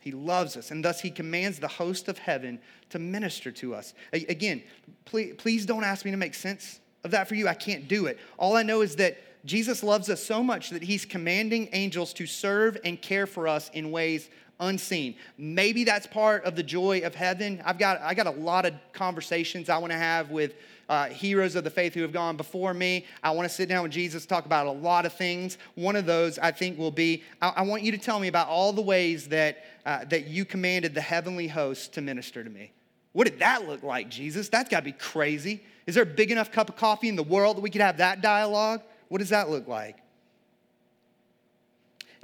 He 0.00 0.12
loves 0.12 0.56
us, 0.56 0.70
and 0.70 0.84
thus 0.84 1.00
he 1.00 1.10
commands 1.10 1.58
the 1.58 1.68
host 1.68 2.08
of 2.08 2.16
heaven 2.16 2.58
to 2.90 2.98
minister 2.98 3.52
to 3.52 3.74
us. 3.74 3.92
Again, 4.12 4.62
please, 5.04 5.34
please 5.36 5.66
don't 5.66 5.84
ask 5.84 6.04
me 6.04 6.12
to 6.12 6.16
make 6.16 6.34
sense 6.34 6.80
of 7.04 7.10
that 7.10 7.28
for 7.28 7.34
you. 7.34 7.46
I 7.46 7.54
can't 7.54 7.86
do 7.86 8.06
it. 8.06 8.18
All 8.38 8.56
I 8.56 8.62
know 8.62 8.80
is 8.80 8.96
that 8.96 9.18
Jesus 9.44 9.82
loves 9.82 10.08
us 10.08 10.22
so 10.22 10.42
much 10.42 10.70
that 10.70 10.82
he's 10.82 11.04
commanding 11.04 11.68
angels 11.72 12.12
to 12.14 12.26
serve 12.26 12.78
and 12.84 13.00
care 13.00 13.26
for 13.26 13.46
us 13.46 13.70
in 13.74 13.90
ways 13.90 14.30
unseen. 14.60 15.16
Maybe 15.38 15.84
that's 15.84 16.06
part 16.06 16.44
of 16.44 16.56
the 16.56 16.62
joy 16.62 17.00
of 17.00 17.14
heaven. 17.14 17.62
I've 17.64 17.78
got, 17.78 18.00
I 18.00 18.14
got 18.14 18.26
a 18.26 18.30
lot 18.30 18.64
of 18.64 18.74
conversations 18.92 19.68
I 19.68 19.78
want 19.78 19.92
to 19.92 19.98
have 19.98 20.30
with 20.30 20.54
uh, 20.88 21.08
heroes 21.08 21.56
of 21.56 21.64
the 21.64 21.70
faith 21.70 21.94
who 21.94 22.02
have 22.02 22.12
gone 22.12 22.36
before 22.36 22.72
me. 22.72 23.04
I 23.22 23.32
want 23.32 23.48
to 23.48 23.54
sit 23.54 23.68
down 23.68 23.82
with 23.82 23.92
Jesus, 23.92 24.24
talk 24.24 24.46
about 24.46 24.66
a 24.66 24.70
lot 24.70 25.04
of 25.04 25.12
things. 25.12 25.58
One 25.74 25.96
of 25.96 26.06
those, 26.06 26.38
I 26.38 26.52
think, 26.52 26.78
will 26.78 26.90
be 26.90 27.22
I, 27.42 27.54
I 27.56 27.62
want 27.62 27.82
you 27.82 27.92
to 27.92 27.98
tell 27.98 28.20
me 28.20 28.28
about 28.28 28.48
all 28.48 28.72
the 28.72 28.82
ways 28.82 29.28
that, 29.28 29.64
uh, 29.84 30.04
that 30.06 30.28
you 30.28 30.44
commanded 30.44 30.94
the 30.94 31.00
heavenly 31.00 31.48
host 31.48 31.94
to 31.94 32.00
minister 32.00 32.44
to 32.44 32.50
me. 32.50 32.72
What 33.12 33.24
did 33.24 33.38
that 33.40 33.66
look 33.66 33.82
like, 33.82 34.10
Jesus? 34.10 34.48
That's 34.48 34.68
got 34.68 34.80
to 34.80 34.84
be 34.84 34.92
crazy. 34.92 35.64
Is 35.86 35.94
there 35.94 36.02
a 36.02 36.06
big 36.06 36.30
enough 36.30 36.52
cup 36.52 36.68
of 36.68 36.76
coffee 36.76 37.08
in 37.08 37.16
the 37.16 37.22
world 37.22 37.56
that 37.56 37.62
we 37.62 37.70
could 37.70 37.80
have 37.80 37.96
that 37.98 38.20
dialogue? 38.20 38.82
What 39.08 39.18
does 39.18 39.30
that 39.30 39.48
look 39.48 39.66
like? 39.66 39.96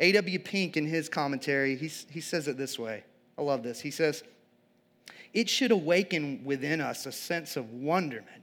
A.W. 0.02 0.40
Pink, 0.40 0.76
in 0.76 0.84
his 0.84 1.08
commentary, 1.08 1.76
he, 1.76 1.86
he 2.10 2.20
says 2.20 2.48
it 2.48 2.58
this 2.58 2.76
way. 2.76 3.04
I 3.38 3.42
love 3.42 3.62
this. 3.62 3.80
He 3.80 3.92
says, 3.92 4.24
It 5.32 5.48
should 5.48 5.70
awaken 5.70 6.42
within 6.44 6.81
us 6.81 7.06
a 7.06 7.12
sense 7.12 7.56
of 7.56 7.72
wonderment. 7.72 8.42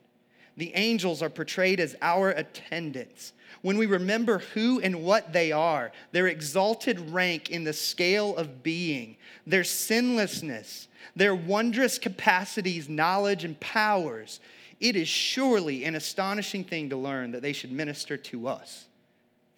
The 0.55 0.73
angels 0.73 1.21
are 1.21 1.29
portrayed 1.29 1.81
as 1.81 1.97
our 2.01 2.29
attendants. 2.29 3.34
When 3.61 3.77
we 3.77 3.88
remember 3.88 4.39
who 4.39 4.79
and 4.79 5.03
what 5.03 5.34
they 5.34 5.51
are, 5.51 5.91
their 6.13 6.27
exalted 6.27 7.11
rank 7.11 7.49
in 7.49 7.65
the 7.65 7.73
scale 7.73 8.38
of 8.38 8.63
being, 8.63 9.17
their 9.45 9.65
sinlessness, 9.65 10.88
their 11.13 11.36
wondrous 11.36 11.99
capacities, 11.99 12.88
knowledge, 12.88 13.43
and 13.43 13.59
powers, 13.59 14.39
it 14.79 14.95
is 14.95 15.09
surely 15.09 15.84
an 15.84 15.95
astonishing 15.95 16.63
thing 16.63 16.89
to 16.89 16.95
learn 16.95 17.31
that 17.31 17.41
they 17.41 17.53
should 17.53 17.71
minister 17.71 18.15
to 18.15 18.47
us. 18.47 18.86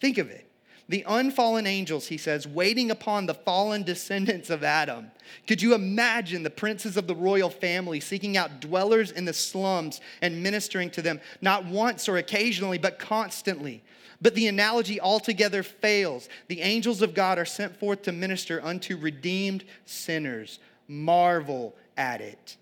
Think 0.00 0.18
of 0.18 0.30
it. 0.30 0.48
The 0.92 1.04
unfallen 1.08 1.66
angels, 1.66 2.08
he 2.08 2.18
says, 2.18 2.46
waiting 2.46 2.90
upon 2.90 3.24
the 3.24 3.32
fallen 3.32 3.82
descendants 3.82 4.50
of 4.50 4.62
Adam. 4.62 5.10
Could 5.46 5.62
you 5.62 5.72
imagine 5.72 6.42
the 6.42 6.50
princes 6.50 6.98
of 6.98 7.06
the 7.06 7.14
royal 7.14 7.48
family 7.48 7.98
seeking 7.98 8.36
out 8.36 8.60
dwellers 8.60 9.10
in 9.10 9.24
the 9.24 9.32
slums 9.32 10.02
and 10.20 10.42
ministering 10.42 10.90
to 10.90 11.00
them, 11.00 11.18
not 11.40 11.64
once 11.64 12.10
or 12.10 12.18
occasionally, 12.18 12.76
but 12.76 12.98
constantly? 12.98 13.82
But 14.20 14.34
the 14.34 14.48
analogy 14.48 15.00
altogether 15.00 15.62
fails. 15.62 16.28
The 16.48 16.60
angels 16.60 17.00
of 17.00 17.14
God 17.14 17.38
are 17.38 17.46
sent 17.46 17.74
forth 17.78 18.02
to 18.02 18.12
minister 18.12 18.62
unto 18.62 18.98
redeemed 18.98 19.64
sinners. 19.86 20.58
Marvel 20.88 21.74
at 21.96 22.20
it. 22.20 22.58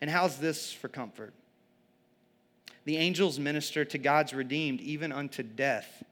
And 0.00 0.10
how's 0.10 0.38
this 0.38 0.72
for 0.72 0.88
comfort? 0.88 1.34
The 2.84 2.96
angels 2.96 3.38
minister 3.38 3.84
to 3.84 3.96
God's 3.96 4.34
redeemed 4.34 4.80
even 4.80 5.12
unto 5.12 5.44
death. 5.44 6.02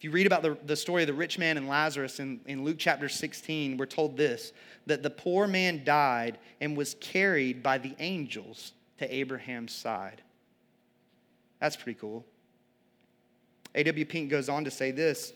If 0.00 0.04
you 0.04 0.12
read 0.12 0.26
about 0.26 0.40
the, 0.40 0.56
the 0.64 0.76
story 0.76 1.02
of 1.02 1.08
the 1.08 1.12
rich 1.12 1.38
man 1.38 1.58
and 1.58 1.68
Lazarus 1.68 2.20
in, 2.20 2.40
in 2.46 2.64
Luke 2.64 2.78
chapter 2.78 3.06
16, 3.06 3.76
we're 3.76 3.84
told 3.84 4.16
this 4.16 4.54
that 4.86 5.02
the 5.02 5.10
poor 5.10 5.46
man 5.46 5.84
died 5.84 6.38
and 6.58 6.74
was 6.74 6.94
carried 7.00 7.62
by 7.62 7.76
the 7.76 7.94
angels 7.98 8.72
to 8.96 9.14
Abraham's 9.14 9.74
side. 9.74 10.22
That's 11.58 11.76
pretty 11.76 11.98
cool. 12.00 12.24
A.W. 13.74 14.06
Pink 14.06 14.30
goes 14.30 14.48
on 14.48 14.64
to 14.64 14.70
say 14.70 14.90
this. 14.90 15.34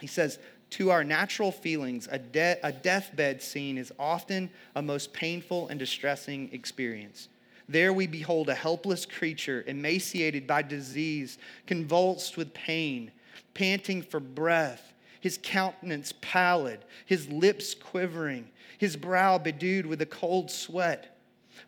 He 0.00 0.06
says, 0.06 0.38
To 0.70 0.90
our 0.90 1.04
natural 1.04 1.52
feelings, 1.52 2.08
a, 2.10 2.18
de- 2.18 2.60
a 2.62 2.72
deathbed 2.72 3.42
scene 3.42 3.76
is 3.76 3.92
often 3.98 4.48
a 4.74 4.80
most 4.80 5.12
painful 5.12 5.68
and 5.68 5.78
distressing 5.78 6.48
experience. 6.54 7.28
There 7.68 7.92
we 7.92 8.06
behold 8.06 8.48
a 8.48 8.54
helpless 8.54 9.04
creature, 9.04 9.64
emaciated 9.66 10.46
by 10.46 10.62
disease, 10.62 11.36
convulsed 11.66 12.38
with 12.38 12.54
pain, 12.54 13.12
panting 13.54 14.02
for 14.02 14.20
breath, 14.20 14.92
his 15.20 15.38
countenance 15.42 16.12
pallid, 16.20 16.80
his 17.06 17.28
lips 17.28 17.74
quivering, 17.74 18.48
his 18.78 18.96
brow 18.96 19.38
bedewed 19.38 19.86
with 19.86 20.02
a 20.02 20.06
cold 20.06 20.50
sweat. 20.50 21.11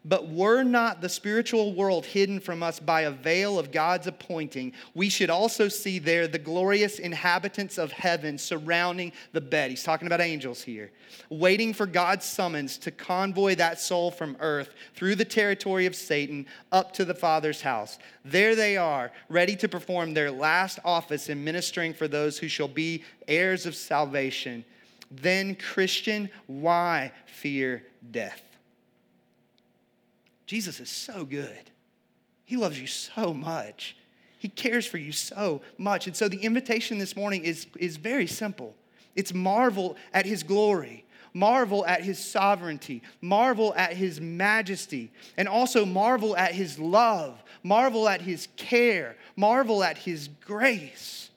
But 0.05 0.29
were 0.29 0.63
not 0.63 1.01
the 1.01 1.09
spiritual 1.09 1.75
world 1.75 2.07
hidden 2.07 2.41
from 2.41 2.63
us 2.63 2.81
by 2.81 3.03
a 3.03 3.11
veil 3.11 3.59
of 3.59 3.73
God's 3.73 4.07
appointing, 4.07 4.73
we 4.95 5.09
should 5.09 5.31
also 5.31 5.69
see 5.69 5.99
there 5.99 6.29
the 6.29 6.39
glorious 6.39 6.99
inhabitants 6.99 7.79
of 7.79 7.93
heaven 7.93 8.39
surrounding 8.39 9.13
the 9.33 9.41
bed. 9.41 9.71
He's 9.71 9.83
talking 9.83 10.07
about 10.07 10.21
angels 10.21 10.63
here, 10.63 10.91
waiting 11.31 11.73
for 11.73 11.87
God's 11.87 12.25
summons 12.25 12.77
to 12.79 12.91
convoy 12.91 13.55
that 13.57 13.81
soul 13.81 14.11
from 14.11 14.37
earth 14.41 14.75
through 14.95 15.15
the 15.15 15.25
territory 15.25 15.87
of 15.87 15.95
Satan 15.95 16.47
up 16.73 16.93
to 16.95 17.05
the 17.05 17.15
Father's 17.15 17.61
house. 17.61 17.99
There 18.25 18.55
they 18.55 18.77
are, 18.77 19.13
ready 19.29 19.57
to 19.57 19.69
perform 19.69 20.15
their 20.15 20.31
last 20.31 20.79
office 20.85 21.29
in 21.29 21.45
ministering 21.45 21.95
for 21.95 22.09
those 22.09 22.39
who 22.39 22.49
shall 22.49 22.69
be 22.69 23.05
heirs 23.29 23.67
of 23.67 23.75
salvation. 23.75 24.65
Then, 25.11 25.55
Christian, 25.55 26.31
why 26.47 27.13
fear 27.27 27.85
death? 28.11 28.43
Jesus 30.47 30.81
is 30.81 30.91
so 30.91 31.25
good. 31.25 31.71
He 32.45 32.57
loves 32.57 32.81
you 32.81 32.87
so 32.87 33.33
much. 33.33 33.97
He 34.39 34.49
cares 34.49 34.87
for 34.87 34.99
you 34.99 35.13
so 35.13 35.63
much. 35.79 36.07
And 36.07 36.15
so 36.15 36.29
the 36.29 36.43
invitation 36.43 36.99
this 36.99 37.17
morning 37.17 37.45
is, 37.45 37.67
is 37.79 37.97
very 37.97 38.27
simple 38.27 38.75
it's 39.15 39.33
marvel 39.33 39.97
at 40.13 40.27
his 40.27 40.43
glory, 40.43 41.05
marvel 41.33 41.87
at 41.87 42.03
his 42.03 42.19
sovereignty, 42.19 43.01
marvel 43.21 43.73
at 43.77 43.93
his 43.93 44.21
majesty, 44.21 45.11
and 45.37 45.49
also 45.49 45.87
marvel 45.87 46.37
at 46.37 46.53
his 46.53 46.79
love, 46.79 47.43
marvel 47.63 48.09
at 48.09 48.21
his 48.21 48.49
care, 48.57 49.17
marvel 49.37 49.83
at 49.85 49.99
his 49.99 50.29
grace. 50.45 51.31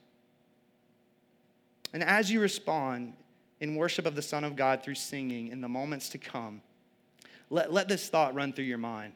And 1.93 2.03
as 2.03 2.32
you 2.32 2.41
respond 2.41 3.14
in 3.60 3.76
worship 3.76 4.05
of 4.05 4.16
the 4.16 4.22
Son 4.22 4.43
of 4.43 4.55
God 4.55 4.84
through 4.84 4.95
singing 4.95 5.47
in 5.47 5.62
the 5.62 5.70
moments 5.70 6.10
to 6.10 6.18
come, 6.18 6.62
let, 7.49 7.71
let 7.71 7.87
this 7.87 8.09
thought 8.09 8.35
run 8.35 8.53
through 8.53 8.65
your 8.65 8.77
mind. 8.77 9.13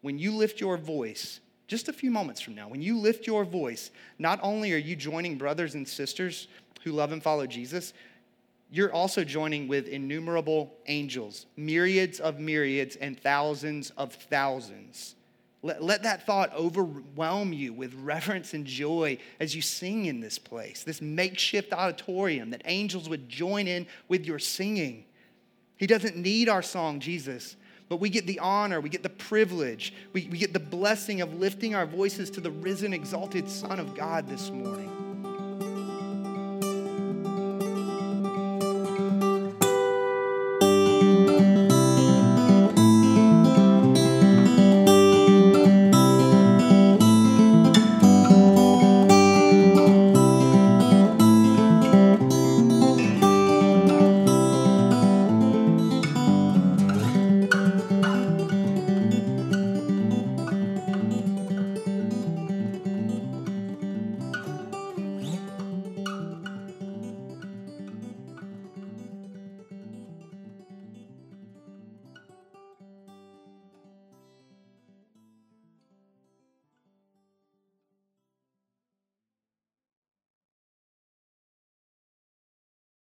When 0.00 0.18
you 0.18 0.32
lift 0.32 0.60
your 0.60 0.76
voice, 0.76 1.40
just 1.66 1.88
a 1.88 1.92
few 1.92 2.10
moments 2.10 2.40
from 2.40 2.54
now, 2.54 2.68
when 2.68 2.82
you 2.82 2.98
lift 2.98 3.26
your 3.26 3.44
voice, 3.44 3.90
not 4.18 4.38
only 4.42 4.72
are 4.72 4.78
you 4.78 4.96
joining 4.96 5.38
brothers 5.38 5.74
and 5.74 5.88
sisters 5.88 6.48
who 6.82 6.92
love 6.92 7.12
and 7.12 7.22
follow 7.22 7.46
Jesus, 7.46 7.94
you're 8.70 8.92
also 8.92 9.24
joining 9.24 9.68
with 9.68 9.86
innumerable 9.88 10.74
angels, 10.86 11.46
myriads 11.56 12.20
of 12.20 12.40
myriads, 12.40 12.96
and 12.96 13.18
thousands 13.18 13.90
of 13.96 14.12
thousands. 14.12 15.14
Let, 15.62 15.82
let 15.82 16.02
that 16.02 16.26
thought 16.26 16.52
overwhelm 16.54 17.54
you 17.54 17.72
with 17.72 17.94
reverence 17.94 18.52
and 18.52 18.66
joy 18.66 19.18
as 19.40 19.54
you 19.54 19.62
sing 19.62 20.04
in 20.06 20.20
this 20.20 20.38
place, 20.38 20.82
this 20.82 21.00
makeshift 21.00 21.72
auditorium, 21.72 22.50
that 22.50 22.62
angels 22.66 23.08
would 23.08 23.28
join 23.28 23.66
in 23.66 23.86
with 24.08 24.26
your 24.26 24.38
singing. 24.38 25.04
He 25.84 25.86
doesn't 25.86 26.16
need 26.16 26.48
our 26.48 26.62
song, 26.62 26.98
Jesus, 26.98 27.56
but 27.90 27.96
we 27.96 28.08
get 28.08 28.26
the 28.26 28.38
honor, 28.38 28.80
we 28.80 28.88
get 28.88 29.02
the 29.02 29.10
privilege, 29.10 29.92
we, 30.14 30.26
we 30.32 30.38
get 30.38 30.54
the 30.54 30.58
blessing 30.58 31.20
of 31.20 31.34
lifting 31.34 31.74
our 31.74 31.84
voices 31.84 32.30
to 32.30 32.40
the 32.40 32.50
risen, 32.50 32.94
exalted 32.94 33.50
Son 33.50 33.78
of 33.78 33.94
God 33.94 34.26
this 34.26 34.50
morning. 34.50 35.03